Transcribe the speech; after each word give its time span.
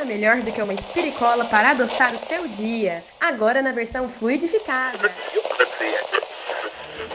nada 0.00 0.04
melhor 0.04 0.40
do 0.40 0.50
que 0.50 0.62
uma 0.62 0.72
espiricola 0.72 1.44
para 1.44 1.70
adoçar 1.72 2.14
o 2.14 2.18
seu 2.18 2.48
dia. 2.48 3.04
Agora 3.20 3.60
na 3.60 3.70
versão 3.70 4.08
fluidificada. 4.08 5.12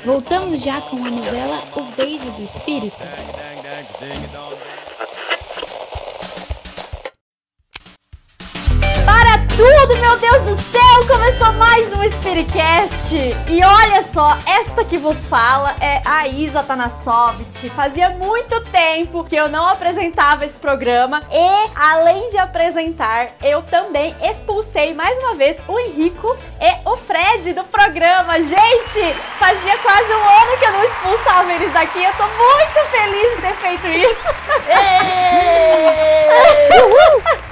Voltamos 0.03 0.61
já 0.61 0.79
com 0.81 0.97
a 0.97 1.09
novela 1.09 1.63
O 1.75 1.81
Beijo 1.95 2.29
do 2.31 2.43
Espírito. 2.43 3.03
Tudo, 9.55 9.95
meu 9.97 10.17
Deus 10.17 10.41
do 10.41 10.61
céu! 10.63 11.07
Começou 11.07 11.53
mais 11.53 11.87
um 11.93 12.03
Spiritcast! 12.11 13.15
E 13.47 13.63
olha 13.63 14.03
só, 14.13 14.37
esta 14.45 14.83
que 14.83 14.97
vos 14.97 15.27
fala 15.27 15.77
é 15.79 16.01
a 16.03 16.27
Isa 16.27 16.61
Tanasovich. 16.61 17.69
Fazia 17.69 18.09
muito 18.09 18.59
tempo 18.65 19.23
que 19.23 19.35
eu 19.35 19.47
não 19.47 19.65
apresentava 19.65 20.43
esse 20.45 20.59
programa 20.59 21.21
e, 21.31 21.69
além 21.73 22.29
de 22.29 22.37
apresentar, 22.37 23.29
eu 23.41 23.61
também 23.61 24.13
expulsei 24.21 24.93
mais 24.93 25.17
uma 25.19 25.35
vez 25.35 25.55
o 25.69 25.79
Henrico 25.79 26.35
e 26.59 26.89
o 26.89 26.97
Fred 26.97 27.53
do 27.53 27.63
programa. 27.63 28.41
Gente, 28.41 29.13
fazia 29.39 29.77
quase 29.77 30.13
um 30.13 30.43
ano 30.43 30.57
que 30.59 30.65
eu 30.65 30.71
não 30.73 30.83
expulsava 30.83 31.53
eles 31.53 31.71
daqui. 31.71 32.03
Eu 32.03 32.13
tô 32.13 32.27
muito 32.27 32.89
feliz 32.91 33.35
de 33.35 33.41
ter 33.41 33.55
feito 33.55 33.87
isso. 33.87 34.35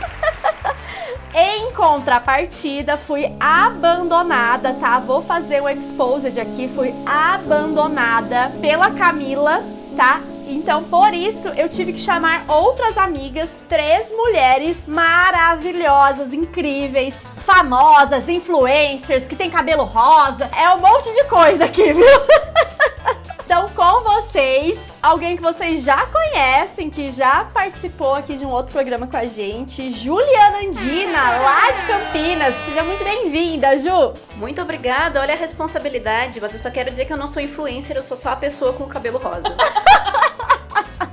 Em 1.35 1.71
contrapartida, 1.71 2.95
fui 2.95 3.33
abandonada, 3.39 4.73
tá? 4.73 4.99
Vou 4.99 5.21
fazer 5.23 5.61
um 5.61 5.69
exposed 5.69 6.39
aqui. 6.39 6.69
Fui 6.75 6.93
abandonada 7.05 8.51
pela 8.61 8.91
Camila, 8.91 9.63
tá? 9.97 10.21
Então, 10.47 10.83
por 10.83 11.11
isso, 11.13 11.47
eu 11.49 11.67
tive 11.67 11.93
que 11.93 11.99
chamar 11.99 12.45
outras 12.47 12.97
amigas, 12.97 13.49
três 13.67 14.11
mulheres 14.11 14.77
maravilhosas, 14.85 16.31
incríveis, 16.31 17.15
famosas, 17.39 18.29
influencers, 18.29 19.27
que 19.27 19.35
tem 19.35 19.49
cabelo 19.49 19.83
rosa. 19.83 20.49
É 20.55 20.69
um 20.69 20.79
monte 20.79 21.11
de 21.13 21.23
coisa 21.23 21.65
aqui, 21.65 21.93
viu? 21.93 22.05
Então, 23.53 23.69
com 23.69 24.01
vocês, 24.01 24.91
alguém 24.99 25.37
que 25.37 25.43
vocês 25.43 25.83
já 25.83 26.07
conhecem, 26.07 26.89
que 26.89 27.11
já 27.11 27.45
participou 27.53 28.15
aqui 28.15 28.35
de 28.35 28.43
um 28.43 28.49
outro 28.49 28.71
programa 28.71 29.05
com 29.05 29.15
a 29.15 29.25
gente, 29.25 29.91
Juliana 29.91 30.57
Andina, 30.57 31.37
lá 31.37 31.69
de 31.69 31.83
Campinas. 31.83 32.55
Seja 32.65 32.81
muito 32.81 33.03
bem-vinda, 33.03 33.77
Ju. 33.77 34.13
Muito 34.37 34.59
obrigada. 34.59 35.21
Olha 35.21 35.35
a 35.35 35.37
responsabilidade, 35.37 36.41
mas 36.41 36.51
eu 36.51 36.59
só 36.59 36.71
quero 36.71 36.89
dizer 36.89 37.05
que 37.05 37.13
eu 37.13 37.17
não 37.17 37.27
sou 37.27 37.43
influencer, 37.43 37.95
eu 37.95 38.01
sou 38.01 38.17
só 38.17 38.29
a 38.29 38.35
pessoa 38.35 38.73
com 38.73 38.85
o 38.85 38.87
cabelo 38.87 39.19
rosa. 39.19 39.55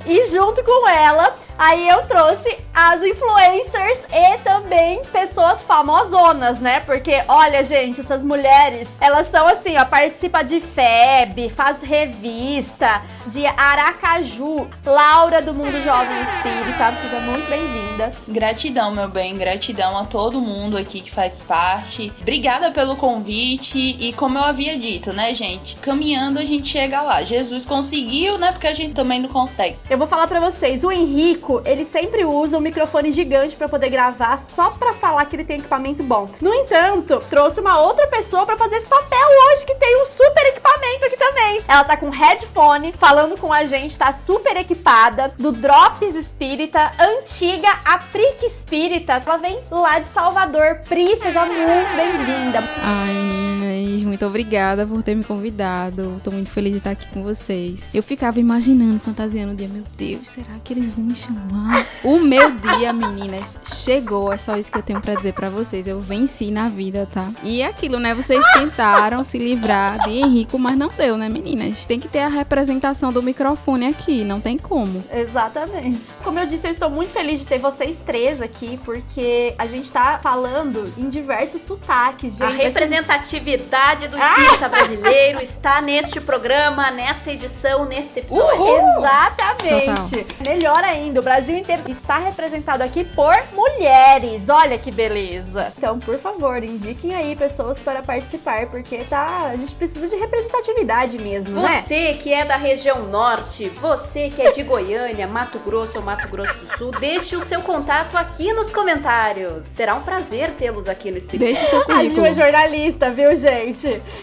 e 0.05 0.25
junto 0.27 0.63
com 0.63 0.87
ela, 0.87 1.35
Aí 1.61 1.87
eu 1.87 2.01
trouxe 2.07 2.57
as 2.73 3.03
influencers 3.03 3.99
e 4.11 4.39
também 4.39 4.99
pessoas 5.11 5.61
famosonas, 5.61 6.59
né? 6.59 6.79
Porque, 6.79 7.21
olha, 7.27 7.63
gente, 7.63 8.01
essas 8.01 8.23
mulheres, 8.23 8.89
elas 8.99 9.27
são 9.27 9.47
assim, 9.47 9.77
ó, 9.77 9.85
participa 9.85 10.41
de 10.41 10.59
FEB, 10.59 11.49
faz 11.49 11.79
revista, 11.81 13.03
de 13.27 13.45
Aracaju, 13.45 14.67
Laura 14.83 15.39
do 15.39 15.53
Mundo 15.53 15.79
Jovem 15.83 16.17
Espírita, 16.21 16.93
seja 16.99 17.19
muito 17.19 17.47
bem-vinda. 17.47 18.11
Gratidão, 18.27 18.89
meu 18.89 19.07
bem, 19.07 19.35
gratidão 19.35 19.95
a 19.95 20.05
todo 20.05 20.41
mundo 20.41 20.79
aqui 20.79 20.99
que 20.99 21.11
faz 21.11 21.41
parte. 21.41 22.11
Obrigada 22.21 22.71
pelo 22.71 22.95
convite 22.95 23.77
e 23.99 24.11
como 24.13 24.39
eu 24.39 24.43
havia 24.43 24.79
dito, 24.79 25.13
né, 25.13 25.35
gente, 25.35 25.75
caminhando 25.75 26.39
a 26.39 26.45
gente 26.45 26.67
chega 26.67 27.03
lá. 27.03 27.21
Jesus 27.21 27.67
conseguiu, 27.67 28.39
né? 28.39 28.51
Porque 28.51 28.65
a 28.65 28.73
gente 28.73 28.95
também 28.95 29.21
não 29.21 29.29
consegue. 29.29 29.50
Eu 29.89 29.97
vou 29.97 30.07
falar 30.07 30.27
para 30.27 30.39
vocês, 30.39 30.83
o 30.83 30.91
Henrico 30.91 31.61
ele 31.65 31.85
sempre 31.85 32.23
usa 32.25 32.57
um 32.57 32.61
microfone 32.61 33.11
gigante 33.11 33.55
para 33.55 33.67
poder 33.67 33.89
gravar 33.89 34.39
só 34.39 34.71
para 34.71 34.93
falar 34.93 35.25
que 35.25 35.35
ele 35.35 35.43
tem 35.43 35.59
equipamento 35.59 36.03
bom. 36.03 36.29
No 36.41 36.53
entanto, 36.53 37.21
trouxe 37.29 37.59
uma 37.59 37.79
outra 37.79 38.07
pessoa 38.07 38.45
para 38.45 38.57
fazer 38.57 38.77
esse 38.77 38.87
papel 38.87 39.19
hoje 39.19 39.65
que 39.65 39.75
tem 39.75 40.01
um 40.01 40.05
super 40.05 40.45
equipamento 40.47 41.05
aqui 41.05 41.17
também. 41.17 41.61
Ela 41.67 41.83
tá 41.83 41.97
com 41.97 42.09
headphone, 42.09 42.93
falando 42.93 43.39
com 43.39 43.51
a 43.51 43.63
gente, 43.63 43.97
tá 43.97 44.11
super 44.11 44.55
equipada, 44.57 45.33
do 45.37 45.51
Drops 45.51 46.15
Espírita, 46.15 46.91
antiga, 46.99 47.69
a 47.85 47.97
Prick 47.97 48.45
Espírita. 48.45 49.21
Ela 49.25 49.37
vem 49.37 49.59
lá 49.69 49.99
de 49.99 50.09
Salvador. 50.09 50.81
Pri, 50.87 51.15
seja 51.17 51.45
muito 51.45 51.95
bem-vinda. 51.95 52.63
Ai, 52.83 53.60
muito 54.05 54.25
obrigada 54.25 54.85
por 54.85 55.01
ter 55.03 55.15
me 55.15 55.23
convidado. 55.23 56.19
Tô 56.23 56.31
muito 56.31 56.49
feliz 56.49 56.73
de 56.73 56.77
estar 56.79 56.91
aqui 56.91 57.07
com 57.09 57.23
vocês. 57.23 57.87
Eu 57.93 58.03
ficava 58.03 58.39
imaginando, 58.39 58.99
fantasiando 58.99 59.53
o 59.53 59.55
dia, 59.55 59.67
meu 59.67 59.83
Deus, 59.97 60.29
será 60.29 60.59
que 60.63 60.73
eles 60.73 60.91
vão 60.91 61.05
me 61.05 61.15
chamar? 61.15 61.85
O 62.03 62.19
meu 62.19 62.51
dia, 62.51 62.91
meninas, 62.93 63.57
chegou. 63.63 64.31
É 64.31 64.37
só 64.37 64.57
isso 64.57 64.71
que 64.71 64.77
eu 64.77 64.83
tenho 64.83 65.01
para 65.01 65.15
dizer 65.15 65.33
para 65.33 65.49
vocês. 65.49 65.87
Eu 65.87 65.99
venci 65.99 66.51
na 66.51 66.69
vida, 66.69 67.07
tá? 67.11 67.31
E 67.43 67.61
é 67.61 67.67
aquilo, 67.67 67.99
né? 67.99 68.13
Vocês 68.13 68.43
tentaram 68.53 69.23
se 69.23 69.37
livrar 69.37 70.03
de 70.03 70.11
Henrico, 70.11 70.57
mas 70.57 70.77
não 70.77 70.89
deu, 70.89 71.17
né, 71.17 71.29
meninas? 71.29 71.85
Tem 71.85 71.99
que 71.99 72.07
ter 72.07 72.19
a 72.19 72.27
representação 72.29 73.11
do 73.11 73.21
microfone 73.21 73.87
aqui, 73.87 74.23
não 74.23 74.41
tem 74.41 74.57
como. 74.57 75.03
Exatamente. 75.13 76.01
Como 76.23 76.39
eu 76.39 76.45
disse, 76.45 76.67
eu 76.67 76.71
estou 76.71 76.89
muito 76.89 77.11
feliz 77.11 77.39
de 77.39 77.47
ter 77.47 77.59
vocês 77.59 77.97
três 78.05 78.41
aqui, 78.41 78.79
porque 78.83 79.53
a 79.57 79.65
gente 79.65 79.91
tá 79.91 80.19
falando 80.21 80.91
em 80.97 81.09
diversos 81.09 81.61
sotaques, 81.61 82.33
gente. 82.33 82.43
A 82.43 82.49
representatividade 82.49 83.60
do 83.61 84.17
espírita 84.17 84.65
ah! 84.65 84.69
brasileiro 84.69 85.41
está 85.41 85.81
neste 85.81 86.19
programa, 86.19 86.91
nesta 86.91 87.31
edição, 87.31 87.85
neste 87.85 88.19
episódio. 88.19 88.59
Uhul! 88.59 88.99
Exatamente. 88.99 90.23
Total. 90.23 90.45
Melhor 90.45 90.83
ainda, 90.83 91.19
o 91.19 91.23
Brasil 91.23 91.57
inteiro 91.57 91.83
está 91.87 92.17
representado 92.17 92.83
aqui 92.83 93.03
por 93.03 93.35
mulheres. 93.53 94.49
Olha 94.49 94.77
que 94.77 94.91
beleza. 94.91 95.71
Então, 95.77 95.99
por 95.99 96.17
favor, 96.19 96.63
indiquem 96.63 97.13
aí 97.13 97.35
pessoas 97.35 97.79
para 97.79 98.01
participar, 98.01 98.67
porque 98.67 98.97
tá, 99.05 99.49
a 99.51 99.55
gente 99.55 99.75
precisa 99.75 100.07
de 100.07 100.15
representatividade 100.15 101.17
mesmo, 101.17 101.59
você 101.59 101.67
né? 101.67 101.83
Você 101.87 102.13
que 102.15 102.33
é 102.33 102.45
da 102.45 102.55
região 102.55 103.07
norte, 103.07 103.69
você 103.69 104.29
que 104.29 104.41
é 104.41 104.51
de 104.51 104.63
Goiânia, 104.71 105.27
Mato 105.27 105.59
Grosso 105.59 105.97
ou 105.97 106.03
Mato 106.03 106.27
Grosso 106.27 106.53
do 106.57 106.77
Sul, 106.77 106.91
deixe 106.91 107.35
o 107.35 107.41
seu 107.41 107.61
contato 107.61 108.15
aqui 108.15 108.53
nos 108.53 108.71
comentários. 108.71 109.65
Será 109.67 109.95
um 109.95 110.01
prazer 110.01 110.51
tê-los 110.51 110.87
aqui 110.87 111.11
no 111.11 111.17
Espírito. 111.17 111.45
Deixe 111.45 111.63
o 111.63 111.69
seu 111.69 111.85
currículo. 111.85 112.25
A 112.25 112.31
Ju 112.31 112.41
é 112.41 112.43
jornalista, 112.43 113.09
viu, 113.09 113.35
gente? 113.35 113.50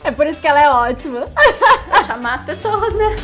É 0.05 0.11
por 0.11 0.27
isso 0.27 0.41
que 0.41 0.47
ela 0.47 0.61
é 0.61 0.71
ótima. 0.71 1.27
Pra 1.89 2.03
chamar 2.07 2.35
as 2.35 2.43
pessoas, 2.45 2.95
né? 2.95 3.17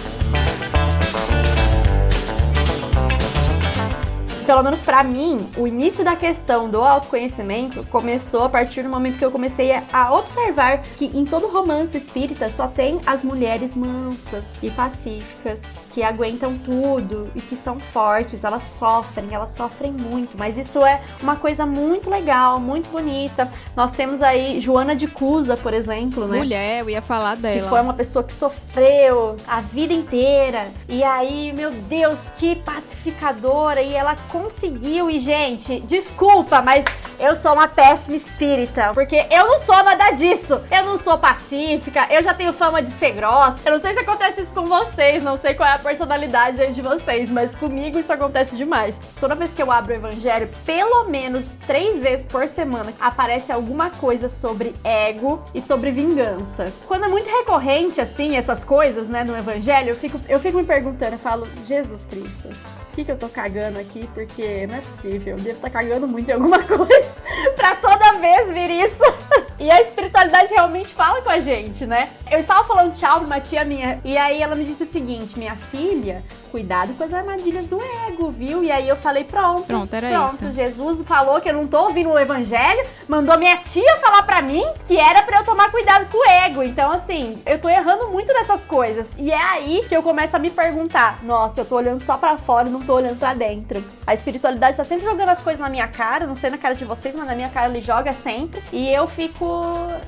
pelo 4.44 4.62
menos 4.62 4.80
para 4.80 5.02
mim, 5.02 5.38
o 5.56 5.66
início 5.66 6.04
da 6.04 6.14
questão 6.14 6.68
do 6.68 6.82
autoconhecimento 6.82 7.82
começou 7.90 8.44
a 8.44 8.48
partir 8.48 8.82
do 8.82 8.90
momento 8.90 9.18
que 9.18 9.24
eu 9.24 9.30
comecei 9.30 9.72
a 9.92 10.14
observar 10.14 10.82
que 10.82 11.06
em 11.06 11.24
todo 11.24 11.48
romance 11.48 11.96
espírita 11.96 12.48
só 12.50 12.68
tem 12.68 13.00
as 13.06 13.22
mulheres 13.22 13.74
mansas 13.74 14.44
e 14.62 14.70
pacíficas 14.70 15.60
que 15.94 16.02
aguentam 16.02 16.58
tudo 16.58 17.30
e 17.36 17.40
que 17.40 17.54
são 17.54 17.78
fortes, 17.78 18.42
elas 18.42 18.64
sofrem, 18.64 19.32
elas 19.32 19.50
sofrem 19.50 19.92
muito, 19.92 20.36
mas 20.36 20.58
isso 20.58 20.84
é 20.84 21.00
uma 21.22 21.36
coisa 21.36 21.64
muito 21.64 22.10
legal, 22.10 22.58
muito 22.58 22.90
bonita. 22.90 23.48
Nós 23.76 23.92
temos 23.92 24.20
aí 24.20 24.58
Joana 24.58 24.96
de 24.96 25.06
Cusa, 25.06 25.56
por 25.56 25.72
exemplo, 25.72 26.26
né? 26.26 26.36
Mulher, 26.36 26.80
eu 26.80 26.90
ia 26.90 27.00
falar 27.00 27.36
dela. 27.36 27.62
Que 27.62 27.68
foi 27.68 27.80
uma 27.80 27.94
pessoa 27.94 28.24
que 28.24 28.32
sofreu 28.32 29.36
a 29.46 29.60
vida 29.60 29.94
inteira. 29.94 30.72
E 30.88 31.04
aí, 31.04 31.52
meu 31.56 31.70
Deus, 31.70 32.18
que 32.38 32.56
pacificadora! 32.56 33.80
E 33.80 33.94
ela 33.94 34.16
conseguiu. 34.28 35.08
E, 35.08 35.20
gente, 35.20 35.78
desculpa, 35.80 36.60
mas 36.60 36.84
eu 37.20 37.36
sou 37.36 37.52
uma 37.52 37.68
péssima 37.68 38.16
espírita, 38.16 38.90
porque 38.92 39.24
eu 39.30 39.46
não 39.46 39.60
sou 39.60 39.80
nada 39.84 40.10
disso. 40.10 40.60
Eu 40.72 40.84
não 40.84 40.98
sou 40.98 41.16
pacífica, 41.18 42.08
eu 42.10 42.20
já 42.20 42.34
tenho 42.34 42.52
fama 42.52 42.82
de 42.82 42.90
ser 42.94 43.12
grossa. 43.12 43.58
Eu 43.64 43.72
não 43.72 43.78
sei 43.78 43.94
se 43.94 44.00
acontece 44.00 44.42
isso 44.42 44.52
com 44.52 44.64
vocês, 44.64 45.22
não 45.22 45.36
sei 45.36 45.54
qual 45.54 45.68
é 45.68 45.74
a 45.74 45.83
personalidade 45.84 46.62
aí 46.62 46.72
de 46.72 46.80
vocês, 46.80 47.28
mas 47.28 47.54
comigo 47.54 47.98
isso 47.98 48.12
acontece 48.12 48.56
demais. 48.56 48.96
Toda 49.20 49.34
vez 49.34 49.52
que 49.52 49.62
eu 49.62 49.70
abro 49.70 49.92
o 49.92 49.96
evangelho, 49.96 50.48
pelo 50.64 51.04
menos 51.04 51.58
três 51.66 52.00
vezes 52.00 52.26
por 52.26 52.48
semana, 52.48 52.92
aparece 52.98 53.52
alguma 53.52 53.90
coisa 53.90 54.30
sobre 54.30 54.74
ego 54.82 55.44
e 55.54 55.60
sobre 55.60 55.90
vingança. 55.90 56.72
Quando 56.88 57.04
é 57.04 57.08
muito 57.08 57.28
recorrente, 57.28 58.00
assim, 58.00 58.36
essas 58.36 58.64
coisas, 58.64 59.06
né, 59.08 59.22
no 59.22 59.36
evangelho, 59.36 59.90
eu 59.90 59.94
fico, 59.94 60.18
eu 60.26 60.40
fico 60.40 60.56
me 60.56 60.64
perguntando, 60.64 61.12
eu 61.12 61.18
falo, 61.18 61.46
Jesus 61.66 62.04
Cristo, 62.06 62.48
que, 62.94 63.04
que 63.04 63.12
eu 63.12 63.18
tô 63.18 63.28
cagando 63.28 63.78
aqui? 63.78 64.08
Porque 64.14 64.66
não 64.66 64.78
é 64.78 64.80
possível, 64.80 65.36
eu 65.36 65.42
devo 65.42 65.56
estar 65.56 65.70
tá 65.70 65.78
cagando 65.78 66.06
muito 66.06 66.28
em 66.28 66.32
alguma 66.32 66.62
coisa 66.64 67.12
pra 67.56 67.74
toda 67.76 68.18
vez 68.18 68.52
vir 68.52 68.70
isso. 68.70 69.04
E 69.56 69.70
a 69.70 69.80
espiritualidade 69.80 70.52
realmente 70.52 70.92
fala 70.92 71.22
com 71.22 71.30
a 71.30 71.38
gente, 71.38 71.86
né? 71.86 72.10
Eu 72.30 72.40
estava 72.40 72.64
falando 72.64 72.92
tchau 72.92 73.18
pra 73.18 73.26
uma 73.26 73.40
tia 73.40 73.64
minha, 73.64 74.00
e 74.04 74.16
aí 74.16 74.42
ela 74.42 74.54
me 74.54 74.64
disse 74.64 74.82
o 74.82 74.86
seguinte: 74.86 75.38
minha 75.38 75.54
filha, 75.54 76.24
cuidado 76.50 76.94
com 76.94 77.02
as 77.02 77.12
armadilhas 77.12 77.66
do 77.66 77.80
ego, 78.06 78.30
viu? 78.30 78.62
E 78.62 78.70
aí 78.70 78.88
eu 78.88 78.96
falei: 78.96 79.24
pronto. 79.24 79.64
Pronto, 79.64 79.94
era 79.94 80.08
Pronto, 80.08 80.34
isso. 80.34 80.52
Jesus 80.52 81.02
falou 81.02 81.40
que 81.40 81.48
eu 81.48 81.54
não 81.54 81.66
tô 81.66 81.84
ouvindo 81.84 82.10
o 82.10 82.18
evangelho, 82.18 82.84
mandou 83.08 83.38
minha 83.38 83.56
tia 83.56 83.96
falar 83.96 84.22
pra 84.24 84.42
mim 84.42 84.64
que 84.86 84.98
era 84.98 85.22
pra 85.22 85.38
eu 85.38 85.44
tomar 85.44 85.70
cuidado 85.70 86.10
com 86.10 86.18
o 86.18 86.30
ego. 86.30 86.62
Então, 86.62 86.90
assim, 86.90 87.40
eu 87.46 87.58
tô 87.58 87.68
errando 87.68 88.08
muito 88.08 88.32
nessas 88.32 88.64
coisas. 88.64 89.08
E 89.16 89.32
é 89.32 89.42
aí 89.42 89.84
que 89.88 89.96
eu 89.96 90.02
começo 90.02 90.36
a 90.36 90.38
me 90.38 90.50
perguntar: 90.50 91.24
nossa, 91.24 91.60
eu 91.60 91.64
tô 91.64 91.76
olhando 91.76 92.02
só 92.02 92.16
pra 92.16 92.36
fora 92.36 92.68
e 92.68 92.72
não 92.72 92.80
tô 92.84 92.94
olhando 92.94 93.18
pra 93.18 93.34
dentro. 93.34 93.82
A 94.06 94.14
espiritualidade 94.14 94.76
tá 94.76 94.84
sempre 94.84 95.04
jogando 95.04 95.28
as 95.28 95.40
coisas 95.40 95.60
na 95.60 95.68
minha 95.68 95.88
cara, 95.88 96.26
não 96.26 96.36
sei 96.36 96.50
na 96.50 96.58
cara 96.58 96.74
de 96.74 96.84
vocês, 96.84 97.14
mas 97.14 97.26
na 97.26 97.34
minha 97.34 97.48
cara 97.48 97.70
ele 97.70 97.80
joga 97.80 98.12
sempre. 98.12 98.62
E 98.72 98.88
eu 98.88 99.06
fico. 99.06 99.62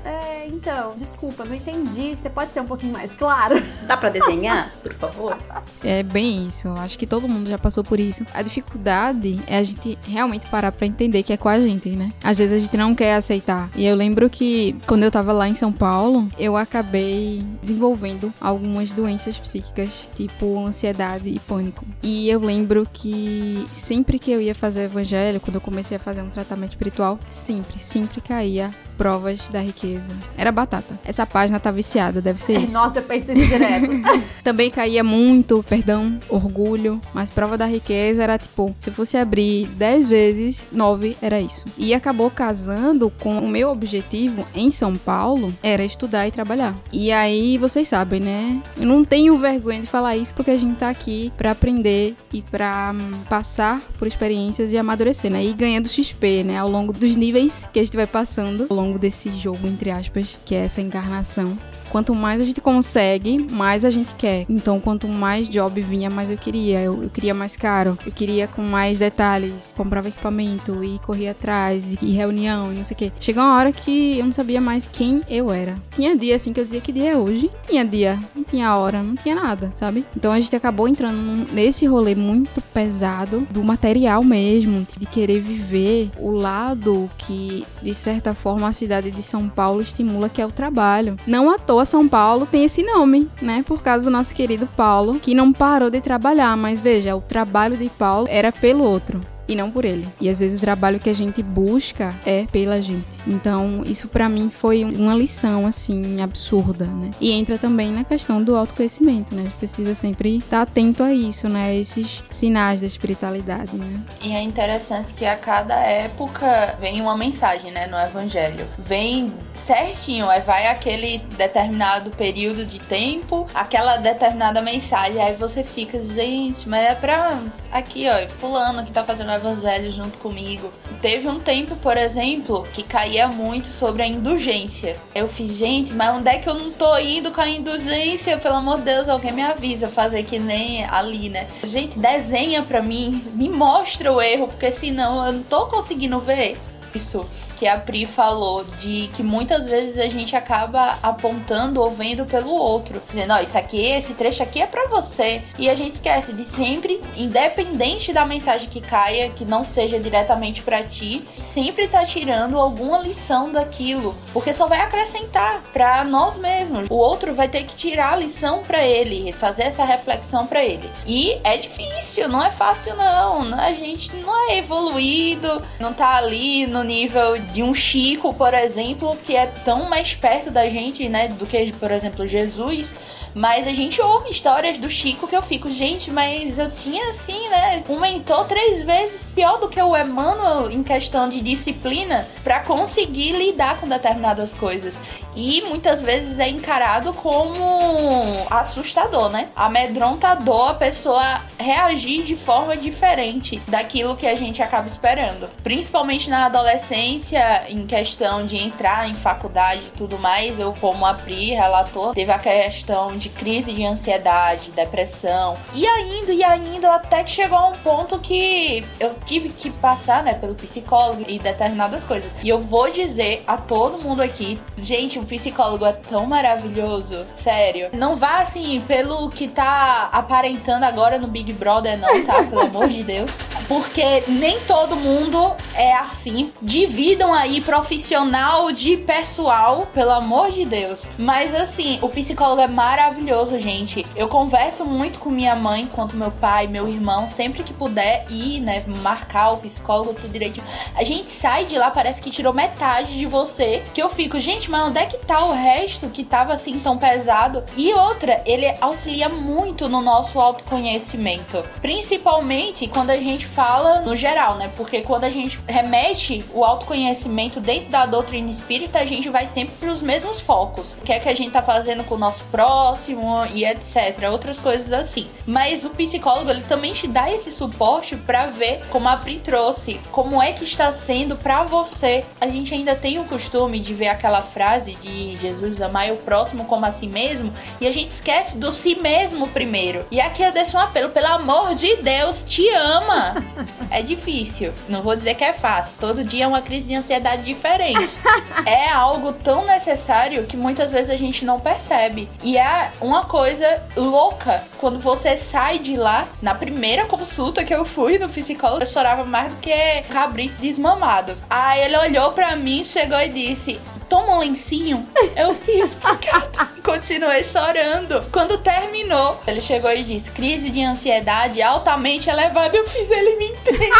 É, 0.05 0.47
então, 0.49 0.95
desculpa, 0.97 1.45
não 1.45 1.55
entendi. 1.55 2.17
Você 2.17 2.29
pode 2.29 2.53
ser 2.53 2.61
um 2.61 2.67
pouquinho 2.67 2.93
mais 2.93 3.15
claro? 3.15 3.63
Dá 3.87 3.97
pra 3.97 4.09
desenhar, 4.09 4.73
por 4.83 4.95
favor? 4.95 5.37
É 5.83 6.03
bem 6.03 6.47
isso. 6.47 6.69
Acho 6.79 6.99
que 6.99 7.07
todo 7.07 7.29
mundo 7.29 7.49
já 7.49 7.59
passou 7.59 7.83
por 7.83 7.99
isso. 7.99 8.25
A 8.35 8.43
dificuldade 8.43 9.41
é 9.47 9.59
a 9.59 9.63
gente 9.63 9.99
realmente 10.07 10.47
parar 10.49 10.73
pra 10.73 10.87
entender 10.87 11.23
que 11.23 11.33
é 11.33 11.37
com 11.37 11.49
a 11.49 11.59
gente, 11.59 11.91
né? 11.91 12.13
Às 12.23 12.39
vezes 12.39 12.57
a 12.57 12.59
gente 12.59 12.77
não 12.77 12.95
quer 12.95 13.15
aceitar. 13.15 13.71
E 13.77 13.87
eu 13.87 13.95
lembro 13.95 14.29
que 14.29 14.77
quando 14.87 15.03
eu 15.03 15.11
tava 15.11 15.33
lá 15.33 15.49
em 15.49 15.55
São 15.55 15.73
Paulo, 15.73 16.29
eu 16.39 16.57
acabei 16.57 17.45
desenvolvendo 17.61 18.33
algumas 18.41 18.93
doenças 18.93 19.39
psíquicas, 19.39 20.09
tipo 20.15 20.59
ansiedade 20.59 21.29
e 21.29 21.39
pânico. 21.39 21.85
E 22.03 22.29
eu 22.29 22.41
lembro 22.41 22.66
que 22.93 23.67
sempre 23.73 24.19
que 24.19 24.31
eu 24.31 24.41
ia 24.41 24.55
fazer 24.55 24.81
o 24.81 24.85
evangelho, 24.85 25.41
quando 25.41 25.57
eu 25.57 25.61
comecei 25.61 25.97
a 25.97 26.01
fazer 26.01 26.23
um 26.23 26.29
tratamento 26.29 26.71
espiritual, 26.71 27.19
sempre, 27.27 27.79
sempre 27.79 28.21
caía 28.21 28.75
provas 28.97 29.49
da 29.49 29.61
riqueza. 29.61 30.13
Era 30.37 30.51
batata. 30.51 30.99
Essa 31.05 31.27
página 31.27 31.61
tá 31.61 31.71
viciada, 31.71 32.21
deve 32.21 32.41
ser 32.41 32.61
isso. 32.61 32.73
Nossa, 32.73 32.99
eu 32.99 33.03
penso 33.03 33.33
isso 33.33 33.47
direto. 33.47 33.91
Também 34.43 34.71
caía 34.71 35.05
muito, 35.05 35.65
perdão, 35.69 36.19
orgulho, 36.29 37.01
mas 37.13 37.31
prova 37.31 37.57
da 37.57 37.67
riqueza 37.67 38.23
era 38.23 38.39
tipo, 38.39 38.75
se 38.79 38.91
fosse 38.91 39.17
abrir 39.17 39.67
10 39.69 40.09
vezes, 40.09 40.67
9 40.73 41.17
era 41.21 41.41
isso. 41.41 41.65
E 41.77 41.95
acabou 41.95 42.31
casando 42.31 43.11
com 43.21 43.39
o 43.39 43.49
meu 43.49 43.71
objetivo 43.71 44.47
em 44.55 44.71
São 44.71 44.97
Paulo, 44.97 45.53
era 45.63 45.85
estudar 45.85 46.27
e 46.27 46.31
trabalhar. 46.31 46.75
E 46.93 47.13
aí, 47.13 47.59
vocês 47.59 47.89
sabem, 47.89 48.21
né? 48.21 48.63
Eu 48.77 48.87
não 48.87 49.05
tenho 49.05 49.39
vergonha 49.39 49.81
de 49.81 49.87
falar 49.87 50.17
isso 50.17 50.35
porque 50.35 50.51
a 50.51 50.59
gente 50.59 50.77
tá 50.77 50.89
aqui 50.89 51.33
pra 51.37 51.53
aprender 51.53 52.15
e 52.33 52.43
pra 52.43 52.93
hum, 52.95 53.23
passar 53.29 53.81
por 53.99 54.07
experiências 54.07 54.73
e 54.73 54.79
amadurecer, 54.79 55.31
né? 55.31 55.45
E 55.45 55.53
ganhando 55.53 55.89
XP, 55.89 56.45
né? 56.45 56.59
Ao 56.59 56.69
longo 56.69 56.93
dos 56.93 57.17
níveis 57.17 57.69
que 57.73 57.81
a 57.81 57.85
gente 57.85 57.97
vai 57.97 58.07
passando 58.07 58.67
ao 58.69 58.77
longo 58.77 58.86
desse 58.95 59.31
jogo, 59.31 59.67
entre 59.67 59.91
aspas, 59.91 60.39
que 60.45 60.55
é 60.55 60.65
essa 60.65 60.81
encarnação. 60.81 61.59
Quanto 61.91 62.15
mais 62.15 62.41
a 62.41 62.45
gente 62.45 62.61
consegue, 62.61 63.39
mais 63.51 63.85
a 63.85 63.91
gente 63.91 64.15
quer. 64.15 64.45
Então, 64.49 64.81
quanto 64.81 65.09
mais 65.09 65.49
job 65.49 65.81
vinha, 65.81 66.11
mais 66.11 66.31
eu 66.31 66.37
queria. 66.37 66.81
Eu, 66.81 67.05
eu 67.05 67.11
queria 67.11 67.35
mais 67.35 67.57
caro. 67.57 67.99
Eu 68.05 68.13
queria 68.13 68.47
com 68.47 68.63
mais 68.63 68.99
detalhes. 68.99 69.73
Comprava 69.77 70.09
equipamento 70.09 70.83
e 70.83 70.99
corria 71.01 71.33
atrás. 71.33 71.93
E, 71.93 71.99
e 72.03 72.13
reunião 72.13 72.73
e 72.73 72.77
não 72.77 72.85
sei 72.85 72.95
o 72.95 72.99
quê. 72.99 73.13
Chegou 73.19 73.43
uma 73.43 73.57
hora 73.57 73.73
que 73.73 74.19
eu 74.19 74.25
não 74.25 74.33
sabia 74.33 74.61
mais 74.61 74.87
quem 74.87 75.23
eu 75.29 75.51
era. 75.51 75.75
Tinha 75.95 76.17
dia 76.17 76.37
assim 76.37 76.53
que 76.53 76.61
eu 76.61 76.65
dizia 76.65 76.81
que 76.81 76.93
dia 76.93 77.13
é 77.13 77.17
hoje. 77.17 77.51
Tinha 77.63 77.85
dia, 77.85 78.19
não 78.35 78.45
tinha 78.45 78.75
hora, 78.77 79.03
não 79.03 79.17
tinha 79.17 79.35
nada, 79.35 79.71
sabe? 79.75 80.05
Então 80.17 80.33
a 80.33 80.41
gente 80.41 80.55
acabou 80.55 80.89
entrando 80.89 81.53
nesse 81.53 81.87
rolê 81.87 82.15
muito 82.15 82.61
pesado 82.61 83.47
do 83.51 83.63
material 83.63 84.23
mesmo, 84.23 84.87
de 84.97 85.07
querer 85.07 85.41
viver 85.41 86.11
o 86.19 86.31
lado 86.31 87.11
que, 87.19 87.67
de 87.83 87.95
certa 87.95 88.35
forma, 88.35 88.69
a 88.69 88.73
cidade 88.73 89.11
de 89.11 89.23
São 89.23 89.49
Paulo 89.49 89.81
estimula, 89.81 90.29
que 90.29 90.41
é 90.41 90.47
o 90.47 90.51
trabalho. 90.51 91.17
Não 91.27 91.51
à 91.51 91.59
toa 91.59 91.76
São 91.85 92.09
Paulo 92.09 92.47
tem 92.47 92.65
esse 92.65 92.83
nome, 92.83 93.31
né? 93.41 93.65
Por 93.67 93.83
causa 93.83 94.05
do 94.05 94.11
nosso 94.11 94.35
querido 94.35 94.67
Paulo, 94.77 95.19
que 95.21 95.35
não 95.35 95.53
parou 95.53 95.91
de 95.91 96.01
trabalhar, 96.01 96.57
mas 96.57 96.81
veja, 96.81 97.15
o 97.17 97.21
trabalho 97.21 97.77
de 97.77 97.89
Paulo 97.91 98.27
era 98.31 98.51
pelo 98.51 98.85
outro. 98.85 99.21
E 99.49 99.55
não 99.55 99.71
por 99.71 99.85
ele. 99.85 100.07
E 100.21 100.29
às 100.29 100.41
vezes 100.41 100.59
o 100.59 100.61
trabalho 100.61 100.99
que 100.99 101.09
a 101.09 101.15
gente 101.15 101.43
busca 101.43 102.15
é 102.25 102.45
pela 102.51 102.81
gente. 102.83 103.07
Então, 103.27 103.83
isso 103.87 104.09
pra 104.09 104.29
mim 104.29 104.51
foi 104.51 104.85
um- 104.85 104.93
uma 105.05 105.15
lição, 105.15 105.67
assim, 105.67 106.21
absurda, 106.21 106.85
né? 106.87 107.11
E 107.21 107.31
entra 107.31 107.57
também 107.59 107.93
na 107.93 108.03
questão 108.05 108.43
do 108.43 108.57
autoconhecimento, 108.57 109.35
né? 109.35 109.43
A 109.43 109.45
gente 109.45 109.57
precisa 109.57 109.95
sempre 109.95 110.39
estar 110.39 110.63
atento 110.63 111.03
a 111.03 111.13
isso, 111.13 111.49
né? 111.49 111.67
A 111.67 111.75
esses 111.75 112.23
sinais 112.31 112.81
da 112.81 112.87
espiritualidade, 112.87 113.77
né? 113.77 114.01
E 114.23 114.33
é 114.33 114.43
interessante 114.43 115.13
que 115.15 115.25
a 115.25 115.37
cada 115.37 115.75
época 115.77 116.77
vem 116.81 117.01
uma 117.01 117.17
mensagem, 117.17 117.71
né, 117.71 117.87
no 117.87 117.97
evangelho. 117.97 118.67
Vem 118.79 119.33
certinho, 119.55 120.29
aí 120.29 120.41
vai 120.41 120.67
aquele 120.67 121.19
determinado 121.37 122.11
período 122.11 122.65
de 122.65 122.81
tempo, 122.81 123.47
aquela 123.55 123.97
determinada 123.97 124.61
mensagem, 124.63 125.21
aí 125.23 125.35
você 125.35 125.63
fica, 125.65 126.01
gente, 126.01 126.69
mas 126.69 126.83
é 126.85 126.95
pra 126.95 127.41
aqui, 127.79 128.07
ó, 128.09 128.29
fulano 128.29 128.85
que 128.85 128.93
tá 128.93 129.05
fazendo 129.05 129.31
o 129.31 129.35
evangelho 129.35 129.91
junto 129.91 130.19
comigo. 130.19 130.71
Teve 131.01 131.29
um 131.29 131.39
tempo, 131.39 131.77
por 131.77 131.97
exemplo, 131.97 132.65
que 132.73 132.83
caía 132.83 133.29
muito 133.29 133.69
sobre 133.69 134.03
a 134.03 134.07
indulgência. 134.07 134.97
Eu 135.15 135.29
fiz, 135.29 135.53
gente, 135.53 135.93
mas 135.93 136.15
onde 136.15 136.29
é 136.29 136.39
que 136.39 136.49
eu 136.49 136.55
não 136.55 136.71
tô 136.71 136.97
indo 136.99 137.31
com 137.31 137.41
a 137.41 137.49
indulgência? 137.49 138.39
Pelo 138.39 138.57
amor 138.57 138.79
de 138.79 138.83
Deus, 138.83 139.09
alguém 139.09 139.33
me 139.33 139.43
avisa 139.43 139.89
fazer 139.89 140.23
que 140.25 140.39
nem 140.39 140.85
ali, 140.85 141.29
né? 141.29 141.47
Gente, 141.65 141.99
desenha 141.99 142.63
pra 142.63 142.83
mim, 142.83 143.25
me 143.35 143.49
mostra 143.49 144.13
o 144.13 144.21
erro, 144.21 144.49
porque 144.49 144.73
senão 144.73 145.27
eu 145.27 145.33
não 145.33 145.43
tô 145.43 145.67
conseguindo 145.67 146.19
ver. 146.21 146.57
Isso 146.95 147.27
que 147.57 147.67
a 147.67 147.79
Pri 147.79 148.07
falou, 148.07 148.65
de 148.79 149.09
que 149.15 149.23
muitas 149.23 149.65
vezes 149.65 149.99
a 149.99 150.09
gente 150.09 150.37
acaba 150.37 150.99
apontando 151.03 151.81
ou 151.81 151.91
vendo 151.91 152.25
pelo 152.27 152.51
outro, 152.51 153.03
dizendo, 153.09 153.33
ó, 153.33 153.41
isso 153.41 153.57
aqui, 153.57 153.85
esse 153.85 154.15
trecho 154.15 154.43
aqui 154.43 154.61
é 154.63 154.67
pra 154.67 154.87
você. 154.89 155.43
E 155.59 155.69
a 155.69 155.75
gente 155.75 155.95
esquece 155.95 156.33
de 156.33 156.45
sempre, 156.45 157.01
independente 157.17 158.13
da 158.13 158.25
mensagem 158.25 158.69
que 158.69 158.81
caia, 158.81 159.31
que 159.31 159.45
não 159.45 159.65
seja 159.65 159.99
diretamente 159.99 160.63
pra 160.63 160.83
ti, 160.83 161.25
sempre 161.37 161.89
tá 161.89 162.05
tirando 162.05 162.59
alguma 162.59 162.99
lição 162.99 163.51
daquilo, 163.51 164.15
porque 164.33 164.53
só 164.53 164.67
vai 164.67 164.81
acrescentar 164.81 165.63
pra 165.73 166.05
nós 166.05 166.37
mesmos. 166.37 166.87
O 166.91 166.95
outro 166.95 167.35
vai 167.35 167.49
ter 167.49 167.65
que 167.65 167.75
tirar 167.75 168.13
a 168.13 168.17
lição 168.17 168.63
pra 168.63 168.85
ele, 168.85 169.33
fazer 169.33 169.65
essa 169.65 169.85
reflexão 169.85 170.47
pra 170.47 170.65
ele. 170.65 170.91
E 171.07 171.41
é 171.43 171.57
difícil, 171.57 172.29
não 172.29 172.45
é 172.45 172.51
fácil 172.51 172.95
não. 172.97 173.55
A 173.55 173.73
gente 173.73 174.15
não 174.17 174.51
é 174.51 174.59
evoluído, 174.59 175.63
não 175.81 175.93
tá 175.93 176.17
ali 176.17 176.67
no 176.67 176.83
nível 176.83 177.39
de 177.53 177.63
um 177.63 177.73
Chico, 177.73 178.35
por 178.35 178.55
exemplo, 178.55 179.17
que 179.25 179.37
é 179.37 179.47
tão 179.47 179.89
mais 179.89 180.15
perto 180.15 180.51
da 180.51 180.69
gente, 180.69 181.09
né, 181.09 181.29
do 181.29 181.47
que, 181.47 181.73
por 181.73 181.91
exemplo, 181.91 182.27
Jesus. 182.27 182.95
Mas 183.37 183.69
a 183.69 183.73
gente 183.75 184.01
ouve 184.01 184.31
histórias 184.31 184.79
do 184.79 184.89
Chico 184.89 185.29
que 185.29 185.37
eu 185.37 185.43
fico, 185.43 185.71
gente, 185.71 186.11
mas 186.11 186.59
eu 186.59 186.71
tinha 186.71 187.11
assim, 187.11 187.51
né, 187.51 187.85
um 187.87 188.01
mentor 188.01 188.47
três 188.47 188.81
vezes 188.81 189.25
pior 189.35 189.59
do 189.59 189.69
que 189.69 189.81
o 189.81 189.95
Emmanuel 189.95 190.71
em 190.71 190.83
questão 190.83 191.29
de 191.29 191.43
disciplina 191.43 192.27
pra 192.43 192.61
conseguir 192.61 193.33
lidar 193.33 193.79
com 193.79 193.87
determinadas 193.87 194.55
coisas. 194.55 194.99
E 195.37 195.61
muitas 195.69 196.01
vezes 196.01 196.39
é 196.39 196.49
encarado 196.49 197.13
como 197.13 198.47
assustador, 198.51 199.29
né? 199.29 199.51
Amedrontador 199.55 200.71
a 200.71 200.75
pessoa 200.75 201.43
reagir 201.59 202.23
de 202.23 202.35
forma 202.35 202.75
diferente 202.75 203.61
daquilo 203.69 204.17
que 204.17 204.27
a 204.27 204.35
gente 204.35 204.63
acaba 204.63 204.89
esperando. 204.89 205.51
Principalmente 205.63 206.31
na 206.31 206.47
adolescência, 206.47 207.65
em 207.69 207.87
questão 207.87 208.47
de 208.47 208.57
entrar 208.57 209.11
em 209.11 209.13
faculdade 209.15 209.83
e 209.89 209.91
tudo 209.91 210.19
mais, 210.19 210.59
eu, 210.59 210.73
como 210.81 211.05
a 211.05 211.13
Pri 211.13 211.51
relatou, 211.51 212.15
teve 212.15 212.33
a 212.33 212.39
questão 212.39 213.15
de 213.19 213.26
crise 213.29 213.73
de 213.73 213.85
ansiedade, 213.85 214.71
depressão. 214.73 215.57
E 215.75 215.87
ainda, 215.87 216.33
e 216.33 216.43
ainda, 216.43 216.95
até 216.95 217.23
que 217.23 217.31
chegou 217.31 217.59
a 217.59 217.69
um 217.69 217.73
ponto 217.73 218.19
que 218.19 218.85
eu 218.99 219.15
tive 219.25 219.49
que 219.49 219.71
passar, 219.71 220.23
né, 220.23 220.35
pelo 220.35 220.55
psicólogo 220.55 221.25
e 221.27 221.39
determinadas 221.39 222.05
coisas. 222.05 222.35
E 222.43 222.49
eu 222.49 222.61
vou 222.61 222.91
dizer 222.91 223.43
a 223.47 223.57
todo 223.57 224.03
mundo 224.03 224.23
aqui, 224.23 224.61
gente, 224.81 225.19
o 225.19 225.25
psicólogo 225.25 225.85
é 225.85 225.93
tão 225.93 226.27
maravilhoso, 226.27 227.27
sério. 227.35 227.91
Não 227.93 228.17
vá 228.17 228.41
assim 228.41 228.81
pelo 228.87 229.29
que 229.29 229.49
tá 229.49 230.09
aparentando 230.13 230.85
agora 230.85 231.19
no 231.19 231.27
Big 231.27 231.53
Brother, 231.53 231.99
não, 231.99 232.25
tá? 232.25 232.43
Pelo 232.45 232.61
amor 232.67 232.89
de 232.89 233.03
Deus. 233.03 233.31
Porque 233.69 234.25
nem 234.29 234.61
todo 234.61 234.97
mundo 234.97 235.55
é 235.75 235.95
assim. 235.95 236.53
Dividam 236.63 237.33
aí 237.35 237.61
profissional 237.61 238.71
de 238.73 238.97
pessoal, 238.97 239.87
pelo 239.93 240.13
amor 240.13 240.51
de 240.51 240.65
Deus. 240.65 241.09
Mas 241.19 241.55
assim, 241.55 241.99
o 242.03 242.09
psicólogo 242.09 242.61
é 242.61 242.69
maravilhoso 242.69 243.16
maravilhoso, 243.17 243.59
gente. 243.59 244.05
Eu 244.15 244.29
converso 244.29 244.85
muito 244.85 245.19
com 245.19 245.31
minha 245.31 245.57
mãe, 245.57 245.87
quanto 245.87 246.17
meu 246.17 246.31
pai, 246.31 246.67
meu 246.67 246.87
irmão, 246.89 247.27
sempre 247.27 247.63
que 247.63 247.73
puder 247.73 248.27
ir, 248.29 248.61
né, 248.61 248.85
marcar 249.03 249.53
o 249.53 249.57
psicólogo 249.59 250.15
tudo 250.15 250.29
direitinho. 250.29 250.67
A 250.95 251.03
gente 251.03 251.31
sai 251.31 251.65
de 251.65 251.77
lá, 251.79 251.91
parece 251.91 252.21
que 252.21 252.31
tirou 252.31 252.53
metade 252.53 253.19
de 253.19 253.27
você, 253.27 253.83
que 253.95 254.03
eu 254.03 254.09
fico, 254.09 254.39
gente, 254.39 254.71
mas 254.71 254.89
onde 254.89 254.99
é 254.99 255.07
que 255.07 255.17
tá 255.19 255.45
o 255.45 255.53
resto 255.53 256.11
que 256.11 256.23
tava 256.23 256.53
assim 256.53 256.79
tão 256.79 256.99
pesado? 256.99 257.65
E 257.77 257.93
outra, 257.95 258.43
ele 258.45 258.67
auxilia 258.81 259.29
muito 259.29 259.89
no 259.89 260.03
nosso 260.03 260.39
autoconhecimento, 260.39 261.65
principalmente 261.81 262.87
quando 262.87 263.11
a 263.11 263.17
gente 263.17 263.47
fala 263.47 264.01
no 264.03 264.15
geral, 264.15 264.57
né? 264.57 264.71
Porque 264.77 265.01
quando 265.01 265.25
a 265.25 265.31
gente 265.31 265.59
remete 265.67 266.45
o 266.53 266.65
autoconhecimento 266.65 267.61
dentro 267.61 267.91
da 267.91 268.05
doutrina 268.05 268.51
espírita, 268.51 268.99
a 268.99 269.07
gente 269.07 269.29
vai 269.31 269.47
sempre 269.47 269.75
para 269.77 269.91
os 269.91 270.03
mesmos 270.03 270.41
focos. 270.41 270.95
O 270.95 270.99
que 270.99 271.13
é 271.13 271.19
que 271.19 271.29
a 271.29 271.35
gente 271.35 271.51
tá 271.51 271.63
fazendo 271.63 272.05
com 272.05 272.15
o 272.15 272.19
nosso 272.19 272.45
próximo 272.45 273.06
e 273.55 273.65
etc. 273.65 274.31
Outras 274.31 274.59
coisas 274.59 274.93
assim. 274.93 275.29
Mas 275.47 275.85
o 275.85 275.91
psicólogo, 275.91 276.51
ele 276.51 276.63
também 276.63 276.93
te 276.93 277.07
dá 277.07 277.31
esse 277.31 277.53
suporte 277.53 278.17
para 278.17 278.47
ver, 278.47 278.83
como 278.91 279.09
a 279.09 279.17
Pri 279.17 279.39
trouxe, 279.39 280.01
como 280.11 280.43
é 280.43 280.53
que 280.53 280.65
está 280.65 280.93
sendo 280.93 281.37
para 281.37 281.65
você. 281.65 282.25
A 282.41 282.49
gente 282.49 282.75
ainda 282.75 282.95
tem 282.95 283.19
o 283.19 283.25
costume 283.25 283.79
de 283.79 283.95
ver 283.95 284.09
aquela 284.09 284.43
frase 284.43 284.95
de 284.95 285.37
Jesus 285.37 285.81
amar 285.81 286.11
o 286.11 286.17
próximo 286.17 286.65
como 286.65 286.87
a 286.87 286.93
si 286.93 287.07
mesmo 287.07 287.53
e 287.81 287.87
a 287.87 287.93
gente 287.93 288.11
esquece 288.11 288.57
do 288.57 288.73
si 288.73 288.95
mesmo 288.97 289.49
primeiro. 289.49 290.05
E 290.11 290.21
aqui 290.21 290.43
eu 290.43 290.53
deixo 290.53 290.77
um 290.77 290.81
apelo, 290.81 291.11
pelo 291.11 291.27
amor 291.29 291.75
de 291.75 291.97
Deus, 291.97 292.43
te 292.47 292.69
ama. 292.71 293.35
É 293.89 294.03
difícil. 294.03 294.75
Não 294.89 295.01
vou 295.01 295.15
dizer 295.15 295.35
que 295.35 295.45
é 295.45 295.53
fácil. 295.53 295.97
Todo 295.99 296.25
dia 296.25 296.45
é 296.45 296.47
uma 296.47 296.61
crise 296.61 296.87
de 296.87 296.95
ansiedade 296.95 297.43
diferente. 297.43 298.19
É 298.67 298.89
algo 298.89 299.33
tão 299.33 299.65
necessário 299.65 300.45
que 300.45 300.57
muitas 300.57 300.91
vezes 300.91 301.09
a 301.09 301.17
gente 301.17 301.45
não 301.45 301.61
percebe. 301.61 302.29
E 302.43 302.59
é 302.59 302.86
uma 303.01 303.25
coisa 303.25 303.83
louca 303.97 304.65
quando 304.79 304.99
você 304.99 305.37
sai 305.37 305.79
de 305.79 305.97
lá. 305.97 306.27
Na 306.41 306.55
primeira 306.55 307.05
consulta 307.07 307.65
que 307.65 307.75
eu 307.75 307.85
fui 307.85 308.19
no 308.19 308.29
psicólogo, 308.29 308.83
eu 308.83 308.87
chorava 308.87 309.25
mais 309.25 309.53
do 309.53 309.59
que 309.61 310.03
cabrito 310.11 310.61
desmamado. 310.61 311.37
Aí 311.49 311.83
ele 311.83 311.97
olhou 311.97 312.33
para 312.33 312.55
mim, 312.57 312.85
chegou 312.85 313.19
e 313.21 313.29
disse: 313.29 313.81
toma 314.09 314.37
um 314.37 314.39
lencinho. 314.39 315.07
Eu 315.37 315.55
fiz 315.55 315.93
explicado. 315.93 316.69
Continuei 316.83 317.45
chorando. 317.45 318.25
Quando 318.31 318.59
terminou, 318.59 319.41
ele 319.47 319.61
chegou 319.61 319.91
e 319.93 320.03
disse: 320.03 320.31
crise 320.31 320.71
de 320.71 320.83
ansiedade 320.83 321.61
altamente 321.63 322.31
elevada. 322.31 322.77
Eu 322.77 322.87
fiz 322.89 323.11
ele 323.11 323.37
me 323.37 323.47
entender. 323.49 323.91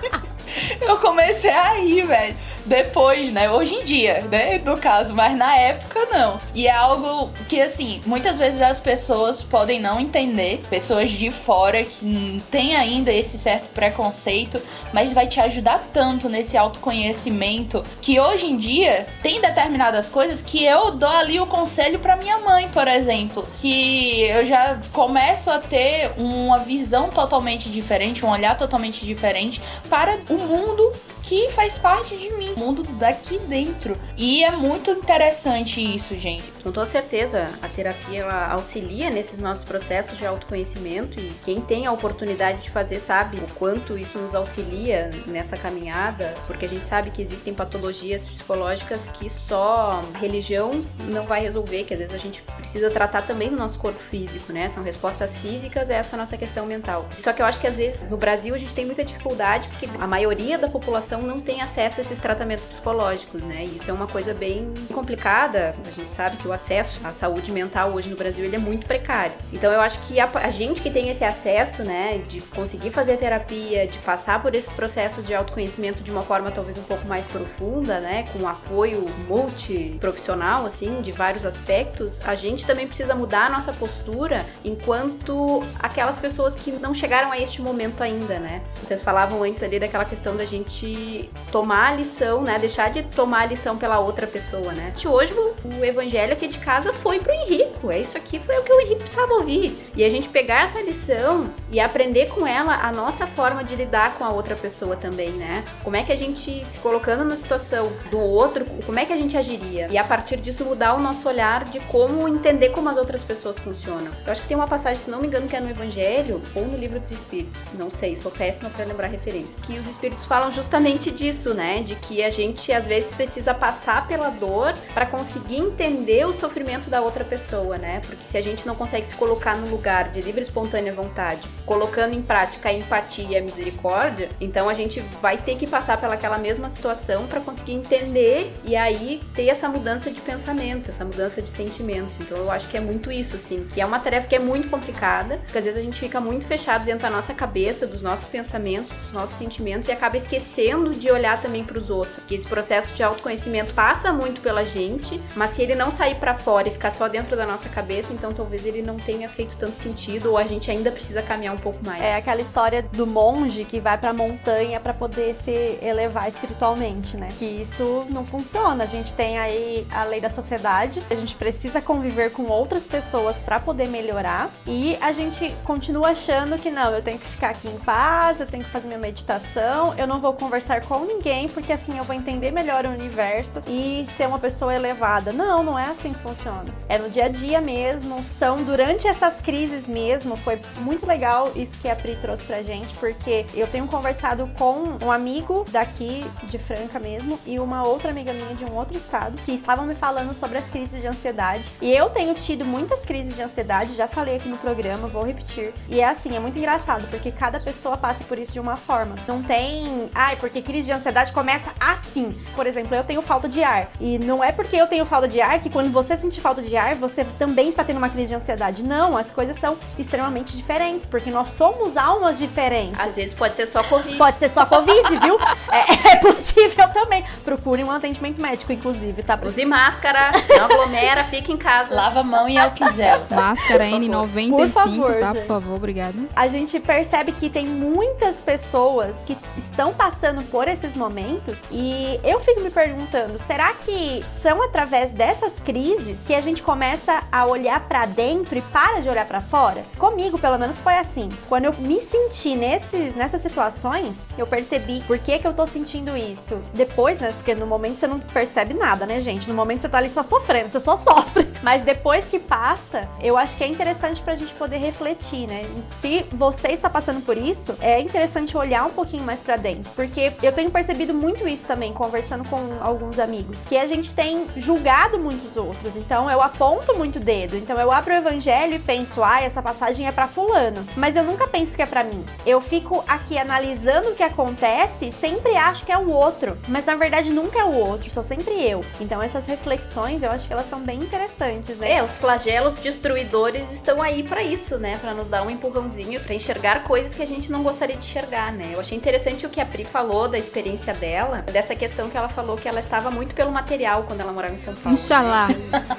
eu 0.82 0.98
comecei 0.98 1.50
a 1.50 1.74
rir, 1.74 2.06
velho 2.06 2.36
depois, 2.64 3.32
né? 3.32 3.50
Hoje 3.50 3.74
em 3.74 3.84
dia, 3.84 4.22
né? 4.30 4.58
No 4.58 4.76
caso, 4.76 5.14
mas 5.14 5.36
na 5.36 5.56
época 5.56 6.06
não. 6.10 6.38
E 6.54 6.66
é 6.66 6.72
algo 6.72 7.30
que, 7.48 7.60
assim, 7.60 8.00
muitas 8.06 8.38
vezes 8.38 8.60
as 8.60 8.80
pessoas 8.80 9.42
podem 9.42 9.80
não 9.80 10.00
entender, 10.00 10.62
pessoas 10.70 11.10
de 11.10 11.30
fora 11.30 11.84
que 11.84 12.42
têm 12.50 12.76
ainda 12.76 13.12
esse 13.12 13.38
certo 13.38 13.70
preconceito, 13.70 14.60
mas 14.92 15.12
vai 15.12 15.26
te 15.26 15.40
ajudar 15.40 15.88
tanto 15.92 16.28
nesse 16.28 16.56
autoconhecimento 16.56 17.82
que 18.00 18.18
hoje 18.18 18.46
em 18.46 18.56
dia 18.56 19.06
tem 19.22 19.40
determinadas 19.40 20.08
coisas 20.08 20.40
que 20.40 20.64
eu 20.64 20.90
dou 20.92 21.08
ali 21.08 21.40
o 21.40 21.46
conselho 21.46 21.98
para 21.98 22.16
minha 22.16 22.38
mãe, 22.38 22.68
por 22.68 22.88
exemplo, 22.88 23.46
que 23.58 24.22
eu 24.22 24.46
já 24.46 24.78
começo 24.92 25.50
a 25.50 25.58
ter 25.58 26.12
uma 26.16 26.58
visão 26.58 27.08
totalmente 27.08 27.68
diferente, 27.68 28.24
um 28.24 28.30
olhar 28.30 28.56
totalmente 28.56 29.04
diferente 29.04 29.60
para 29.88 30.18
o 30.30 30.34
mundo 30.34 30.92
que 31.26 31.50
faz 31.50 31.78
parte 31.78 32.16
de 32.16 32.30
mim, 32.34 32.54
mundo 32.56 32.82
daqui 32.82 33.38
dentro. 33.38 33.96
E 34.16 34.44
é 34.44 34.50
muito 34.50 34.90
interessante 34.90 35.80
isso, 35.80 36.16
gente. 36.16 36.50
Com 36.62 36.70
toda 36.70 36.86
certeza, 36.86 37.46
a 37.62 37.68
terapia 37.68 38.20
ela 38.20 38.52
auxilia 38.52 39.10
nesses 39.10 39.40
nossos 39.40 39.64
processos 39.64 40.18
de 40.18 40.26
autoconhecimento 40.26 41.18
e 41.18 41.32
quem 41.44 41.60
tem 41.60 41.86
a 41.86 41.92
oportunidade 41.92 42.62
de 42.62 42.70
fazer 42.70 43.00
sabe 43.00 43.38
o 43.38 43.54
quanto 43.54 43.98
isso 43.98 44.18
nos 44.18 44.34
auxilia 44.34 45.10
nessa 45.26 45.56
caminhada, 45.56 46.34
porque 46.46 46.66
a 46.66 46.68
gente 46.68 46.86
sabe 46.86 47.10
que 47.10 47.22
existem 47.22 47.54
patologias 47.54 48.26
psicológicas 48.26 49.08
que 49.08 49.30
só 49.30 50.02
religião 50.20 50.84
não 51.10 51.24
vai 51.24 51.40
resolver, 51.40 51.84
que 51.84 51.94
às 51.94 52.00
vezes 52.00 52.14
a 52.14 52.18
gente 52.18 52.42
precisa 52.56 52.90
tratar 52.90 53.22
também 53.22 53.50
no 53.50 53.56
nosso 53.56 53.78
corpo 53.78 54.00
físico, 54.10 54.52
né? 54.52 54.68
São 54.68 54.82
respostas 54.82 55.36
físicas 55.38 55.90
a 55.90 55.94
essa 55.94 56.16
nossa 56.16 56.36
questão 56.36 56.66
mental. 56.66 57.08
Só 57.18 57.32
que 57.32 57.40
eu 57.40 57.46
acho 57.46 57.60
que 57.60 57.66
às 57.66 57.76
vezes 57.76 58.02
no 58.08 58.16
Brasil 58.16 58.54
a 58.54 58.58
gente 58.58 58.74
tem 58.74 58.84
muita 58.84 59.04
dificuldade 59.04 59.68
porque 59.68 59.88
a 59.98 60.06
maioria 60.06 60.58
da 60.58 60.68
população 60.68 61.13
população 61.14 61.22
não 61.22 61.40
tem 61.40 61.60
acesso 61.60 62.00
a 62.00 62.02
esses 62.02 62.18
tratamentos 62.18 62.64
psicológicos, 62.64 63.42
né? 63.42 63.64
E 63.64 63.76
isso 63.76 63.90
é 63.90 63.92
uma 63.92 64.06
coisa 64.06 64.34
bem 64.34 64.72
complicada. 64.92 65.74
A 65.86 65.90
gente 65.90 66.12
sabe 66.12 66.36
que 66.36 66.48
o 66.48 66.52
acesso 66.52 67.00
à 67.04 67.12
saúde 67.12 67.52
mental 67.52 67.92
hoje 67.92 68.08
no 68.08 68.16
Brasil 68.16 68.44
ele 68.44 68.56
é 68.56 68.58
muito 68.58 68.86
precário. 68.86 69.34
Então 69.52 69.72
eu 69.72 69.80
acho 69.80 70.00
que 70.06 70.18
a, 70.18 70.28
a 70.34 70.50
gente 70.50 70.80
que 70.80 70.90
tem 70.90 71.08
esse 71.08 71.24
acesso, 71.24 71.84
né, 71.84 72.22
de 72.28 72.40
conseguir 72.40 72.90
fazer 72.90 73.16
terapia, 73.18 73.86
de 73.86 73.98
passar 73.98 74.42
por 74.42 74.54
esses 74.54 74.72
processos 74.72 75.26
de 75.26 75.34
autoconhecimento 75.34 76.02
de 76.02 76.10
uma 76.10 76.22
forma 76.22 76.50
talvez 76.50 76.78
um 76.78 76.82
pouco 76.82 77.06
mais 77.06 77.26
profunda, 77.26 78.00
né, 78.00 78.26
com 78.32 78.46
apoio 78.46 79.06
multiprofissional, 79.28 80.66
assim, 80.66 81.00
de 81.00 81.12
vários 81.12 81.44
aspectos, 81.44 82.20
a 82.24 82.34
gente 82.34 82.66
também 82.66 82.86
precisa 82.86 83.14
mudar 83.14 83.46
a 83.46 83.50
nossa 83.50 83.72
postura 83.72 84.44
enquanto 84.64 85.62
aquelas 85.78 86.18
pessoas 86.18 86.54
que 86.54 86.72
não 86.72 86.94
chegaram 86.94 87.30
a 87.30 87.38
este 87.38 87.60
momento 87.60 88.02
ainda, 88.02 88.38
né? 88.38 88.62
Vocês 88.82 89.02
falavam 89.02 89.42
antes 89.42 89.62
ali 89.62 89.78
daquela 89.78 90.04
questão 90.04 90.36
da 90.36 90.44
gente 90.44 91.03
tomar 91.50 91.92
a 91.92 91.94
lição, 91.96 92.42
né? 92.42 92.58
Deixar 92.58 92.90
de 92.90 93.02
tomar 93.02 93.42
a 93.42 93.46
lição 93.46 93.76
pela 93.76 93.98
outra 93.98 94.26
pessoa, 94.26 94.72
né? 94.72 94.92
De 94.96 95.06
hoje 95.08 95.32
o, 95.34 95.84
evangelho 95.84 96.32
aqui 96.32 96.48
de 96.48 96.58
casa 96.58 96.92
foi 96.92 97.18
pro 97.18 97.32
Henrico. 97.32 97.90
É 97.90 97.98
isso 97.98 98.16
aqui 98.16 98.40
foi 98.40 98.56
o 98.56 98.62
que 98.62 98.72
o 98.72 98.80
Henrico 98.80 99.00
precisava 99.00 99.32
ouvir. 99.34 99.76
E 99.96 100.04
a 100.04 100.08
gente 100.08 100.28
pegar 100.28 100.64
essa 100.64 100.80
lição 100.80 101.50
e 101.70 101.80
aprender 101.80 102.26
com 102.26 102.46
ela 102.46 102.74
a 102.74 102.92
nossa 102.92 103.26
forma 103.26 103.62
de 103.62 103.76
lidar 103.76 104.14
com 104.14 104.24
a 104.24 104.30
outra 104.30 104.54
pessoa 104.54 104.96
também, 104.96 105.30
né? 105.30 105.64
Como 105.82 105.96
é 105.96 106.02
que 106.02 106.12
a 106.12 106.16
gente 106.16 106.64
se 106.66 106.78
colocando 106.78 107.24
na 107.24 107.36
situação 107.36 107.92
do 108.10 108.18
outro, 108.18 108.64
como 108.86 108.98
é 108.98 109.04
que 109.04 109.12
a 109.12 109.16
gente 109.16 109.36
agiria? 109.36 109.88
E 109.90 109.98
a 109.98 110.04
partir 110.04 110.36
disso 110.36 110.64
mudar 110.64 110.94
o 110.94 111.00
nosso 111.00 111.28
olhar 111.28 111.64
de 111.64 111.80
como 111.80 112.28
entender 112.28 112.70
como 112.70 112.88
as 112.88 112.96
outras 112.96 113.22
pessoas 113.22 113.58
funcionam. 113.58 114.10
Eu 114.26 114.32
acho 114.32 114.42
que 114.42 114.48
tem 114.48 114.56
uma 114.56 114.68
passagem, 114.68 115.02
se 115.02 115.10
não 115.10 115.20
me 115.20 115.26
engano, 115.26 115.46
que 115.46 115.56
é 115.56 115.60
no 115.60 115.70
Evangelho 115.70 116.42
ou 116.54 116.66
no 116.66 116.76
Livro 116.76 117.00
dos 117.00 117.10
Espíritos. 117.10 117.60
Não 117.74 117.90
sei, 117.90 118.16
sou 118.16 118.30
péssima 118.30 118.70
para 118.70 118.84
lembrar 118.84 119.08
referência. 119.08 119.54
Que 119.66 119.78
os 119.78 119.86
espíritos 119.86 120.24
falam 120.24 120.50
justamente 120.50 120.93
justamente 120.94 121.10
disso, 121.10 121.54
né? 121.54 121.82
De 121.82 121.94
que 121.96 122.22
a 122.22 122.30
gente 122.30 122.72
às 122.72 122.86
vezes 122.86 123.12
precisa 123.12 123.52
passar 123.52 124.06
pela 124.06 124.30
dor 124.30 124.74
para 124.92 125.06
conseguir 125.06 125.56
entender 125.56 126.24
o 126.26 126.32
sofrimento 126.32 126.88
da 126.88 127.00
outra 127.00 127.24
pessoa, 127.24 127.76
né? 127.76 128.00
Porque 128.06 128.24
se 128.24 128.36
a 128.38 128.40
gente 128.40 128.66
não 128.66 128.74
consegue 128.74 129.06
se 129.06 129.14
colocar 129.14 129.56
no 129.56 129.68
lugar 129.68 130.10
de 130.10 130.20
livre 130.20 130.42
espontânea 130.42 130.92
vontade, 130.92 131.48
colocando 131.66 132.14
em 132.14 132.22
prática 132.22 132.68
a 132.68 132.72
empatia 132.72 133.24
e 133.30 133.36
a 133.36 133.42
misericórdia, 133.42 134.28
então 134.40 134.68
a 134.68 134.74
gente 134.74 135.00
vai 135.20 135.36
ter 135.36 135.56
que 135.56 135.66
passar 135.66 136.00
pelaquela 136.00 136.38
mesma 136.38 136.70
situação 136.70 137.26
para 137.26 137.40
conseguir 137.40 137.72
entender 137.72 138.52
e 138.64 138.76
aí 138.76 139.20
ter 139.34 139.48
essa 139.48 139.68
mudança 139.68 140.10
de 140.10 140.20
pensamento, 140.20 140.90
essa 140.90 141.04
mudança 141.04 141.42
de 141.42 141.50
sentimentos. 141.50 142.14
Então 142.20 142.38
eu 142.38 142.50
acho 142.50 142.68
que 142.68 142.76
é 142.76 142.80
muito 142.80 143.10
isso, 143.10 143.36
assim, 143.36 143.66
que 143.72 143.80
é 143.80 143.86
uma 143.86 143.98
tarefa 143.98 144.28
que 144.28 144.36
é 144.36 144.38
muito 144.38 144.68
complicada, 144.68 145.38
porque 145.44 145.58
às 145.58 145.64
vezes 145.64 145.78
a 145.78 145.82
gente 145.82 145.98
fica 145.98 146.20
muito 146.20 146.46
fechado 146.46 146.84
dentro 146.84 147.02
da 147.02 147.10
nossa 147.10 147.34
cabeça, 147.34 147.86
dos 147.86 148.02
nossos 148.02 148.26
pensamentos, 148.26 148.94
dos 148.96 149.12
nossos 149.12 149.36
sentimentos 149.36 149.88
e 149.88 149.92
acaba 149.92 150.16
esquecendo 150.16 150.73
de 150.82 151.10
olhar 151.10 151.40
também 151.40 151.64
para 151.64 151.78
os 151.78 151.90
outros. 151.90 152.24
Que 152.26 152.34
esse 152.34 152.46
processo 152.46 152.94
de 152.94 153.02
autoconhecimento 153.02 153.72
passa 153.74 154.12
muito 154.12 154.40
pela 154.40 154.64
gente, 154.64 155.20
mas 155.34 155.52
se 155.52 155.62
ele 155.62 155.74
não 155.74 155.90
sair 155.90 156.16
para 156.16 156.34
fora 156.34 156.68
e 156.68 156.70
ficar 156.70 156.90
só 156.90 157.08
dentro 157.08 157.36
da 157.36 157.46
nossa 157.46 157.68
cabeça, 157.68 158.12
então 158.12 158.32
talvez 158.32 158.64
ele 158.64 158.82
não 158.82 158.96
tenha 158.96 159.28
feito 159.28 159.56
tanto 159.56 159.78
sentido 159.78 160.30
ou 160.30 160.38
a 160.38 160.44
gente 160.44 160.70
ainda 160.70 160.90
precisa 160.90 161.22
caminhar 161.22 161.54
um 161.54 161.58
pouco 161.58 161.78
mais. 161.84 162.02
É 162.02 162.16
aquela 162.16 162.40
história 162.40 162.82
do 162.92 163.06
monge 163.06 163.64
que 163.64 163.80
vai 163.80 163.98
para 163.98 164.10
a 164.10 164.12
montanha 164.12 164.80
para 164.80 164.92
poder 164.92 165.34
se 165.44 165.78
elevar 165.82 166.28
espiritualmente, 166.28 167.16
né? 167.16 167.28
Que 167.38 167.44
isso 167.44 168.06
não 168.10 168.24
funciona. 168.24 168.84
A 168.84 168.86
gente 168.86 169.12
tem 169.14 169.38
aí 169.38 169.86
a 169.90 170.04
lei 170.04 170.20
da 170.20 170.28
sociedade, 170.28 171.02
a 171.10 171.14
gente 171.14 171.34
precisa 171.34 171.80
conviver 171.80 172.30
com 172.30 172.44
outras 172.44 172.82
pessoas 172.82 173.36
para 173.36 173.60
poder 173.60 173.88
melhorar 173.88 174.50
e 174.66 174.96
a 175.00 175.12
gente 175.12 175.54
continua 175.64 176.10
achando 176.10 176.58
que 176.58 176.70
não, 176.70 176.94
eu 176.94 177.02
tenho 177.02 177.18
que 177.18 177.26
ficar 177.26 177.50
aqui 177.50 177.68
em 177.68 177.78
paz, 177.78 178.40
eu 178.40 178.46
tenho 178.46 178.64
que 178.64 178.70
fazer 178.70 178.86
minha 178.86 178.98
meditação, 178.98 179.94
eu 179.96 180.06
não 180.06 180.20
vou 180.20 180.32
conversar 180.32 180.63
conversar 180.64 180.80
com 180.86 181.04
ninguém, 181.04 181.46
porque 181.48 181.72
assim 181.72 181.98
eu 181.98 182.04
vou 182.04 182.16
entender 182.16 182.50
melhor 182.50 182.86
o 182.86 182.88
universo 182.88 183.62
e 183.68 184.06
ser 184.16 184.26
uma 184.26 184.38
pessoa 184.38 184.74
elevada. 184.74 185.32
Não, 185.32 185.62
não 185.62 185.78
é 185.78 185.90
assim 185.90 186.12
que 186.12 186.20
funciona. 186.20 186.64
É 186.88 186.96
no 186.96 187.10
dia 187.10 187.26
a 187.26 187.28
dia 187.28 187.60
mesmo, 187.60 188.24
são 188.24 188.62
durante 188.64 189.06
essas 189.06 189.40
crises 189.42 189.86
mesmo. 189.86 190.36
Foi 190.36 190.58
muito 190.80 191.06
legal 191.06 191.52
isso 191.54 191.76
que 191.78 191.88
a 191.88 191.94
Pri 191.94 192.16
trouxe 192.16 192.44
pra 192.44 192.62
gente, 192.62 192.94
porque 192.96 193.44
eu 193.54 193.66
tenho 193.66 193.86
conversado 193.86 194.48
com 194.58 194.96
um 195.04 195.12
amigo 195.12 195.64
daqui 195.70 196.24
de 196.44 196.58
Franca 196.58 196.98
mesmo 196.98 197.38
e 197.44 197.58
uma 197.58 197.86
outra 197.86 198.10
amiga 198.10 198.32
minha 198.32 198.54
de 198.54 198.64
um 198.64 198.74
outro 198.74 198.96
estado 198.96 199.38
que 199.44 199.52
estavam 199.52 199.84
me 199.84 199.94
falando 199.94 200.32
sobre 200.32 200.58
as 200.58 200.64
crises 200.70 201.00
de 201.00 201.06
ansiedade. 201.06 201.70
E 201.82 201.92
eu 201.92 202.08
tenho 202.08 202.32
tido 202.32 202.64
muitas 202.64 203.00
crises 203.00 203.36
de 203.36 203.42
ansiedade, 203.42 203.94
já 203.94 204.08
falei 204.08 204.36
aqui 204.36 204.48
no 204.48 204.56
programa, 204.56 205.08
vou 205.08 205.24
repetir. 205.24 205.74
E 205.88 206.00
é 206.00 206.08
assim, 206.08 206.34
é 206.34 206.40
muito 206.40 206.58
engraçado, 206.58 207.06
porque 207.10 207.30
cada 207.30 207.60
pessoa 207.60 207.96
passa 207.98 208.24
por 208.24 208.38
isso 208.38 208.52
de 208.52 208.60
uma 208.60 208.76
forma. 208.76 209.16
Não 209.28 209.42
tem, 209.42 210.08
ai, 210.14 210.36
porque 210.36 210.53
crise 210.62 210.86
de 210.86 210.92
ansiedade 210.92 211.32
começa 211.32 211.72
assim. 211.80 212.30
Por 212.54 212.66
exemplo, 212.66 212.94
eu 212.94 213.04
tenho 213.04 213.22
falta 213.22 213.48
de 213.48 213.62
ar. 213.62 213.90
E 214.00 214.18
não 214.18 214.42
é 214.42 214.52
porque 214.52 214.76
eu 214.76 214.86
tenho 214.86 215.04
falta 215.04 215.28
de 215.28 215.40
ar 215.40 215.60
que 215.60 215.70
quando 215.70 215.90
você 215.90 216.16
sentir 216.16 216.40
falta 216.40 216.62
de 216.62 216.76
ar, 216.76 216.94
você 216.94 217.24
também 217.38 217.68
está 217.70 217.84
tendo 217.84 217.98
uma 217.98 218.08
crise 218.08 218.28
de 218.28 218.34
ansiedade. 218.34 218.82
Não, 218.82 219.16
as 219.16 219.30
coisas 219.30 219.56
são 219.56 219.76
extremamente 219.98 220.56
diferentes, 220.56 221.08
porque 221.08 221.30
nós 221.30 221.50
somos 221.50 221.96
almas 221.96 222.38
diferentes. 222.38 222.98
Às 222.98 223.16
vezes 223.16 223.34
pode 223.34 223.56
ser 223.56 223.66
só 223.66 223.82
Covid. 223.82 224.16
Pode 224.16 224.38
ser 224.38 224.50
só 224.50 224.66
Covid, 224.66 225.18
viu? 225.20 225.38
É, 225.74 226.12
é 226.12 226.16
possível 226.16 226.43
também. 226.94 227.24
Procure 227.44 227.82
um 227.84 227.90
atendimento 227.90 228.40
médico, 228.40 228.72
inclusive, 228.72 229.22
tá? 229.22 229.38
Use 229.42 229.64
máscara, 229.64 230.30
não 230.48 230.64
aglomera, 230.64 231.24
fica 231.24 231.52
em 231.52 231.56
casa. 231.56 231.94
Lava 231.94 232.20
a 232.20 232.24
mão 232.24 232.48
e 232.48 232.56
álcool 232.56 232.90
gel. 232.90 233.20
Máscara 233.30 233.84
Por 233.84 234.00
N95, 234.00 234.72
favor, 234.72 235.14
tá? 235.14 235.32
gente. 235.32 235.40
Por 235.40 235.46
favor, 235.46 235.76
obrigada. 235.76 236.14
a 236.34 236.46
gente 236.46 236.78
percebe 236.80 237.32
que 237.32 237.50
tem 237.50 237.66
muitas 237.66 238.36
pessoas 238.36 239.16
que 239.26 239.36
estão 239.56 239.92
passando 239.92 240.42
por 240.44 240.68
esses 240.68 240.96
momentos 240.96 241.60
e 241.70 242.18
eu 242.22 242.40
fico 242.40 242.60
me 242.60 242.70
perguntando, 242.70 243.38
será 243.38 243.72
que 243.74 244.24
são 244.40 244.62
através 244.62 245.10
dessas 245.12 245.58
crises 245.60 246.18
que 246.26 246.34
a 246.34 246.40
gente 246.40 246.62
começa 246.62 247.22
a 247.30 247.46
olhar 247.46 247.80
pra 247.80 248.06
dentro 248.06 248.58
e 248.58 248.62
para 248.62 249.00
de 249.00 249.08
olhar 249.08 249.26
pra 249.26 249.40
fora? 249.40 249.84
Comigo, 249.98 250.38
pelo 250.38 250.58
menos 250.58 250.78
foi 250.78 250.94
assim. 250.94 251.28
Quando 251.48 251.66
eu 251.66 251.74
me 251.78 252.00
senti 252.00 252.54
nesses, 252.54 253.14
nessas 253.14 253.40
situações, 253.42 254.26
eu 254.38 254.46
percebi 254.46 255.02
por 255.06 255.18
que 255.18 255.38
que 255.38 255.46
eu 255.46 255.52
tô 255.52 255.66
sentindo 255.66 256.16
isso. 256.16 256.43
Depois, 256.72 257.20
né, 257.20 257.32
porque 257.32 257.54
no 257.54 257.66
momento 257.66 257.98
você 257.98 258.06
não 258.06 258.18
percebe 258.18 258.74
nada, 258.74 259.06
né, 259.06 259.20
gente? 259.20 259.48
No 259.48 259.54
momento 259.54 259.82
você 259.82 259.88
tá 259.88 259.98
ali 259.98 260.10
só 260.10 260.22
sofrendo, 260.22 260.68
você 260.70 260.80
só 260.80 260.96
sofre. 260.96 261.48
Mas 261.62 261.82
depois 261.82 262.26
que 262.26 262.38
passa, 262.38 263.08
eu 263.22 263.38
acho 263.38 263.56
que 263.56 263.64
é 263.64 263.66
interessante 263.66 264.20
pra 264.22 264.34
gente 264.34 264.52
poder 264.54 264.78
refletir, 264.78 265.46
né? 265.48 265.62
Se 265.90 266.24
você 266.32 266.68
está 266.68 266.90
passando 266.90 267.24
por 267.24 267.36
isso, 267.36 267.74
é 267.80 268.00
interessante 268.00 268.56
olhar 268.56 268.84
um 268.84 268.90
pouquinho 268.90 269.22
mais 269.22 269.40
pra 269.40 269.56
dentro, 269.56 269.90
porque 269.94 270.32
eu 270.42 270.52
tenho 270.52 270.70
percebido 270.70 271.14
muito 271.14 271.46
isso 271.48 271.66
também 271.66 271.92
conversando 271.92 272.48
com 272.48 272.58
alguns 272.80 273.18
amigos, 273.18 273.62
que 273.64 273.76
a 273.76 273.86
gente 273.86 274.14
tem 274.14 274.46
julgado 274.56 275.18
muitos 275.18 275.56
outros. 275.56 275.96
Então 275.96 276.30
eu 276.30 276.40
aponto 276.40 276.96
muito 276.96 277.16
o 277.16 277.20
dedo. 277.20 277.56
Então 277.56 277.76
eu 277.76 277.90
abro 277.90 278.12
o 278.12 278.16
evangelho 278.16 278.74
e 278.74 278.78
penso, 278.78 279.22
ah, 279.22 279.40
essa 279.40 279.62
passagem 279.62 280.06
é 280.06 280.12
pra 280.12 280.26
fulano, 280.26 280.84
mas 280.96 281.16
eu 281.16 281.22
nunca 281.22 281.46
penso 281.46 281.76
que 281.76 281.82
é 281.82 281.86
pra 281.86 282.04
mim. 282.04 282.24
Eu 282.44 282.60
fico 282.60 283.04
aqui 283.06 283.38
analisando 283.38 284.10
o 284.10 284.14
que 284.14 284.22
acontece, 284.22 285.12
sempre 285.12 285.56
acho 285.56 285.84
que 285.84 285.92
é 285.92 285.98
o 285.98 286.10
outro, 286.10 286.33
mas 286.68 286.84
na 286.84 286.96
verdade 286.96 287.30
nunca 287.30 287.58
é 287.58 287.64
o 287.64 287.76
outro, 287.76 288.10
sou 288.10 288.22
sempre 288.22 288.54
eu. 288.68 288.84
Então 289.00 289.22
essas 289.22 289.44
reflexões, 289.46 290.22
eu 290.22 290.30
acho 290.30 290.46
que 290.46 290.52
elas 290.52 290.68
são 290.68 290.80
bem 290.80 290.98
interessantes, 290.98 291.76
né? 291.76 291.94
É, 291.94 292.02
os 292.02 292.16
flagelos 292.16 292.78
destruidores 292.78 293.70
estão 293.72 294.02
aí 294.02 294.22
pra 294.22 294.42
isso, 294.42 294.78
né? 294.78 294.98
Pra 294.98 295.14
nos 295.14 295.28
dar 295.28 295.42
um 295.46 295.50
empurrãozinho, 295.50 296.20
pra 296.20 296.34
enxergar 296.34 296.84
coisas 296.84 297.14
que 297.14 297.22
a 297.22 297.26
gente 297.26 297.50
não 297.50 297.62
gostaria 297.62 297.96
de 297.96 298.04
enxergar, 298.04 298.52
né? 298.52 298.72
Eu 298.74 298.80
achei 298.80 298.96
interessante 298.96 299.46
o 299.46 299.48
que 299.48 299.60
a 299.60 299.66
Pri 299.66 299.84
falou 299.84 300.28
da 300.28 300.38
experiência 300.38 300.94
dela, 300.94 301.42
dessa 301.52 301.74
questão 301.74 302.08
que 302.10 302.16
ela 302.16 302.28
falou 302.28 302.56
que 302.56 302.68
ela 302.68 302.80
estava 302.80 303.10
muito 303.10 303.34
pelo 303.34 303.50
material 303.50 304.04
quando 304.04 304.20
ela 304.20 304.32
morava 304.32 304.54
em 304.54 304.58
São 304.58 304.74
Paulo. 304.74 304.92
Inxalá. 304.92 305.48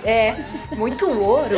É, 0.03 0.35
muito 0.75 1.09
ouro. 1.09 1.55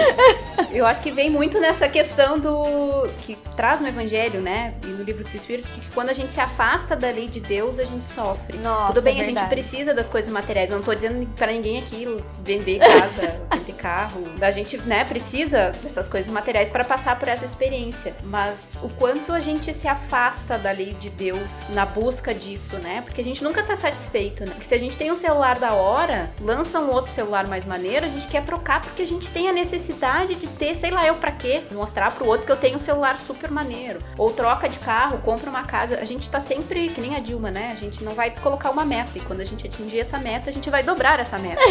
Eu 0.72 0.86
acho 0.86 1.02
que 1.02 1.12
vem 1.12 1.30
muito 1.30 1.60
nessa 1.60 1.90
questão 1.90 2.40
do. 2.40 3.08
que 3.22 3.36
traz 3.56 3.82
no 3.82 3.88
Evangelho, 3.88 4.40
né? 4.40 4.76
E 4.84 4.88
no 4.88 5.04
livro 5.04 5.24
dos 5.24 5.34
Espíritos, 5.34 5.70
que 5.70 5.94
quando 5.94 6.10
a 6.10 6.14
gente 6.14 6.34
se 6.34 6.40
afasta 6.40 6.96
da 6.96 7.10
lei 7.10 7.28
de 7.28 7.40
Deus, 7.40 7.80
a 7.80 7.86
gente 7.86 8.06
sofre. 8.06 8.58
Nossa, 8.68 8.94
Tudo 8.94 9.04
bem, 9.04 9.20
é 9.20 9.22
a 9.22 9.26
gente 9.26 9.44
precisa 9.48 9.94
das 9.94 10.10
coisas 10.10 10.30
materiais. 10.30 10.70
Eu 10.70 10.78
não 10.78 10.84
tô 10.84 10.94
dizendo 10.94 11.26
pra 11.36 11.48
ninguém 11.48 11.80
aqui 11.80 12.06
vender 12.44 12.80
casa, 12.80 13.40
vender 13.56 13.74
carro. 13.74 14.24
A 14.42 14.52
gente, 14.52 14.78
né, 14.82 15.06
precisa 15.06 15.72
dessas 15.82 16.10
coisas 16.10 16.30
materiais 16.30 16.70
pra 16.70 16.84
passar 16.84 17.18
por 17.18 17.30
essa 17.30 17.46
experiência. 17.46 18.14
Mas 18.24 18.76
o 18.82 18.90
quanto 18.90 19.32
a 19.32 19.40
gente 19.40 19.74
se 19.74 19.88
afasta 19.88 20.58
da 20.58 20.72
lei 20.72 20.94
de 20.94 21.10
Deus 21.10 21.70
na 21.70 21.86
busca 21.86 22.34
disso, 22.34 22.76
né? 22.78 23.02
Porque 23.02 23.22
a 23.22 23.24
gente 23.24 23.44
nunca 23.44 23.64
tá 23.64 23.78
satisfeito, 23.78 24.44
né? 24.46 24.52
Porque 24.52 24.68
se 24.68 24.76
a 24.76 24.80
gente 24.80 24.98
tem 24.98 25.12
um 25.12 25.18
celular 25.18 25.58
da 25.60 25.74
hora, 25.74 26.30
lança 26.42 26.80
um 26.80 26.92
outro 26.92 27.12
celular 27.12 27.48
mais 27.48 27.66
maneiro, 27.66 28.06
a 28.06 28.10
gente 28.10 28.28
quer 28.28 28.44
trocar 28.44 28.82
porque 28.82 29.02
a 29.02 29.08
gente 29.08 29.30
tem 29.30 29.48
a 29.48 29.54
necessidade 29.54 30.36
de 30.36 30.48
ter, 30.48 30.76
sei 30.76 30.92
lá, 30.92 31.06
eu 31.06 31.16
pra 31.16 31.32
quê? 31.32 31.62
Mostrar 31.72 32.12
pro 32.12 32.28
outro 32.28 32.46
que 32.46 32.52
eu 32.52 32.58
tenho 32.58 32.76
um 32.76 32.84
celular 32.84 33.18
super 33.18 33.50
maneiro. 33.50 34.00
Ou 34.18 34.32
troca 34.32 34.68
de 34.68 34.78
carro, 34.80 35.20
compra 35.20 35.50
uma 35.50 35.64
casa. 35.64 36.00
A 36.00 36.06
gente 36.06 36.30
tá 36.30 36.40
sempre, 36.40 36.90
que 36.90 37.00
nem 37.00 37.16
a 37.16 37.20
Dilma, 37.20 37.50
né? 37.50 37.72
A 37.72 37.76
gente 37.76 38.04
não 38.04 38.14
vai 38.14 38.32
colocar 38.48 38.70
uma 38.70 38.86
meta. 38.86 39.12
E 39.16 39.20
quando 39.22 39.42
a 39.42 39.44
gente 39.44 39.68
atingir 39.68 40.00
essa 40.00 40.18
meta, 40.18 40.50
a 40.50 40.54
gente 40.54 40.70
vai 40.70 40.82
dobrar 40.82 41.20
essa 41.20 41.38
meta. 41.38 41.62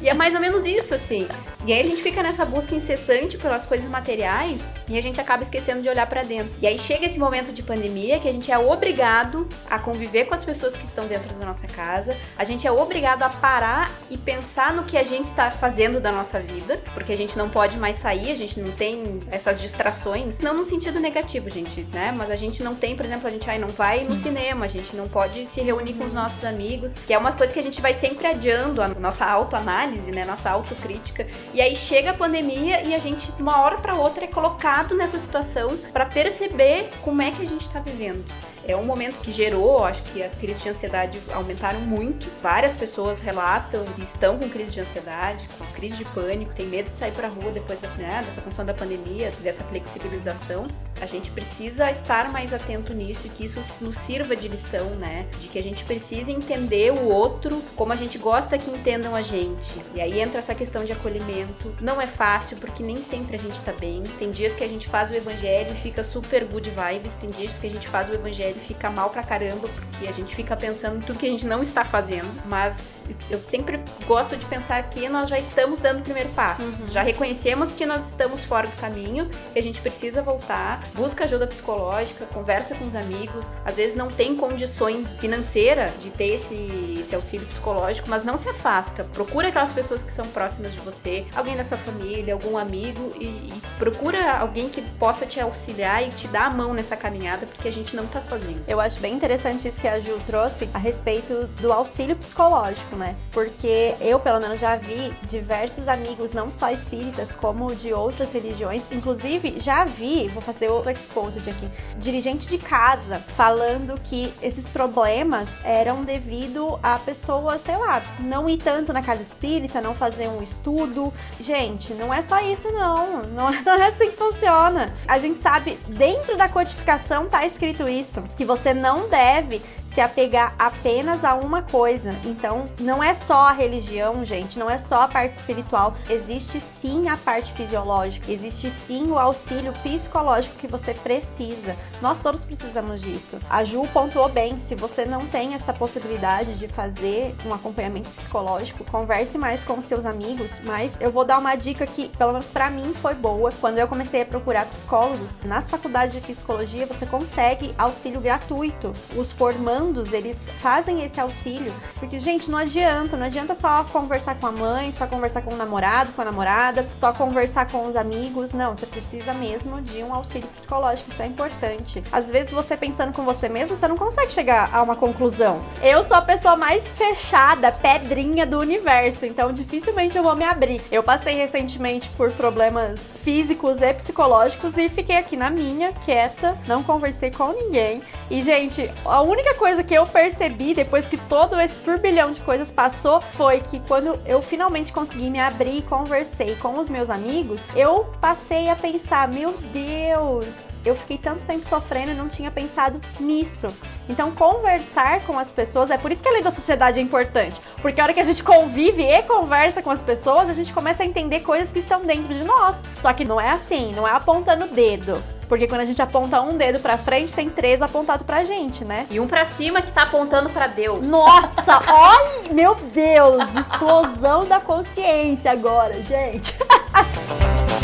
e 0.00 0.08
é 0.08 0.14
mais 0.14 0.34
ou 0.34 0.40
menos 0.40 0.64
isso, 0.64 0.94
assim. 0.94 1.28
E 1.66 1.72
aí 1.72 1.80
a 1.80 1.84
gente 1.84 2.02
fica 2.02 2.22
nessa 2.22 2.44
busca 2.44 2.74
incessante 2.74 3.36
pelas 3.38 3.66
coisas 3.66 3.88
materiais 3.88 4.62
e 4.88 4.98
a 4.98 5.02
gente 5.02 5.20
acaba 5.20 5.42
esquecendo 5.42 5.82
de 5.82 5.88
olhar 5.88 6.06
pra 6.06 6.22
dentro. 6.22 6.52
E 6.60 6.66
aí 6.66 6.78
chega 6.78 7.06
esse 7.06 7.18
momento 7.18 7.52
de 7.52 7.62
pandemia 7.62 8.18
que 8.18 8.28
a 8.28 8.32
gente 8.32 8.50
é 8.52 8.58
obrigado 8.58 9.48
a 9.68 9.78
conviver 9.78 10.26
com 10.26 10.34
as 10.34 10.44
pessoas 10.44 10.76
que 10.76 10.84
estão 10.84 11.06
dentro 11.06 11.32
da 11.34 11.46
nossa 11.46 11.66
casa. 11.66 12.16
A 12.36 12.44
gente 12.44 12.66
é 12.66 12.72
obrigado 12.72 13.22
a 13.22 13.28
parar 13.30 13.90
e 14.10 14.18
pensar 14.18 14.74
no 14.74 14.84
que 14.84 14.96
a 14.96 15.04
gente 15.04 15.24
está 15.24 15.50
fazendo 15.50 16.00
da 16.00 16.12
nossa 16.12 16.38
vida, 16.38 16.80
porque 16.92 17.12
a 17.12 17.16
gente 17.16 17.36
não 17.36 17.48
pode 17.48 17.78
mais 17.78 17.96
sair, 17.96 18.30
a 18.30 18.36
gente 18.36 18.60
não 18.60 18.70
tem 18.72 19.20
essas 19.30 19.60
distrações, 19.60 20.40
não 20.40 20.54
no 20.54 20.64
sentido 20.64 21.00
negativo, 21.00 21.48
gente, 21.48 21.86
né? 21.92 22.12
Mas 22.14 22.30
a 22.30 22.36
gente 22.36 22.62
não 22.62 22.74
tem, 22.74 22.94
por 22.94 23.06
exemplo, 23.06 23.26
a 23.26 23.30
gente 23.30 23.48
aí 23.48 23.58
não 23.58 23.68
vai 23.68 24.04
no 24.04 24.16
cinema, 24.16 24.66
a 24.66 24.68
gente 24.68 24.94
não 24.94 25.06
pode 25.06 25.46
se 25.46 25.60
reunir 25.62 25.94
com 25.94 26.04
os 26.04 26.13
nossos 26.14 26.44
amigos, 26.44 26.94
que 27.06 27.12
é 27.12 27.18
uma 27.18 27.32
coisa 27.32 27.52
que 27.52 27.58
a 27.58 27.62
gente 27.62 27.80
vai 27.80 27.92
sempre 27.92 28.26
adiando 28.26 28.80
a 28.80 28.88
nossa 28.88 29.26
autoanálise, 29.26 30.10
né? 30.10 30.24
Nossa 30.24 30.50
autocrítica. 30.50 31.26
E 31.52 31.60
aí 31.60 31.76
chega 31.76 32.12
a 32.12 32.14
pandemia 32.14 32.82
e 32.86 32.94
a 32.94 32.98
gente, 32.98 33.30
de 33.30 33.42
uma 33.42 33.60
hora 33.60 33.76
para 33.76 33.96
outra, 33.96 34.24
é 34.24 34.28
colocado 34.28 34.96
nessa 34.96 35.18
situação 35.18 35.76
para 35.92 36.06
perceber 36.06 36.88
como 37.02 37.20
é 37.20 37.30
que 37.30 37.42
a 37.42 37.46
gente 37.46 37.68
tá 37.68 37.80
vivendo. 37.80 38.24
É 38.66 38.74
um 38.74 38.84
momento 38.84 39.20
que 39.20 39.30
gerou, 39.30 39.84
acho 39.84 40.02
que 40.04 40.22
as 40.22 40.34
crises 40.34 40.62
de 40.62 40.68
ansiedade 40.68 41.20
aumentaram 41.32 41.80
muito. 41.80 42.26
Várias 42.42 42.74
pessoas 42.74 43.20
relatam 43.20 43.84
que 43.94 44.02
estão 44.02 44.38
com 44.38 44.48
crise 44.48 44.72
de 44.72 44.80
ansiedade, 44.80 45.46
com 45.58 45.64
crise 45.66 45.96
de 45.96 46.04
pânico, 46.06 46.52
tem 46.54 46.66
medo 46.66 46.90
de 46.90 46.96
sair 46.96 47.12
pra 47.12 47.28
rua 47.28 47.50
depois 47.52 47.80
né, 47.98 48.22
dessa 48.24 48.40
função 48.40 48.64
da 48.64 48.72
pandemia, 48.72 49.30
dessa 49.42 49.62
flexibilização. 49.64 50.66
A 51.00 51.06
gente 51.06 51.30
precisa 51.30 51.90
estar 51.90 52.30
mais 52.30 52.54
atento 52.54 52.94
nisso 52.94 53.26
e 53.26 53.30
que 53.30 53.44
isso 53.44 53.60
nos 53.84 53.98
sirva 53.98 54.34
de 54.36 54.48
lição, 54.48 54.90
né? 54.90 55.26
De 55.40 55.48
que 55.48 55.58
a 55.58 55.62
gente 55.62 55.84
precisa 55.84 56.30
entender 56.30 56.92
o 56.92 57.08
outro 57.08 57.60
como 57.74 57.92
a 57.92 57.96
gente 57.96 58.16
gosta 58.16 58.56
que 58.56 58.70
entendam 58.70 59.14
a 59.14 59.20
gente. 59.20 59.74
E 59.94 60.00
aí 60.00 60.20
entra 60.20 60.38
essa 60.38 60.54
questão 60.54 60.84
de 60.84 60.92
acolhimento. 60.92 61.74
Não 61.80 62.00
é 62.00 62.06
fácil 62.06 62.56
porque 62.58 62.82
nem 62.82 62.96
sempre 62.96 63.36
a 63.36 63.38
gente 63.38 63.60
tá 63.60 63.72
bem. 63.72 64.02
Tem 64.18 64.30
dias 64.30 64.54
que 64.54 64.64
a 64.64 64.68
gente 64.68 64.88
faz 64.88 65.10
o 65.10 65.14
evangelho 65.14 65.72
e 65.72 65.82
fica 65.82 66.04
super 66.04 66.44
good 66.44 66.70
vibes, 66.70 67.16
tem 67.16 67.28
dias 67.28 67.54
que 67.54 67.66
a 67.66 67.70
gente 67.70 67.88
faz 67.88 68.08
o 68.08 68.14
evangelho 68.14 68.53
e 68.56 68.58
fica 68.60 68.90
mal 68.90 69.10
pra 69.10 69.22
caramba 69.22 69.68
porque 69.68 70.08
a 70.08 70.12
gente 70.12 70.34
fica 70.34 70.56
pensando 70.56 70.98
em 70.98 71.00
tudo 71.00 71.18
que 71.18 71.26
a 71.26 71.30
gente 71.30 71.46
não 71.46 71.62
está 71.62 71.84
fazendo. 71.84 72.28
Mas 72.46 73.02
eu 73.30 73.38
sempre 73.40 73.80
gosto 74.06 74.36
de 74.36 74.44
pensar 74.46 74.82
que 74.90 75.08
nós 75.08 75.28
já 75.28 75.38
estamos 75.38 75.80
dando 75.80 76.00
o 76.00 76.02
primeiro 76.02 76.28
passo. 76.30 76.62
Já 76.90 77.02
reconhecemos 77.02 77.72
que 77.72 77.86
nós 77.86 78.10
estamos 78.10 78.44
fora 78.44 78.66
do 78.66 78.76
caminho 78.76 79.28
e 79.54 79.58
a 79.58 79.62
gente 79.62 79.80
precisa 79.80 80.22
voltar. 80.22 80.82
Busca 80.94 81.24
ajuda 81.24 81.46
psicológica, 81.46 82.26
conversa 82.26 82.74
com 82.74 82.86
os 82.86 82.94
amigos. 82.94 83.46
Às 83.64 83.76
vezes 83.76 83.96
não 83.96 84.08
tem 84.08 84.36
condições 84.36 85.12
financeiras 85.18 85.92
de 86.00 86.10
ter 86.10 86.34
esse, 86.34 86.98
esse 87.00 87.14
auxílio 87.14 87.46
psicológico, 87.46 88.08
mas 88.08 88.24
não 88.24 88.36
se 88.36 88.48
afasta. 88.48 89.04
Procura 89.04 89.48
aquelas 89.48 89.72
pessoas 89.72 90.02
que 90.02 90.12
são 90.12 90.26
próximas 90.28 90.72
de 90.72 90.80
você, 90.80 91.26
alguém 91.34 91.56
da 91.56 91.64
sua 91.64 91.78
família, 91.78 92.34
algum 92.34 92.58
amigo 92.58 93.12
e, 93.18 93.24
e 93.24 93.62
procura 93.78 94.38
alguém 94.38 94.68
que 94.68 94.82
possa 94.82 95.26
te 95.26 95.40
auxiliar 95.40 96.06
e 96.06 96.10
te 96.10 96.28
dar 96.28 96.46
a 96.46 96.50
mão 96.50 96.74
nessa 96.74 96.96
caminhada, 96.96 97.46
porque 97.46 97.68
a 97.68 97.72
gente 97.72 97.94
não 97.96 98.06
tá 98.06 98.20
sozinho. 98.20 98.43
Eu 98.66 98.80
acho 98.80 99.00
bem 99.00 99.14
interessante 99.14 99.68
isso 99.68 99.80
que 99.80 99.88
a 99.88 100.00
Ju 100.00 100.16
trouxe 100.26 100.68
a 100.72 100.78
respeito 100.78 101.46
do 101.60 101.72
auxílio 101.72 102.16
psicológico, 102.16 102.96
né? 102.96 103.14
Porque 103.32 103.94
eu, 104.00 104.18
pelo 104.18 104.40
menos, 104.40 104.60
já 104.60 104.76
vi 104.76 105.12
diversos 105.26 105.88
amigos, 105.88 106.32
não 106.32 106.50
só 106.50 106.70
espíritas, 106.70 107.32
como 107.32 107.74
de 107.74 107.92
outras 107.92 108.32
religiões. 108.32 108.82
Inclusive, 108.90 109.58
já 109.58 109.84
vi, 109.84 110.28
vou 110.28 110.42
fazer 110.42 110.70
outro 110.70 110.90
exposed 110.90 111.48
aqui, 111.48 111.68
dirigente 111.98 112.48
de 112.48 112.58
casa 112.58 113.20
falando 113.34 114.00
que 114.02 114.32
esses 114.42 114.68
problemas 114.68 115.48
eram 115.64 116.04
devido 116.04 116.78
a 116.82 116.98
pessoa, 116.98 117.58
sei 117.58 117.76
lá, 117.76 118.02
não 118.20 118.48
ir 118.48 118.58
tanto 118.58 118.92
na 118.92 119.02
casa 119.02 119.22
espírita, 119.22 119.80
não 119.80 119.94
fazer 119.94 120.28
um 120.28 120.42
estudo. 120.42 121.12
Gente, 121.40 121.92
não 121.94 122.12
é 122.12 122.22
só 122.22 122.40
isso, 122.40 122.70
não. 122.72 123.22
Não 123.22 123.48
é, 123.48 123.62
não 123.64 123.74
é 123.74 123.88
assim 123.88 124.10
que 124.10 124.16
funciona. 124.16 124.94
A 125.06 125.18
gente 125.18 125.40
sabe, 125.40 125.78
dentro 125.88 126.36
da 126.36 126.48
codificação 126.48 127.26
tá 127.26 127.46
escrito 127.46 127.88
isso, 127.88 128.22
que 128.36 128.44
você 128.44 128.74
não 128.74 129.08
deve 129.08 129.62
se 129.94 130.00
apegar 130.00 130.54
apenas 130.58 131.24
a 131.24 131.34
uma 131.34 131.62
coisa. 131.62 132.10
Então, 132.24 132.66
não 132.80 133.02
é 133.02 133.14
só 133.14 133.42
a 133.42 133.52
religião, 133.52 134.24
gente, 134.24 134.58
não 134.58 134.68
é 134.68 134.76
só 134.76 135.02
a 135.02 135.08
parte 135.08 135.36
espiritual. 135.36 135.94
Existe 136.10 136.58
sim 136.60 137.08
a 137.08 137.16
parte 137.16 137.52
fisiológica, 137.52 138.30
existe 138.30 138.70
sim 138.70 139.10
o 139.12 139.18
auxílio 139.18 139.72
psicológico 139.84 140.56
que 140.56 140.66
você 140.66 140.92
precisa. 140.94 141.76
Nós 142.02 142.18
todos 142.18 142.44
precisamos 142.44 143.00
disso. 143.00 143.38
A 143.48 143.62
Ju 143.62 143.82
pontuou 143.92 144.28
bem, 144.28 144.58
se 144.58 144.74
você 144.74 145.04
não 145.04 145.20
tem 145.26 145.54
essa 145.54 145.72
possibilidade 145.72 146.54
de 146.54 146.66
fazer 146.66 147.34
um 147.46 147.54
acompanhamento 147.54 148.10
psicológico, 148.10 148.84
converse 148.90 149.38
mais 149.38 149.62
com 149.62 149.80
seus 149.80 150.04
amigos, 150.04 150.60
mas 150.64 150.92
eu 151.00 151.12
vou 151.12 151.24
dar 151.24 151.38
uma 151.38 151.54
dica 151.54 151.86
que, 151.86 152.08
pelo 152.08 152.32
menos 152.32 152.46
para 152.46 152.68
mim, 152.68 152.92
foi 152.94 153.14
boa. 153.14 153.52
Quando 153.60 153.78
eu 153.78 153.86
comecei 153.86 154.22
a 154.22 154.26
procurar 154.26 154.66
psicólogos, 154.66 155.38
nas 155.44 155.68
faculdades 155.70 156.14
de 156.14 156.20
psicologia 156.20 156.84
você 156.84 157.06
consegue 157.06 157.72
auxílio 157.78 158.20
gratuito. 158.20 158.92
Os 159.16 159.30
formandos 159.30 159.83
eles 160.12 160.46
fazem 160.60 161.04
esse 161.04 161.20
auxílio. 161.20 161.72
Porque, 161.98 162.18
gente, 162.18 162.50
não 162.50 162.58
adianta, 162.58 163.16
não 163.16 163.26
adianta 163.26 163.54
só 163.54 163.84
conversar 163.84 164.36
com 164.36 164.46
a 164.46 164.52
mãe, 164.52 164.92
só 164.92 165.06
conversar 165.06 165.42
com 165.42 165.52
o 165.52 165.56
namorado, 165.56 166.12
com 166.12 166.22
a 166.22 166.24
namorada, 166.24 166.86
só 166.94 167.12
conversar 167.12 167.70
com 167.70 167.86
os 167.86 167.96
amigos. 167.96 168.52
Não, 168.52 168.74
você 168.74 168.86
precisa 168.86 169.32
mesmo 169.32 169.80
de 169.82 170.02
um 170.02 170.14
auxílio 170.14 170.48
psicológico, 170.48 171.10
isso 171.10 171.22
é 171.22 171.26
importante. 171.26 172.02
Às 172.12 172.30
vezes 172.30 172.52
você 172.52 172.76
pensando 172.76 173.12
com 173.12 173.24
você 173.24 173.48
mesmo, 173.48 173.76
você 173.76 173.88
não 173.88 173.96
consegue 173.96 174.32
chegar 174.32 174.70
a 174.72 174.82
uma 174.82 174.96
conclusão. 174.96 175.60
Eu 175.82 176.04
sou 176.04 176.16
a 176.16 176.22
pessoa 176.22 176.56
mais 176.56 176.86
fechada, 176.88 177.72
pedrinha 177.72 178.46
do 178.46 178.58
universo, 178.58 179.26
então 179.26 179.52
dificilmente 179.52 180.16
eu 180.16 180.22
vou 180.22 180.36
me 180.36 180.44
abrir. 180.44 180.80
Eu 180.90 181.02
passei 181.02 181.34
recentemente 181.34 182.08
por 182.10 182.30
problemas 182.32 183.00
físicos 183.22 183.80
e 183.80 183.94
psicológicos 183.94 184.76
e 184.76 184.88
fiquei 184.88 185.16
aqui 185.16 185.36
na 185.36 185.50
minha, 185.50 185.92
quieta, 185.92 186.56
não 186.66 186.82
conversei 186.82 187.30
com 187.30 187.52
ninguém. 187.52 188.02
E, 188.30 188.40
gente, 188.42 188.90
a 189.04 189.22
única 189.22 189.54
coisa 189.54 189.73
que 189.82 189.94
eu 189.94 190.06
percebi 190.06 190.74
depois 190.74 191.06
que 191.06 191.16
todo 191.16 191.58
esse 191.58 191.80
turbilhão 191.80 192.30
de 192.30 192.40
coisas 192.40 192.70
passou 192.70 193.20
foi 193.20 193.60
que 193.60 193.80
quando 193.80 194.18
eu 194.26 194.40
finalmente 194.42 194.92
consegui 194.92 195.30
me 195.30 195.40
abrir 195.40 195.78
e 195.78 195.82
conversei 195.82 196.54
com 196.56 196.78
os 196.78 196.88
meus 196.88 197.10
amigos, 197.10 197.62
eu 197.74 198.06
passei 198.20 198.68
a 198.68 198.76
pensar: 198.76 199.26
meu 199.28 199.54
Deus, 199.72 200.66
eu 200.84 200.94
fiquei 200.94 201.18
tanto 201.18 201.40
tempo 201.46 201.66
sofrendo 201.66 202.10
e 202.10 202.14
não 202.14 202.28
tinha 202.28 202.50
pensado 202.50 203.00
nisso. 203.18 203.66
Então, 204.08 204.30
conversar 204.32 205.20
com 205.22 205.38
as 205.38 205.50
pessoas, 205.50 205.90
é 205.90 205.96
por 205.96 206.12
isso 206.12 206.22
que 206.22 206.28
a 206.28 206.32
lei 206.32 206.42
da 206.42 206.50
sociedade 206.50 206.98
é 206.98 207.02
importante. 207.02 207.60
Porque 207.80 208.00
a 208.00 208.04
hora 208.04 208.12
que 208.12 208.20
a 208.20 208.24
gente 208.24 208.44
convive 208.44 209.02
e 209.02 209.22
conversa 209.22 209.82
com 209.82 209.90
as 209.90 210.02
pessoas, 210.02 210.48
a 210.48 210.52
gente 210.52 210.74
começa 210.74 211.02
a 211.02 211.06
entender 211.06 211.40
coisas 211.40 211.72
que 211.72 211.78
estão 211.78 212.04
dentro 212.04 212.34
de 212.34 212.44
nós. 212.44 212.76
Só 212.96 213.12
que 213.12 213.24
não 213.24 213.40
é 213.40 213.48
assim, 213.48 213.92
não 213.94 214.06
é 214.06 214.10
apontando 214.10 214.66
o 214.66 214.68
dedo. 214.68 215.22
Porque 215.48 215.66
quando 215.66 215.82
a 215.82 215.84
gente 215.84 216.00
aponta 216.00 216.40
um 216.40 216.56
dedo 216.56 216.80
pra 216.80 216.96
frente, 216.96 217.32
tem 217.32 217.48
três 217.50 217.82
apontado 217.82 218.24
pra 218.24 218.44
gente, 218.44 218.84
né? 218.84 219.06
E 219.10 219.20
um 219.20 219.26
pra 219.26 219.44
cima 219.44 219.82
que 219.82 219.92
tá 219.92 220.02
apontando 220.02 220.50
pra 220.50 220.66
Deus. 220.66 221.02
Nossa, 221.02 221.80
olha, 221.90 222.52
meu 222.52 222.74
Deus, 222.74 223.54
explosão 223.54 224.46
da 224.46 224.60
consciência 224.60 225.50
agora, 225.50 226.02
gente. 226.02 226.56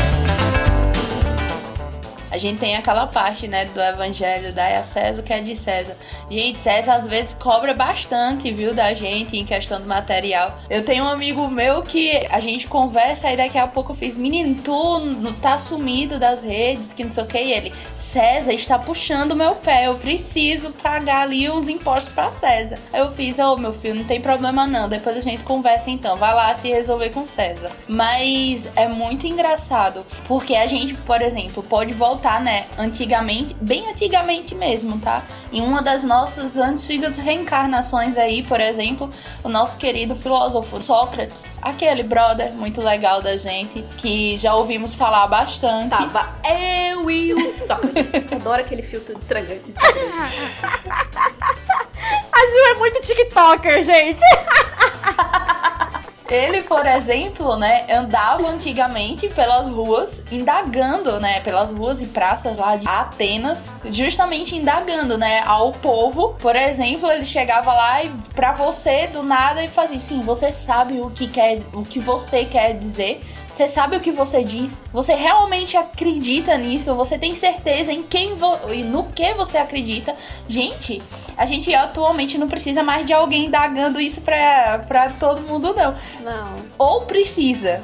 A 2.30 2.38
gente 2.38 2.60
tem 2.60 2.76
aquela 2.76 3.06
parte, 3.06 3.48
né, 3.48 3.64
do 3.64 3.80
evangelho, 3.80 4.52
dai 4.52 4.76
a 4.76 4.84
César 4.84 5.20
o 5.20 5.24
que 5.24 5.32
é 5.32 5.40
de 5.40 5.56
César. 5.56 5.96
Gente, 6.30 6.58
César 6.58 6.94
às 6.94 7.06
vezes 7.06 7.34
cobra 7.34 7.74
bastante, 7.74 8.52
viu, 8.52 8.72
da 8.72 8.94
gente 8.94 9.36
em 9.36 9.44
questão 9.44 9.80
do 9.80 9.86
material. 9.86 10.58
Eu 10.70 10.84
tenho 10.84 11.04
um 11.04 11.08
amigo 11.08 11.48
meu 11.48 11.82
que 11.82 12.24
a 12.30 12.38
gente 12.38 12.68
conversa 12.68 13.32
e 13.32 13.36
daqui 13.36 13.58
a 13.58 13.66
pouco 13.66 13.92
eu 13.92 13.96
fiz, 13.96 14.16
menino, 14.16 14.54
tu 14.62 15.00
tá 15.42 15.58
sumido 15.58 16.18
das 16.18 16.40
redes, 16.42 16.92
que 16.92 17.02
não 17.02 17.10
sei 17.10 17.24
o 17.24 17.26
que, 17.26 17.38
e 17.38 17.52
ele, 17.52 17.72
César 17.94 18.52
está 18.52 18.78
puxando 18.78 19.34
meu 19.34 19.56
pé, 19.56 19.86
eu 19.86 19.96
preciso 19.96 20.70
pagar 20.70 21.22
ali 21.22 21.50
uns 21.50 21.68
impostos 21.68 22.12
pra 22.12 22.30
César. 22.32 22.78
Aí 22.92 23.00
eu 23.00 23.10
fiz, 23.12 23.38
ô 23.38 23.54
oh, 23.54 23.56
meu 23.56 23.72
filho, 23.72 23.96
não 23.96 24.04
tem 24.04 24.20
problema 24.20 24.66
não, 24.66 24.88
depois 24.88 25.16
a 25.16 25.20
gente 25.20 25.42
conversa 25.42 25.90
então, 25.90 26.16
vai 26.16 26.32
lá 26.32 26.54
se 26.54 26.68
resolver 26.68 27.10
com 27.10 27.26
César. 27.26 27.72
Mas 27.88 28.68
é 28.76 28.86
muito 28.86 29.26
engraçado, 29.26 30.04
porque 30.28 30.54
a 30.54 30.66
gente, 30.66 30.94
por 30.94 31.20
exemplo, 31.20 31.62
pode 31.62 31.92
voltar 31.92 32.19
voltar, 32.20 32.38
né, 32.38 32.66
antigamente, 32.78 33.56
bem 33.58 33.88
antigamente 33.88 34.54
mesmo, 34.54 34.98
tá? 34.98 35.22
Em 35.50 35.62
uma 35.62 35.80
das 35.80 36.04
nossas 36.04 36.54
antigas 36.58 37.16
reencarnações 37.16 38.18
aí, 38.18 38.42
por 38.42 38.60
exemplo, 38.60 39.08
o 39.42 39.48
nosso 39.48 39.78
querido 39.78 40.14
filósofo 40.14 40.82
Sócrates, 40.82 41.42
aquele 41.62 42.02
brother 42.02 42.52
muito 42.52 42.82
legal 42.82 43.22
da 43.22 43.38
gente, 43.38 43.82
que 43.96 44.36
já 44.36 44.54
ouvimos 44.54 44.94
falar 44.94 45.26
bastante. 45.28 45.88
Tava 45.88 46.28
eu 46.46 47.10
e 47.10 47.32
o 47.32 47.52
Sócrates. 47.66 48.30
Adoro 48.36 48.60
aquele 48.60 48.82
filtro 48.82 49.14
de 49.14 49.20
estragante. 49.22 49.72
A 52.32 52.46
Ju 52.46 52.58
é 52.70 52.74
muito 52.74 53.00
TikToker, 53.00 53.82
gente. 53.82 54.20
Ele, 56.30 56.62
por 56.62 56.86
exemplo, 56.86 57.56
né, 57.56 57.84
andava 57.90 58.46
antigamente 58.46 59.28
pelas 59.28 59.68
ruas, 59.68 60.22
indagando, 60.30 61.18
né, 61.18 61.40
pelas 61.40 61.72
ruas 61.72 62.00
e 62.00 62.06
praças 62.06 62.56
lá 62.56 62.76
de 62.76 62.86
Atenas, 62.86 63.58
justamente 63.90 64.54
indagando, 64.54 65.18
né, 65.18 65.42
ao 65.44 65.72
povo. 65.72 66.36
Por 66.38 66.54
exemplo, 66.54 67.10
ele 67.10 67.24
chegava 67.24 67.72
lá 67.74 68.04
e 68.04 68.10
para 68.32 68.52
você 68.52 69.08
do 69.08 69.24
nada 69.24 69.64
e 69.64 69.66
fazia 69.66 69.96
assim: 69.96 70.20
"Você 70.20 70.52
sabe 70.52 71.00
o 71.00 71.10
que 71.10 71.26
quer, 71.26 71.62
o 71.72 71.82
que 71.82 71.98
você 71.98 72.44
quer 72.44 72.78
dizer?" 72.78 73.20
Você 73.50 73.68
sabe 73.68 73.96
o 73.96 74.00
que 74.00 74.10
você 74.10 74.42
diz? 74.42 74.82
Você 74.90 75.12
realmente 75.12 75.76
acredita 75.76 76.56
nisso? 76.56 76.94
Você 76.94 77.18
tem 77.18 77.34
certeza 77.34 77.92
em 77.92 78.02
quem 78.02 78.34
e 78.72 78.82
no 78.82 79.04
que 79.12 79.34
você 79.34 79.58
acredita? 79.58 80.16
Gente, 80.48 81.02
a 81.40 81.46
gente 81.46 81.74
atualmente 81.74 82.36
não 82.36 82.46
precisa 82.46 82.82
mais 82.82 83.06
de 83.06 83.14
alguém 83.14 83.46
indagando 83.46 83.98
isso 83.98 84.20
pra, 84.20 84.84
pra 84.86 85.08
todo 85.08 85.40
mundo, 85.40 85.74
não. 85.74 85.96
Não. 86.22 86.54
Ou 86.76 87.06
precisa. 87.06 87.80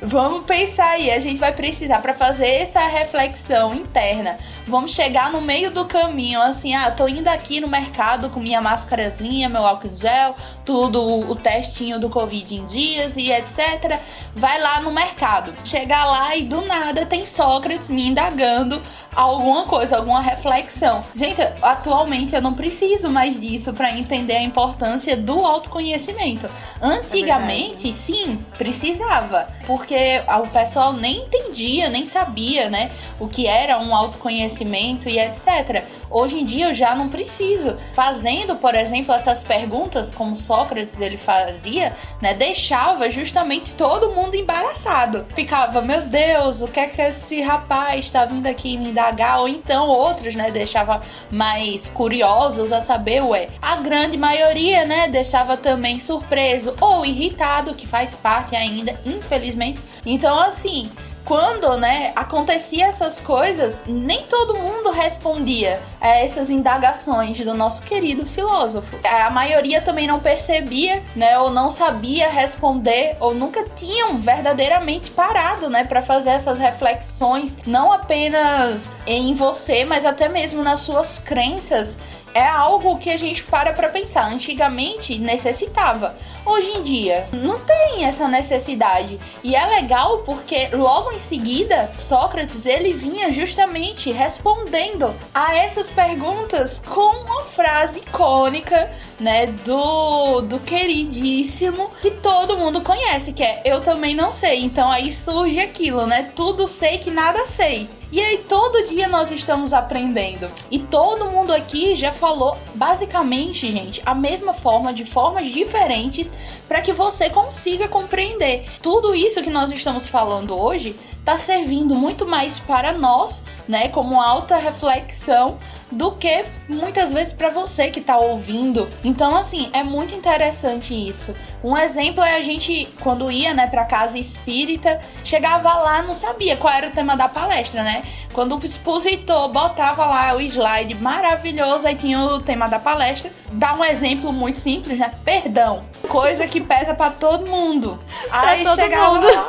Vamos 0.00 0.44
pensar 0.44 0.90
aí, 0.90 1.10
a 1.10 1.18
gente 1.18 1.38
vai 1.38 1.50
precisar 1.50 2.00
para 2.00 2.14
fazer 2.14 2.46
essa 2.46 2.86
reflexão 2.86 3.74
interna. 3.74 4.38
Vamos 4.66 4.94
chegar 4.94 5.32
no 5.32 5.40
meio 5.40 5.72
do 5.72 5.86
caminho, 5.86 6.40
assim, 6.40 6.72
ah, 6.74 6.90
tô 6.90 7.08
indo 7.08 7.26
aqui 7.26 7.58
no 7.58 7.66
mercado 7.66 8.30
com 8.30 8.38
minha 8.38 8.60
máscarazinha, 8.60 9.48
meu 9.48 9.66
álcool 9.66 9.90
gel, 9.96 10.36
tudo, 10.64 11.02
o 11.02 11.34
testinho 11.34 11.98
do 11.98 12.08
Covid 12.08 12.54
em 12.54 12.66
dias 12.66 13.16
e 13.16 13.32
etc. 13.32 13.98
Vai 14.34 14.60
lá 14.60 14.80
no 14.80 14.92
mercado. 14.92 15.52
Chegar 15.64 16.04
lá 16.04 16.36
e 16.36 16.44
do 16.44 16.60
nada 16.60 17.04
tem 17.06 17.24
Sócrates 17.24 17.90
me 17.90 18.06
indagando 18.06 18.80
alguma 19.14 19.64
coisa, 19.64 19.96
alguma 19.96 20.20
reflexão. 20.20 21.02
Gente, 21.14 21.40
atualmente 21.62 22.34
eu 22.34 22.42
não 22.42 22.54
preciso 22.54 23.10
mais 23.10 23.40
disso 23.40 23.72
para 23.72 23.92
entender 23.92 24.36
a 24.36 24.42
importância 24.42 25.16
do 25.16 25.44
autoconhecimento. 25.44 26.48
Antigamente, 26.80 27.90
é 27.90 27.92
sim, 27.92 28.38
precisava, 28.58 29.46
porque 29.66 30.22
o 30.42 30.48
pessoal 30.48 30.92
nem 30.92 31.24
entendia, 31.24 31.88
nem 31.88 32.04
sabia, 32.04 32.68
né, 32.68 32.90
o 33.18 33.28
que 33.28 33.46
era 33.46 33.78
um 33.78 33.94
autoconhecimento 33.94 35.08
e 35.08 35.18
etc. 35.18 35.84
Hoje 36.10 36.40
em 36.40 36.44
dia 36.44 36.68
eu 36.68 36.74
já 36.74 36.94
não 36.94 37.08
preciso. 37.08 37.76
Fazendo, 37.94 38.56
por 38.56 38.74
exemplo, 38.74 39.14
essas 39.14 39.42
perguntas 39.42 40.14
como 40.14 40.36
Sócrates 40.36 41.00
ele 41.00 41.16
fazia, 41.16 41.94
né, 42.20 42.34
deixava 42.34 43.08
justamente 43.10 43.74
todo 43.74 44.10
mundo 44.10 44.34
embaraçado. 44.34 45.24
Ficava, 45.34 45.80
meu 45.80 46.02
Deus, 46.02 46.62
o 46.62 46.68
que 46.68 46.80
é 46.80 46.86
que 46.86 47.00
esse 47.00 47.40
rapaz 47.40 48.04
está 48.04 48.24
vindo 48.24 48.46
aqui 48.46 48.76
me 48.76 48.92
dar 48.92 49.03
ou 49.38 49.48
então 49.48 49.88
outros, 49.88 50.34
né, 50.34 50.50
deixava 50.50 51.00
mais 51.30 51.88
curiosos 51.88 52.72
a 52.72 52.80
saber, 52.80 53.22
ué. 53.22 53.48
A 53.60 53.76
grande 53.76 54.16
maioria, 54.16 54.84
né, 54.84 55.08
deixava 55.08 55.56
também 55.56 56.00
surpreso 56.00 56.74
ou 56.80 57.04
irritado, 57.04 57.74
que 57.74 57.86
faz 57.86 58.14
parte 58.14 58.56
ainda, 58.56 58.98
infelizmente. 59.04 59.80
Então, 60.06 60.38
assim, 60.38 60.90
quando, 61.24 61.76
né, 61.76 62.12
acontecia 62.14 62.86
essas 62.86 63.18
coisas, 63.18 63.82
nem 63.86 64.24
todo 64.24 64.58
mundo 64.58 64.90
respondia 64.90 65.80
a 66.00 66.08
essas 66.08 66.50
indagações 66.50 67.38
do 67.40 67.54
nosso 67.54 67.80
querido 67.82 68.26
filósofo. 68.26 68.96
A 69.04 69.30
maioria 69.30 69.80
também 69.80 70.06
não 70.06 70.20
percebia, 70.20 71.02
né, 71.16 71.38
ou 71.38 71.50
não 71.50 71.70
sabia 71.70 72.28
responder, 72.28 73.16
ou 73.20 73.34
nunca 73.34 73.64
tinham 73.74 74.18
verdadeiramente 74.18 75.10
parado, 75.10 75.70
né, 75.70 75.84
para 75.84 76.02
fazer 76.02 76.30
essas 76.30 76.58
reflexões, 76.58 77.56
não 77.66 77.92
apenas 77.92 78.84
em 79.06 79.34
você, 79.34 79.84
mas 79.84 80.04
até 80.04 80.28
mesmo 80.28 80.62
nas 80.62 80.80
suas 80.80 81.18
crenças 81.18 81.96
é 82.34 82.44
algo 82.44 82.98
que 82.98 83.08
a 83.08 83.16
gente 83.16 83.44
para 83.44 83.72
para 83.72 83.88
pensar. 83.88 84.30
Antigamente 84.30 85.18
necessitava. 85.18 86.16
Hoje 86.44 86.72
em 86.72 86.82
dia 86.82 87.26
não 87.32 87.58
tem 87.60 88.04
essa 88.04 88.28
necessidade. 88.28 89.18
E 89.42 89.54
é 89.54 89.64
legal 89.66 90.18
porque 90.18 90.68
logo 90.72 91.12
em 91.12 91.20
seguida 91.20 91.90
Sócrates 91.96 92.66
ele 92.66 92.92
vinha 92.92 93.30
justamente 93.30 94.10
respondendo 94.12 95.14
a 95.32 95.56
essas 95.56 95.88
perguntas 95.88 96.82
com 96.86 97.24
uma 97.24 97.44
frase 97.44 98.00
icônica, 98.00 98.90
né, 99.18 99.46
do 99.46 100.42
do 100.42 100.58
queridíssimo 100.58 101.90
que 102.02 102.10
todo 102.10 102.58
mundo 102.58 102.80
conhece, 102.80 103.32
que 103.32 103.42
é 103.42 103.62
eu 103.64 103.80
também 103.80 104.14
não 104.14 104.32
sei. 104.32 104.64
Então 104.64 104.90
aí 104.90 105.12
surge 105.12 105.60
aquilo, 105.60 106.06
né? 106.06 106.32
Tudo 106.34 106.66
sei 106.66 106.98
que 106.98 107.10
nada 107.10 107.46
sei. 107.46 107.88
E 108.14 108.20
aí 108.20 108.38
todo 108.48 108.86
dia 108.88 109.08
nós 109.08 109.32
estamos 109.32 109.72
aprendendo. 109.72 110.48
E 110.70 110.78
todo 110.78 111.32
mundo 111.32 111.52
aqui 111.52 111.96
já 111.96 112.12
falou 112.12 112.56
basicamente, 112.72 113.68
gente, 113.72 114.00
a 114.06 114.14
mesma 114.14 114.54
forma 114.54 114.94
de 114.94 115.04
formas 115.04 115.50
diferentes 115.50 116.32
para 116.68 116.80
que 116.80 116.92
você 116.92 117.28
consiga 117.28 117.88
compreender. 117.88 118.66
Tudo 118.80 119.16
isso 119.16 119.42
que 119.42 119.50
nós 119.50 119.72
estamos 119.72 120.06
falando 120.06 120.56
hoje 120.56 120.94
tá 121.24 121.38
servindo 121.38 121.94
muito 121.94 122.26
mais 122.26 122.58
para 122.58 122.92
nós, 122.92 123.42
né, 123.66 123.88
como 123.88 124.20
alta 124.20 124.56
reflexão 124.56 125.58
do 125.90 126.12
que 126.12 126.44
muitas 126.68 127.12
vezes 127.12 127.32
para 127.32 127.50
você 127.50 127.88
que 127.88 128.00
tá 128.00 128.18
ouvindo. 128.18 128.88
Então, 129.02 129.36
assim, 129.36 129.70
é 129.72 129.82
muito 129.82 130.14
interessante 130.14 130.92
isso. 130.92 131.34
Um 131.62 131.76
exemplo 131.76 132.22
é 132.22 132.36
a 132.36 132.42
gente, 132.42 132.88
quando 133.00 133.30
ia, 133.30 133.54
né, 133.54 133.66
pra 133.66 133.84
casa 133.84 134.18
espírita, 134.18 135.00
chegava 135.24 135.72
lá, 135.72 136.02
não 136.02 136.12
sabia 136.12 136.56
qual 136.56 136.74
era 136.74 136.88
o 136.88 136.90
tema 136.90 137.16
da 137.16 137.28
palestra, 137.28 137.82
né? 137.82 138.02
Quando 138.32 138.56
o 138.56 138.64
expositor 138.64 139.48
botava 139.48 140.04
lá 140.04 140.34
o 140.34 140.40
slide 140.40 140.94
maravilhoso, 140.96 141.86
aí 141.86 141.94
tinha 141.94 142.18
o 142.18 142.40
tema 142.40 142.66
da 142.66 142.78
palestra. 142.80 143.30
Dá 143.52 143.74
um 143.74 143.84
exemplo 143.84 144.32
muito 144.32 144.58
simples, 144.58 144.98
né? 144.98 145.12
Perdão. 145.24 145.84
Coisa 146.08 146.46
que 146.48 146.60
pesa 146.60 146.94
para 146.94 147.12
todo 147.12 147.46
mundo. 147.46 148.00
Aí 148.30 148.64
todo 148.64 148.74
chegava 148.74 149.14
mundo. 149.14 149.26
lá, 149.26 149.46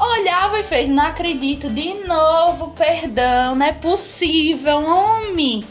olhava 0.00 0.58
e 0.58 0.64
fez, 0.64 0.88
não 0.88 1.04
acredito, 1.04 1.68
de 1.68 1.94
novo, 2.06 2.68
perdão, 2.68 3.54
não 3.54 3.66
é 3.66 3.72
possível, 3.72 4.78
homem. 4.78 5.64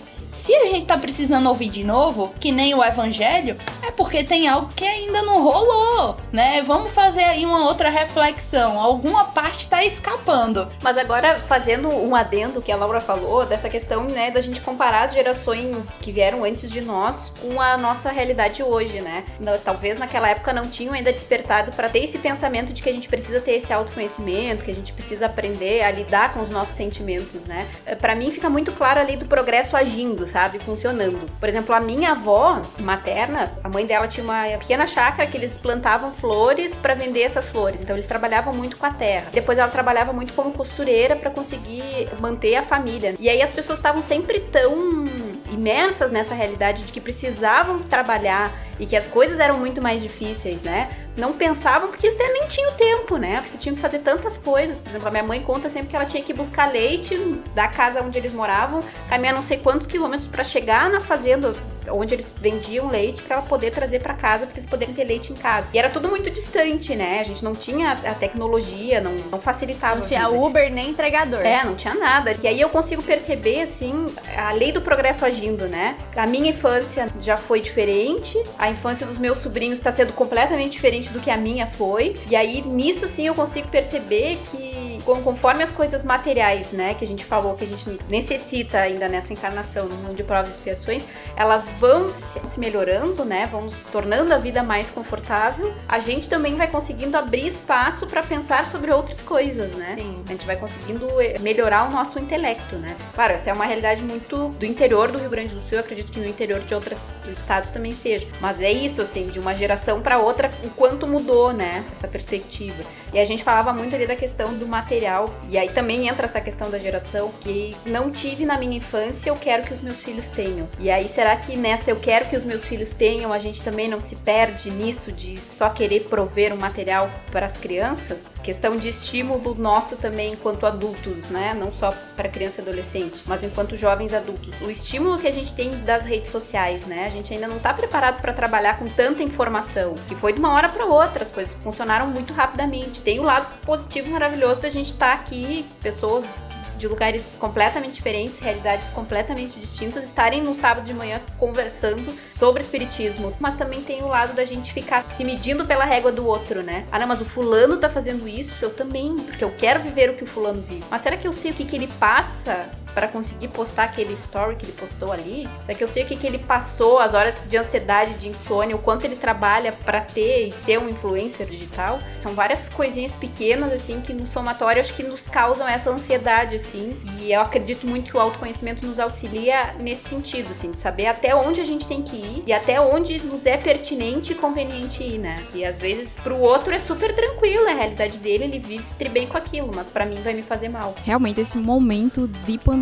Se 0.49 0.55
a 0.55 0.65
gente 0.65 0.87
tá 0.87 0.97
precisando 0.97 1.47
ouvir 1.47 1.69
de 1.69 1.83
novo, 1.83 2.33
que 2.39 2.51
nem 2.51 2.73
o 2.73 2.83
evangelho, 2.83 3.55
é 3.83 3.91
porque 3.91 4.23
tem 4.23 4.47
algo 4.47 4.73
que 4.75 4.83
ainda 4.83 5.21
não 5.21 5.43
rolou, 5.43 6.17
né? 6.31 6.63
Vamos 6.63 6.91
fazer 6.91 7.21
aí 7.21 7.45
uma 7.45 7.65
outra 7.65 7.87
reflexão. 7.91 8.79
Alguma 8.79 9.25
parte 9.25 9.67
tá 9.67 9.85
escapando. 9.85 10.67
Mas 10.81 10.97
agora, 10.97 11.37
fazendo 11.37 11.87
um 11.89 12.15
adendo 12.15 12.63
que 12.63 12.71
a 12.71 12.75
Laura 12.75 12.99
falou, 12.99 13.45
dessa 13.45 13.69
questão, 13.69 14.05
né, 14.05 14.31
da 14.31 14.41
gente 14.41 14.59
comparar 14.61 15.03
as 15.03 15.13
gerações 15.13 15.95
que 16.01 16.11
vieram 16.11 16.43
antes 16.43 16.71
de 16.71 16.81
nós 16.81 17.31
com 17.39 17.61
a 17.61 17.77
nossa 17.77 18.09
realidade 18.09 18.63
hoje, 18.63 19.01
né? 19.01 19.25
Talvez 19.63 19.99
naquela 19.99 20.29
época 20.29 20.51
não 20.51 20.67
tinham 20.67 20.95
ainda 20.95 21.13
despertado 21.13 21.71
para 21.73 21.87
ter 21.87 22.03
esse 22.03 22.17
pensamento 22.17 22.73
de 22.73 22.81
que 22.81 22.89
a 22.89 22.93
gente 22.93 23.07
precisa 23.07 23.39
ter 23.39 23.51
esse 23.51 23.71
autoconhecimento, 23.71 24.65
que 24.65 24.71
a 24.71 24.75
gente 24.75 24.93
precisa 24.93 25.27
aprender 25.27 25.83
a 25.83 25.91
lidar 25.91 26.33
com 26.33 26.41
os 26.41 26.49
nossos 26.49 26.73
sentimentos, 26.73 27.45
né? 27.45 27.67
Para 28.01 28.15
mim 28.15 28.31
fica 28.31 28.49
muito 28.49 28.71
claro 28.71 28.99
a 28.99 29.03
lei 29.03 29.15
do 29.15 29.25
progresso 29.25 29.77
agindo, 29.77 30.25
sabe? 30.25 30.38
Funcionando. 30.59 31.25
Por 31.39 31.49
exemplo, 31.49 31.73
a 31.73 31.79
minha 31.79 32.11
avó 32.11 32.61
materna, 32.79 33.51
a 33.63 33.69
mãe 33.69 33.85
dela 33.85 34.07
tinha 34.07 34.23
uma 34.23 34.43
pequena 34.57 34.85
chácara 34.87 35.27
que 35.27 35.37
eles 35.37 35.57
plantavam 35.57 36.13
flores 36.13 36.75
para 36.75 36.93
vender 36.93 37.21
essas 37.21 37.47
flores. 37.49 37.81
Então 37.81 37.95
eles 37.95 38.07
trabalhavam 38.07 38.53
muito 38.53 38.77
com 38.77 38.85
a 38.85 38.91
terra. 38.91 39.27
Depois 39.31 39.57
ela 39.57 39.69
trabalhava 39.69 40.13
muito 40.13 40.33
como 40.33 40.51
costureira 40.51 41.15
para 41.15 41.29
conseguir 41.29 42.09
manter 42.19 42.55
a 42.55 42.61
família. 42.61 43.15
E 43.19 43.29
aí 43.29 43.41
as 43.41 43.53
pessoas 43.53 43.79
estavam 43.79 44.01
sempre 44.01 44.39
tão 44.39 45.05
imersas 45.51 46.11
nessa 46.11 46.33
realidade 46.33 46.83
de 46.83 46.91
que 46.91 47.01
precisavam 47.01 47.79
trabalhar 47.79 48.51
e 48.79 48.85
que 48.85 48.95
as 48.95 49.07
coisas 49.07 49.39
eram 49.39 49.57
muito 49.57 49.81
mais 49.81 50.01
difíceis, 50.01 50.61
né? 50.61 50.89
Não 51.17 51.33
pensavam 51.33 51.89
porque 51.89 52.07
até 52.07 52.31
nem 52.31 52.47
tinha 52.47 52.69
o 52.69 52.73
tempo, 52.73 53.17
né? 53.17 53.41
Porque 53.41 53.57
tinham 53.57 53.75
que 53.75 53.81
fazer 53.81 53.99
tantas 53.99 54.37
coisas. 54.37 54.79
Por 54.79 54.89
exemplo, 54.89 55.07
a 55.07 55.11
minha 55.11 55.23
mãe 55.23 55.41
conta 55.41 55.69
sempre 55.69 55.89
que 55.89 55.95
ela 55.95 56.05
tinha 56.05 56.23
que 56.23 56.33
buscar 56.33 56.71
leite 56.71 57.17
da 57.53 57.67
casa 57.67 58.01
onde 58.01 58.17
eles 58.17 58.31
moravam, 58.31 58.79
caminhar 59.09 59.33
não 59.33 59.43
sei 59.43 59.57
quantos 59.57 59.87
quilômetros 59.87 60.27
para 60.27 60.43
chegar 60.43 60.89
na 60.89 60.99
fazenda 60.99 61.53
onde 61.91 62.13
eles 62.13 62.33
vendiam 62.39 62.87
leite 62.89 63.21
para 63.21 63.37
ela 63.37 63.45
poder 63.45 63.71
trazer 63.71 63.99
para 63.99 64.13
casa, 64.13 64.45
para 64.45 64.55
eles 64.55 64.65
poderem 64.65 64.93
ter 64.93 65.03
leite 65.03 65.31
em 65.31 65.35
casa. 65.35 65.67
E 65.73 65.79
era 65.79 65.89
tudo 65.89 66.07
muito 66.07 66.29
distante, 66.29 66.95
né? 66.95 67.19
A 67.19 67.23
gente 67.23 67.43
não 67.43 67.53
tinha 67.53 67.93
a 67.93 68.13
tecnologia, 68.13 69.01
não, 69.01 69.13
não 69.31 69.39
facilitava. 69.39 69.95
Não 69.95 70.07
tinha. 70.07 70.29
Uber 70.29 70.71
nem 70.71 70.89
entregador. 70.89 71.41
É, 71.41 71.63
não 71.63 71.75
tinha 71.75 71.93
nada. 71.95 72.35
E 72.41 72.47
aí 72.47 72.59
eu 72.59 72.69
consigo 72.69 73.01
perceber, 73.01 73.61
assim, 73.61 74.07
a 74.37 74.53
lei 74.53 74.71
do 74.71 74.81
progresso 74.81 75.25
agindo, 75.25 75.67
né? 75.67 75.95
A 76.15 76.27
minha 76.27 76.49
infância 76.49 77.09
já 77.19 77.37
foi 77.37 77.61
diferente, 77.61 78.41
a 78.57 78.69
infância 78.69 79.05
dos 79.05 79.17
meus 79.17 79.39
sobrinhos 79.39 79.79
está 79.79 79.91
sendo 79.91 80.13
completamente 80.13 80.71
diferente 80.71 80.98
do 81.07 81.19
que 81.19 81.31
a 81.31 81.37
minha 81.37 81.67
foi. 81.67 82.15
E 82.29 82.35
aí, 82.35 82.61
nisso, 82.61 83.05
assim, 83.05 83.27
eu 83.27 83.33
consigo 83.33 83.67
perceber 83.69 84.39
que 84.51 84.79
conforme 85.23 85.63
as 85.63 85.71
coisas 85.71 86.05
materiais, 86.05 86.71
né, 86.71 86.93
que 86.93 87.03
a 87.03 87.07
gente 87.07 87.25
falou 87.25 87.55
que 87.55 87.63
a 87.63 87.67
gente 87.67 87.99
necessita 88.09 88.79
ainda 88.79 89.07
nessa 89.07 89.33
encarnação 89.33 89.87
no 89.87 89.95
mundo 89.95 90.15
de 90.15 90.23
provas 90.23 90.49
e 90.49 90.53
expiações, 90.53 91.03
elas 91.35 91.67
vão 91.79 92.09
se 92.09 92.59
melhorando, 92.59 93.25
né, 93.25 93.47
vão 93.51 93.69
se 93.69 93.83
tornando 93.85 94.33
a 94.33 94.37
vida 94.37 94.61
mais 94.61 94.89
confortável. 94.89 95.73
A 95.87 95.99
gente 95.99 96.27
também 96.27 96.55
vai 96.55 96.67
conseguindo 96.67 97.17
abrir 97.17 97.47
espaço 97.47 98.05
para 98.07 98.21
pensar 98.21 98.65
sobre 98.65 98.91
outras 98.91 99.21
coisas, 99.21 99.73
né? 99.75 99.95
Sim. 99.97 100.23
A 100.27 100.31
gente 100.31 100.45
vai 100.45 100.55
conseguindo 100.55 101.07
eh, 101.21 101.37
melhorar 101.39 101.87
o 101.87 101.91
nosso 101.91 102.19
intelecto, 102.19 102.75
né? 102.75 102.95
Claro, 103.13 103.33
essa 103.33 103.49
é 103.49 103.53
uma 103.53 103.65
realidade 103.65 104.01
muito 104.01 104.49
do 104.49 104.65
interior 104.65 105.11
do 105.11 105.17
Rio 105.17 105.29
Grande 105.29 105.55
do 105.55 105.61
Sul, 105.61 105.73
eu 105.73 105.79
acredito 105.79 106.11
que 106.11 106.19
no 106.19 106.27
interior 106.27 106.59
de 106.61 106.73
outros 106.73 106.99
estados 107.27 107.71
também 107.71 107.91
seja. 107.91 108.27
Mas 108.39 108.61
é 108.61 108.71
isso, 108.71 109.01
assim, 109.01 109.27
de 109.27 109.39
uma 109.39 109.53
geração 109.53 110.01
para 110.01 110.17
outra, 110.19 110.49
o 110.63 110.69
quanto 110.69 110.88
mudou, 111.07 111.53
né? 111.53 111.85
Essa 111.91 112.07
perspectiva. 112.07 112.83
E 113.13 113.19
a 113.19 113.25
gente 113.25 113.43
falava 113.43 113.73
muito 113.73 113.95
ali 113.95 114.05
da 114.05 114.15
questão 114.15 114.53
do 114.53 114.67
material, 114.67 115.33
e 115.49 115.57
aí 115.57 115.69
também 115.69 116.07
entra 116.07 116.25
essa 116.25 116.41
questão 116.41 116.69
da 116.69 116.77
geração 116.77 117.31
que 117.41 117.75
não 117.85 118.11
tive 118.11 118.45
na 118.45 118.57
minha 118.57 118.77
infância, 118.77 119.29
eu 119.29 119.35
quero 119.35 119.63
que 119.63 119.73
os 119.73 119.81
meus 119.81 120.01
filhos 120.01 120.29
tenham. 120.29 120.67
E 120.79 120.89
aí, 120.89 121.07
será 121.07 121.35
que 121.35 121.55
nessa 121.55 121.89
eu 121.91 121.95
quero 121.95 122.27
que 122.27 122.35
os 122.35 122.43
meus 122.43 122.65
filhos 122.65 122.91
tenham, 122.91 123.33
a 123.33 123.39
gente 123.39 123.63
também 123.63 123.87
não 123.87 123.99
se 123.99 124.15
perde 124.17 124.69
nisso 124.71 125.11
de 125.11 125.39
só 125.39 125.69
querer 125.69 126.01
prover 126.01 126.53
um 126.53 126.57
material 126.57 127.09
para 127.31 127.45
as 127.45 127.57
crianças? 127.57 128.29
Questão 128.43 128.75
de 128.77 128.89
estímulo 128.89 129.55
nosso 129.55 129.95
também 129.95 130.33
enquanto 130.33 130.65
adultos, 130.65 131.29
né? 131.29 131.53
Não 131.53 131.71
só 131.71 131.89
para 132.15 132.29
criança 132.29 132.61
e 132.61 132.63
adolescente, 132.63 133.21
mas 133.25 133.43
enquanto 133.43 133.75
jovens 133.75 134.13
adultos. 134.13 134.59
O 134.61 134.69
estímulo 134.69 135.19
que 135.19 135.27
a 135.27 135.31
gente 135.31 135.53
tem 135.53 135.71
das 135.83 136.03
redes 136.03 136.29
sociais, 136.29 136.85
né? 136.85 137.05
A 137.05 137.09
gente 137.09 137.33
ainda 137.33 137.47
não 137.47 137.57
está 137.57 137.73
preparado 137.73 138.21
para 138.21 138.33
trabalhar 138.33 138.77
com 138.77 138.87
tanta 138.87 139.23
informação. 139.23 139.95
E 140.09 140.15
foi 140.15 140.33
de 140.33 140.39
uma 140.39 140.53
hora 140.53 140.69
para 140.69 140.85
outra, 140.85 141.23
as 141.23 141.31
coisas 141.31 141.53
funcionaram 141.55 142.07
muito 142.07 142.33
rapidamente. 142.33 142.98
Tem 143.03 143.19
o 143.19 143.23
lado 143.23 143.47
positivo 143.61 144.11
maravilhoso 144.11 144.61
da 144.61 144.69
gente 144.69 144.91
estar 144.91 145.13
aqui, 145.13 145.65
pessoas 145.81 146.47
de 146.79 146.87
lugares 146.87 147.35
completamente 147.37 147.95
diferentes, 147.95 148.39
realidades 148.39 148.89
completamente 148.91 149.59
distintas, 149.59 150.05
estarem 150.05 150.41
no 150.41 150.55
sábado 150.55 150.85
de 150.85 150.93
manhã 150.93 151.21
conversando 151.37 152.15
sobre 152.31 152.61
espiritismo. 152.61 153.33
Mas 153.39 153.57
também 153.57 153.81
tem 153.81 154.01
o 154.01 154.07
lado 154.07 154.33
da 154.33 154.45
gente 154.45 154.73
ficar 154.73 155.03
se 155.11 155.23
medindo 155.25 155.65
pela 155.65 155.83
régua 155.83 156.11
do 156.11 156.25
outro, 156.25 156.63
né? 156.63 156.85
Ah, 156.89 156.97
não, 156.97 157.05
mas 157.05 157.19
o 157.19 157.25
fulano 157.25 157.77
tá 157.77 157.89
fazendo 157.89 158.27
isso, 158.27 158.53
eu 158.61 158.73
também, 158.73 159.13
porque 159.17 159.43
eu 159.43 159.51
quero 159.51 159.81
viver 159.81 160.09
o 160.09 160.13
que 160.15 160.23
o 160.23 160.27
fulano 160.27 160.61
vive. 160.61 160.85
Mas 160.89 161.01
será 161.01 161.17
que 161.17 161.27
eu 161.27 161.33
sei 161.33 161.51
o 161.51 161.53
que, 161.53 161.65
que 161.65 161.75
ele 161.75 161.87
passa 161.99 162.69
para 162.93 163.07
conseguir 163.07 163.49
postar 163.49 163.83
aquele 163.83 164.13
story 164.13 164.55
que 164.55 164.65
ele 164.65 164.73
postou 164.73 165.11
ali? 165.11 165.47
Será 165.63 165.77
que 165.77 165.83
eu 165.83 165.87
sei 165.87 166.03
o 166.03 166.05
que, 166.05 166.15
que 166.15 166.27
ele 166.27 166.39
passou, 166.39 166.99
as 166.99 167.13
horas 167.13 167.41
de 167.47 167.57
ansiedade, 167.57 168.13
de 168.15 168.27
insônia, 168.27 168.75
o 168.75 168.79
quanto 168.79 169.05
ele 169.05 169.15
trabalha 169.15 169.71
para 169.71 170.01
ter 170.01 170.47
e 170.47 170.51
ser 170.51 170.79
um 170.79 170.89
influencer 170.89 171.47
digital? 171.47 171.99
São 172.15 172.33
várias 172.33 172.69
coisinhas 172.69 173.13
pequenas, 173.13 173.71
assim, 173.71 174.01
que 174.01 174.13
no 174.13 174.27
somatório 174.27 174.81
acho 174.81 174.93
que 174.93 175.03
nos 175.03 175.27
causam 175.27 175.67
essa 175.67 175.89
ansiedade, 175.89 176.55
assim. 176.55 176.97
E 177.19 177.31
eu 177.31 177.41
acredito 177.41 177.87
muito 177.87 178.11
que 178.11 178.17
o 178.17 178.19
autoconhecimento 178.19 178.85
nos 178.85 178.99
auxilia 178.99 179.75
nesse 179.79 180.09
sentido, 180.09 180.51
assim, 180.51 180.71
de 180.71 180.81
saber 180.81 181.05
até 181.07 181.35
onde 181.35 181.61
a 181.61 181.65
gente 181.65 181.87
tem 181.87 182.01
que 182.01 182.15
ir 182.15 182.43
e 182.45 182.53
até 182.53 182.81
onde 182.81 183.19
nos 183.19 183.45
é 183.45 183.57
pertinente 183.57 184.33
e 184.33 184.35
conveniente 184.35 185.03
ir, 185.03 185.19
né? 185.19 185.35
E 185.53 185.63
às 185.63 185.79
vezes 185.79 186.17
pro 186.21 186.37
outro 186.37 186.73
é 186.73 186.79
super 186.79 187.15
tranquilo, 187.15 187.67
é 187.67 187.71
a 187.71 187.75
realidade 187.75 188.17
dele, 188.17 188.45
ele 188.45 188.59
vive 188.59 188.83
bem 189.09 189.27
com 189.27 189.37
aquilo, 189.37 189.71
mas 189.73 189.87
para 189.87 190.05
mim 190.05 190.15
vai 190.23 190.33
me 190.33 190.41
fazer 190.41 190.69
mal. 190.69 190.93
Realmente, 191.03 191.41
esse 191.41 191.57
momento 191.57 192.27
de 192.27 192.57
pandemia 192.57 192.78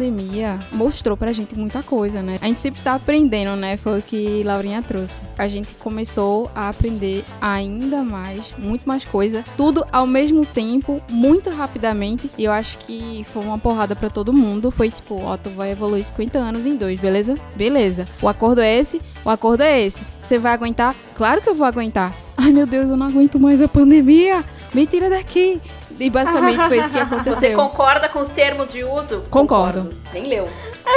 mostrou 0.72 1.18
pra 1.18 1.32
gente 1.32 1.58
muita 1.58 1.82
coisa, 1.82 2.22
né? 2.22 2.38
A 2.42 2.48
gente 2.48 2.60
sempre 2.60 2.82
tá 2.82 2.96
aprendendo, 2.96 3.56
né? 3.56 3.78
Foi 3.78 4.00
o 4.00 4.02
que 4.02 4.44
Laurinha 4.44 4.82
trouxe. 4.82 5.22
A 5.38 5.48
gente 5.48 5.74
começou 5.76 6.50
a 6.56 6.70
aprender 6.70 7.24
ainda 7.42 8.04
mais, 8.04 8.54
muito 8.58 8.88
mais 8.88 9.04
coisa, 9.04 9.44
tudo 9.56 9.86
ao 9.92 10.06
mesmo 10.06 10.46
tempo, 10.46 11.02
muito 11.10 11.50
rapidamente. 11.50 12.30
E 12.38 12.44
eu 12.44 12.52
acho 12.52 12.78
que 12.80 13.26
foi 13.32 13.44
uma 13.44 13.58
porrada 13.58 13.96
pra 13.96 14.10
todo 14.10 14.34
mundo. 14.34 14.72
Foi 14.72 14.90
tipo, 14.90 15.22
ó, 15.22 15.38
tu 15.38 15.50
vai 15.50 15.72
evoluir 15.72 16.04
50 16.04 16.38
anos 16.38 16.66
em 16.66 16.76
dois, 16.76 17.00
beleza? 17.00 17.36
Beleza. 17.56 18.06
O 18.22 18.28
acordo 18.28 18.62
é 18.62 18.78
esse, 18.78 19.02
o 19.24 19.30
acordo 19.30 19.62
é 19.62 19.82
esse. 19.82 20.04
Você 20.22 20.38
vai 20.38 20.54
aguentar? 20.54 20.96
Claro 21.16 21.42
que 21.42 21.50
eu 21.50 21.56
vou 21.56 21.66
aguentar. 21.66 22.14
Ai, 22.38 22.52
meu 22.52 22.68
Deus, 22.68 22.90
eu 22.90 22.98
não 22.98 23.08
aguento 23.08 23.40
mais 23.40 23.62
a 23.62 23.68
pandemia. 23.68 24.44
Me 24.74 24.86
tira 24.86 25.10
daqui. 25.10 25.60
E 26.00 26.10
basicamente 26.10 26.62
foi 26.68 26.80
isso 26.80 26.92
que 26.92 27.00
aconteceu. 27.00 27.36
Você 27.36 27.56
concorda 27.56 28.08
com 28.10 28.20
os 28.20 28.30
termos 28.30 28.72
de 28.72 28.84
uso? 28.84 29.24
Concordo. 29.30 29.90
Nem 30.14 30.28
leu. 30.28 30.48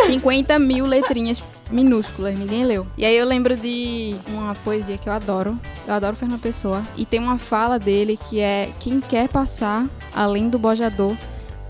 50 0.06 0.58
mil 0.58 0.86
letrinhas 0.86 1.42
minúsculas, 1.70 2.38
ninguém 2.38 2.64
leu. 2.64 2.86
E 2.96 3.04
aí 3.04 3.16
eu 3.16 3.26
lembro 3.26 3.56
de 3.56 4.14
uma 4.28 4.54
poesia 4.56 4.98
que 4.98 5.08
eu 5.08 5.12
adoro. 5.12 5.58
Eu 5.86 5.94
adoro 5.94 6.16
Fernando 6.16 6.40
Pessoa. 6.40 6.82
E 6.96 7.04
tem 7.04 7.20
uma 7.20 7.38
fala 7.38 7.78
dele 7.78 8.18
que 8.28 8.40
é: 8.40 8.70
Quem 8.78 9.00
quer 9.00 9.28
passar 9.28 9.86
além 10.14 10.48
do 10.48 10.58
bojador 10.58 11.16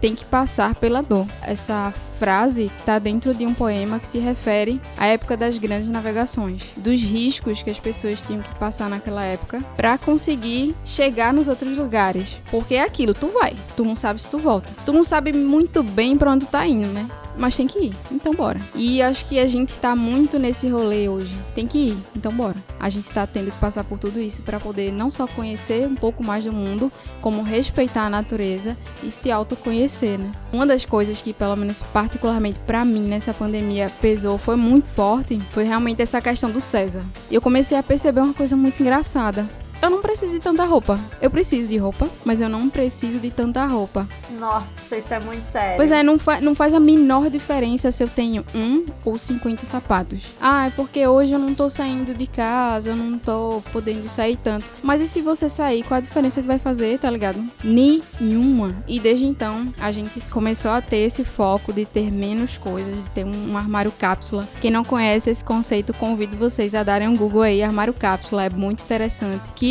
tem 0.00 0.14
que 0.14 0.24
passar 0.24 0.74
pela 0.74 1.02
dor. 1.02 1.26
Essa 1.42 1.92
frase 2.18 2.70
está 2.78 2.98
dentro 2.98 3.34
de 3.34 3.46
um 3.46 3.54
poema 3.54 3.98
que 3.98 4.06
se 4.06 4.18
refere 4.18 4.80
à 4.96 5.06
época 5.06 5.36
das 5.36 5.56
grandes 5.58 5.88
navegações, 5.88 6.70
dos 6.76 7.02
riscos 7.02 7.62
que 7.62 7.70
as 7.70 7.80
pessoas 7.80 8.22
tinham 8.22 8.42
que 8.42 8.54
passar 8.56 8.88
naquela 8.90 9.24
época 9.24 9.60
para 9.76 9.96
conseguir 9.96 10.74
chegar 10.84 11.32
nos 11.32 11.48
outros 11.48 11.78
lugares. 11.78 12.38
Porque 12.50 12.74
é 12.74 12.82
aquilo, 12.82 13.14
tu 13.14 13.28
vai, 13.28 13.54
tu 13.76 13.84
não 13.84 13.96
sabe 13.96 14.22
se 14.22 14.28
tu 14.28 14.38
volta. 14.38 14.72
Tu 14.84 14.92
não 14.92 15.04
sabe 15.04 15.32
muito 15.32 15.82
bem 15.82 16.16
para 16.16 16.32
onde 16.32 16.46
tá 16.46 16.66
indo, 16.66 16.88
né? 16.88 17.08
Mas 17.40 17.56
tem 17.56 17.66
que 17.66 17.78
ir. 17.78 17.96
Então 18.12 18.34
bora. 18.34 18.60
E 18.74 19.00
acho 19.00 19.24
que 19.24 19.38
a 19.38 19.46
gente 19.46 19.78
tá 19.78 19.96
muito 19.96 20.38
nesse 20.38 20.68
rolê 20.68 21.08
hoje. 21.08 21.34
Tem 21.54 21.66
que 21.66 21.78
ir. 21.88 21.98
Então 22.14 22.30
bora. 22.30 22.56
A 22.78 22.90
gente 22.90 23.10
tá 23.10 23.26
tendo 23.26 23.50
que 23.50 23.58
passar 23.58 23.82
por 23.82 23.98
tudo 23.98 24.20
isso 24.20 24.42
para 24.42 24.60
poder 24.60 24.92
não 24.92 25.10
só 25.10 25.26
conhecer 25.26 25.88
um 25.88 25.94
pouco 25.94 26.22
mais 26.22 26.44
do 26.44 26.52
mundo, 26.52 26.92
como 27.22 27.42
respeitar 27.42 28.02
a 28.02 28.10
natureza 28.10 28.76
e 29.02 29.10
se 29.10 29.30
autoconhecer, 29.30 30.18
né? 30.18 30.30
Uma 30.52 30.66
das 30.66 30.84
coisas 30.84 31.22
que, 31.22 31.32
pelo 31.32 31.56
menos 31.56 31.82
particularmente 31.82 32.58
para 32.60 32.84
mim 32.84 33.02
nessa 33.02 33.32
pandemia 33.32 33.90
pesou, 34.00 34.36
foi 34.36 34.56
muito 34.56 34.88
forte, 34.88 35.40
foi 35.50 35.64
realmente 35.64 36.02
essa 36.02 36.20
questão 36.20 36.50
do 36.50 36.60
César. 36.60 37.02
E 37.30 37.34
eu 37.34 37.40
comecei 37.40 37.78
a 37.78 37.82
perceber 37.82 38.20
uma 38.20 38.34
coisa 38.34 38.54
muito 38.54 38.82
engraçada 38.82 39.48
eu 39.82 39.88
não 39.88 40.02
preciso 40.02 40.34
de 40.34 40.40
tanta 40.40 40.64
roupa. 40.64 41.00
Eu 41.20 41.30
preciso 41.30 41.68
de 41.68 41.76
roupa, 41.78 42.08
mas 42.24 42.40
eu 42.40 42.48
não 42.48 42.68
preciso 42.68 43.18
de 43.18 43.30
tanta 43.30 43.64
roupa. 43.66 44.06
Nossa, 44.38 44.96
isso 44.96 45.14
é 45.14 45.20
muito 45.20 45.44
sério. 45.50 45.76
Pois 45.76 45.90
é, 45.90 46.02
não, 46.02 46.18
fa 46.18 46.40
não 46.40 46.54
faz 46.54 46.74
a 46.74 46.80
menor 46.80 47.30
diferença 47.30 47.90
se 47.90 48.02
eu 48.02 48.08
tenho 48.08 48.44
um 48.54 48.84
ou 49.04 49.18
50 49.18 49.64
sapatos. 49.64 50.22
Ah, 50.40 50.66
é 50.66 50.70
porque 50.70 51.06
hoje 51.06 51.32
eu 51.32 51.38
não 51.38 51.54
tô 51.54 51.70
saindo 51.70 52.14
de 52.14 52.26
casa, 52.26 52.90
eu 52.90 52.96
não 52.96 53.18
tô 53.18 53.62
podendo 53.72 54.06
sair 54.08 54.36
tanto. 54.36 54.66
Mas 54.82 55.00
e 55.00 55.06
se 55.06 55.22
você 55.22 55.48
sair, 55.48 55.82
qual 55.82 55.98
a 55.98 56.00
diferença 56.00 56.42
que 56.42 56.46
vai 56.46 56.58
fazer, 56.58 56.98
tá 56.98 57.10
ligado? 57.10 57.42
Nenhuma. 57.64 58.76
E 58.86 59.00
desde 59.00 59.24
então, 59.24 59.72
a 59.78 59.90
gente 59.90 60.20
começou 60.30 60.72
a 60.72 60.82
ter 60.82 60.98
esse 60.98 61.24
foco 61.24 61.72
de 61.72 61.86
ter 61.86 62.10
menos 62.10 62.58
coisas, 62.58 63.04
de 63.04 63.10
ter 63.10 63.24
um 63.24 63.56
armário 63.56 63.92
cápsula. 63.92 64.46
Quem 64.60 64.70
não 64.70 64.84
conhece 64.84 65.30
esse 65.30 65.44
conceito, 65.44 65.94
convido 65.94 66.36
vocês 66.36 66.74
a 66.74 66.82
darem 66.82 67.08
um 67.08 67.16
Google 67.16 67.42
aí, 67.42 67.62
armário 67.62 67.94
cápsula. 67.94 68.44
É 68.44 68.50
muito 68.50 68.82
interessante. 68.82 69.50
Que 69.54 69.69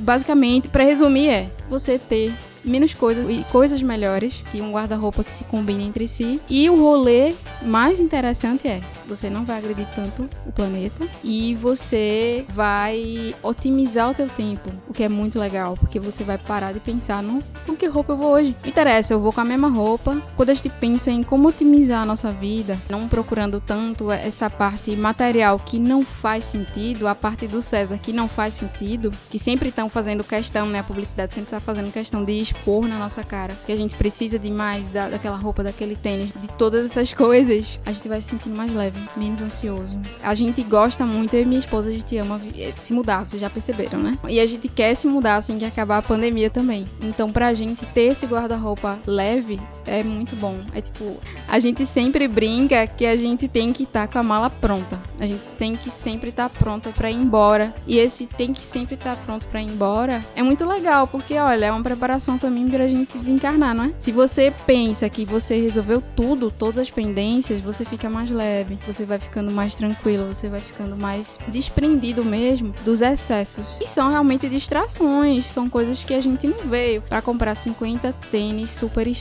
basicamente, 0.00 0.68
para 0.68 0.84
resumir, 0.84 1.28
é 1.28 1.50
você 1.68 1.98
ter 1.98 2.32
menos 2.64 2.94
coisas 2.94 3.26
e 3.28 3.44
coisas 3.50 3.82
melhores, 3.82 4.42
que 4.50 4.60
um 4.60 4.72
guarda-roupa 4.72 5.24
que 5.24 5.32
se 5.32 5.44
combine 5.44 5.84
entre 5.84 6.06
si. 6.06 6.40
E 6.48 6.68
o 6.68 6.76
rolê 6.76 7.34
mais 7.62 8.00
interessante 8.00 8.68
é, 8.68 8.80
você 9.06 9.28
não 9.28 9.44
vai 9.44 9.58
agredir 9.58 9.88
tanto 9.94 10.28
o 10.46 10.52
planeta 10.52 11.06
e 11.22 11.54
você 11.56 12.44
vai 12.50 13.34
otimizar 13.42 14.10
o 14.10 14.14
teu 14.14 14.28
tempo, 14.28 14.70
o 14.88 14.92
que 14.92 15.02
é 15.02 15.08
muito 15.08 15.38
legal, 15.38 15.74
porque 15.74 15.98
você 15.98 16.22
vai 16.22 16.38
parar 16.38 16.72
de 16.72 16.80
pensar, 16.80 17.22
nossa, 17.22 17.54
com 17.66 17.74
que 17.74 17.86
roupa 17.86 18.12
eu 18.12 18.16
vou 18.16 18.32
hoje? 18.32 18.54
Não 18.62 18.70
interessa, 18.70 19.12
eu 19.12 19.20
vou 19.20 19.32
com 19.32 19.40
a 19.40 19.44
mesma 19.44 19.68
roupa. 19.68 20.20
Quando 20.36 20.50
a 20.50 20.54
gente 20.54 20.68
pensa 20.68 21.10
em 21.10 21.22
como 21.22 21.48
otimizar 21.48 22.02
a 22.02 22.06
nossa 22.06 22.30
vida, 22.30 22.78
não 22.88 23.08
procurando 23.08 23.60
tanto 23.60 24.10
essa 24.10 24.48
parte 24.48 24.94
material 24.96 25.58
que 25.58 25.78
não 25.78 26.04
faz 26.04 26.44
sentido, 26.44 27.08
a 27.08 27.14
parte 27.14 27.46
do 27.46 27.60
César 27.62 27.98
que 27.98 28.12
não 28.12 28.28
faz 28.28 28.54
sentido, 28.54 29.10
que 29.28 29.38
sempre 29.38 29.70
estão 29.70 29.88
fazendo 29.88 30.22
questão, 30.22 30.66
né, 30.66 30.80
a 30.80 30.84
publicidade 30.84 31.34
sempre 31.34 31.48
está 31.48 31.60
fazendo 31.60 31.92
questão 31.92 32.24
de 32.24 32.32
expor 32.52 32.86
na 32.86 32.98
nossa 32.98 33.22
cara 33.22 33.56
que 33.64 33.72
a 33.72 33.76
gente 33.76 33.94
precisa 33.94 34.38
de 34.38 34.50
mais 34.50 34.86
da, 34.88 35.08
daquela 35.08 35.36
roupa, 35.36 35.62
daquele 35.62 35.96
tênis, 35.96 36.32
de 36.32 36.48
todas 36.48 36.84
essas 36.84 37.12
coisas, 37.14 37.78
a 37.86 37.92
gente 37.92 38.08
vai 38.08 38.20
se 38.20 38.30
sentindo 38.30 38.56
mais 38.56 38.72
leve, 38.72 39.00
menos 39.16 39.42
ansioso. 39.42 39.98
A 40.22 40.34
gente 40.34 40.62
gosta 40.62 41.04
muito, 41.04 41.34
eu 41.34 41.42
e 41.42 41.44
minha 41.44 41.60
esposa, 41.60 41.90
a 41.90 41.92
gente 41.92 42.16
ama 42.16 42.40
eh, 42.56 42.72
se 42.78 42.92
mudar, 42.92 43.26
vocês 43.26 43.40
já 43.40 43.50
perceberam, 43.50 43.98
né? 43.98 44.18
E 44.28 44.40
a 44.40 44.46
gente 44.46 44.68
quer 44.68 44.94
se 44.94 45.06
mudar 45.06 45.36
assim 45.36 45.58
que 45.58 45.64
acabar 45.64 45.98
a 45.98 46.02
pandemia 46.02 46.50
também. 46.50 46.84
Então, 47.02 47.32
pra 47.32 47.52
gente 47.54 47.84
ter 47.86 48.12
esse 48.12 48.26
guarda-roupa 48.26 48.98
leve, 49.06 49.60
é 49.86 50.02
muito 50.02 50.36
bom. 50.36 50.58
É 50.74 50.80
tipo, 50.80 51.16
a 51.48 51.58
gente 51.58 51.84
sempre 51.86 52.28
brinca 52.28 52.86
que 52.86 53.06
a 53.06 53.16
gente 53.16 53.48
tem 53.48 53.72
que 53.72 53.84
estar 53.84 54.06
tá 54.06 54.12
com 54.12 54.18
a 54.18 54.22
mala 54.22 54.50
pronta. 54.50 55.00
A 55.18 55.26
gente 55.26 55.42
tem 55.58 55.74
que 55.74 55.90
sempre 55.90 56.30
estar 56.30 56.48
tá 56.48 56.58
pronta 56.58 56.90
para 56.90 57.10
ir 57.10 57.16
embora. 57.16 57.74
E 57.86 57.98
esse 57.98 58.26
tem 58.26 58.52
que 58.52 58.60
sempre 58.60 58.94
estar 58.94 59.16
tá 59.16 59.22
pronto 59.24 59.48
para 59.48 59.60
ir 59.60 59.66
embora 59.66 60.20
é 60.34 60.42
muito 60.42 60.64
legal, 60.64 61.06
porque 61.06 61.36
olha, 61.36 61.66
é 61.66 61.72
uma 61.72 61.82
preparação 61.82 62.38
também 62.40 62.66
pra 62.66 62.88
gente 62.88 63.16
desencarnar, 63.16 63.74
não 63.74 63.84
é? 63.84 63.92
Se 63.98 64.10
você 64.10 64.52
pensa 64.66 65.08
que 65.08 65.24
você 65.24 65.60
resolveu 65.60 66.02
tudo, 66.16 66.50
todas 66.50 66.78
as 66.78 66.90
pendências, 66.90 67.60
você 67.60 67.84
fica 67.84 68.08
mais 68.08 68.30
leve, 68.30 68.78
você 68.86 69.04
vai 69.04 69.18
ficando 69.18 69.50
mais 69.50 69.74
tranquilo, 69.74 70.26
você 70.26 70.48
vai 70.48 70.60
ficando 70.60 70.96
mais 70.96 71.38
desprendido 71.48 72.24
mesmo 72.24 72.74
dos 72.84 73.00
excessos. 73.00 73.78
E 73.80 73.86
são 73.86 74.10
realmente 74.10 74.48
distrações, 74.48 75.46
são 75.46 75.68
coisas 75.68 76.02
que 76.02 76.14
a 76.14 76.20
gente 76.20 76.46
não 76.46 76.58
veio 76.68 77.02
para 77.02 77.22
comprar 77.22 77.54
50 77.54 78.12
tênis 78.30 78.70
Superstar 78.70 79.20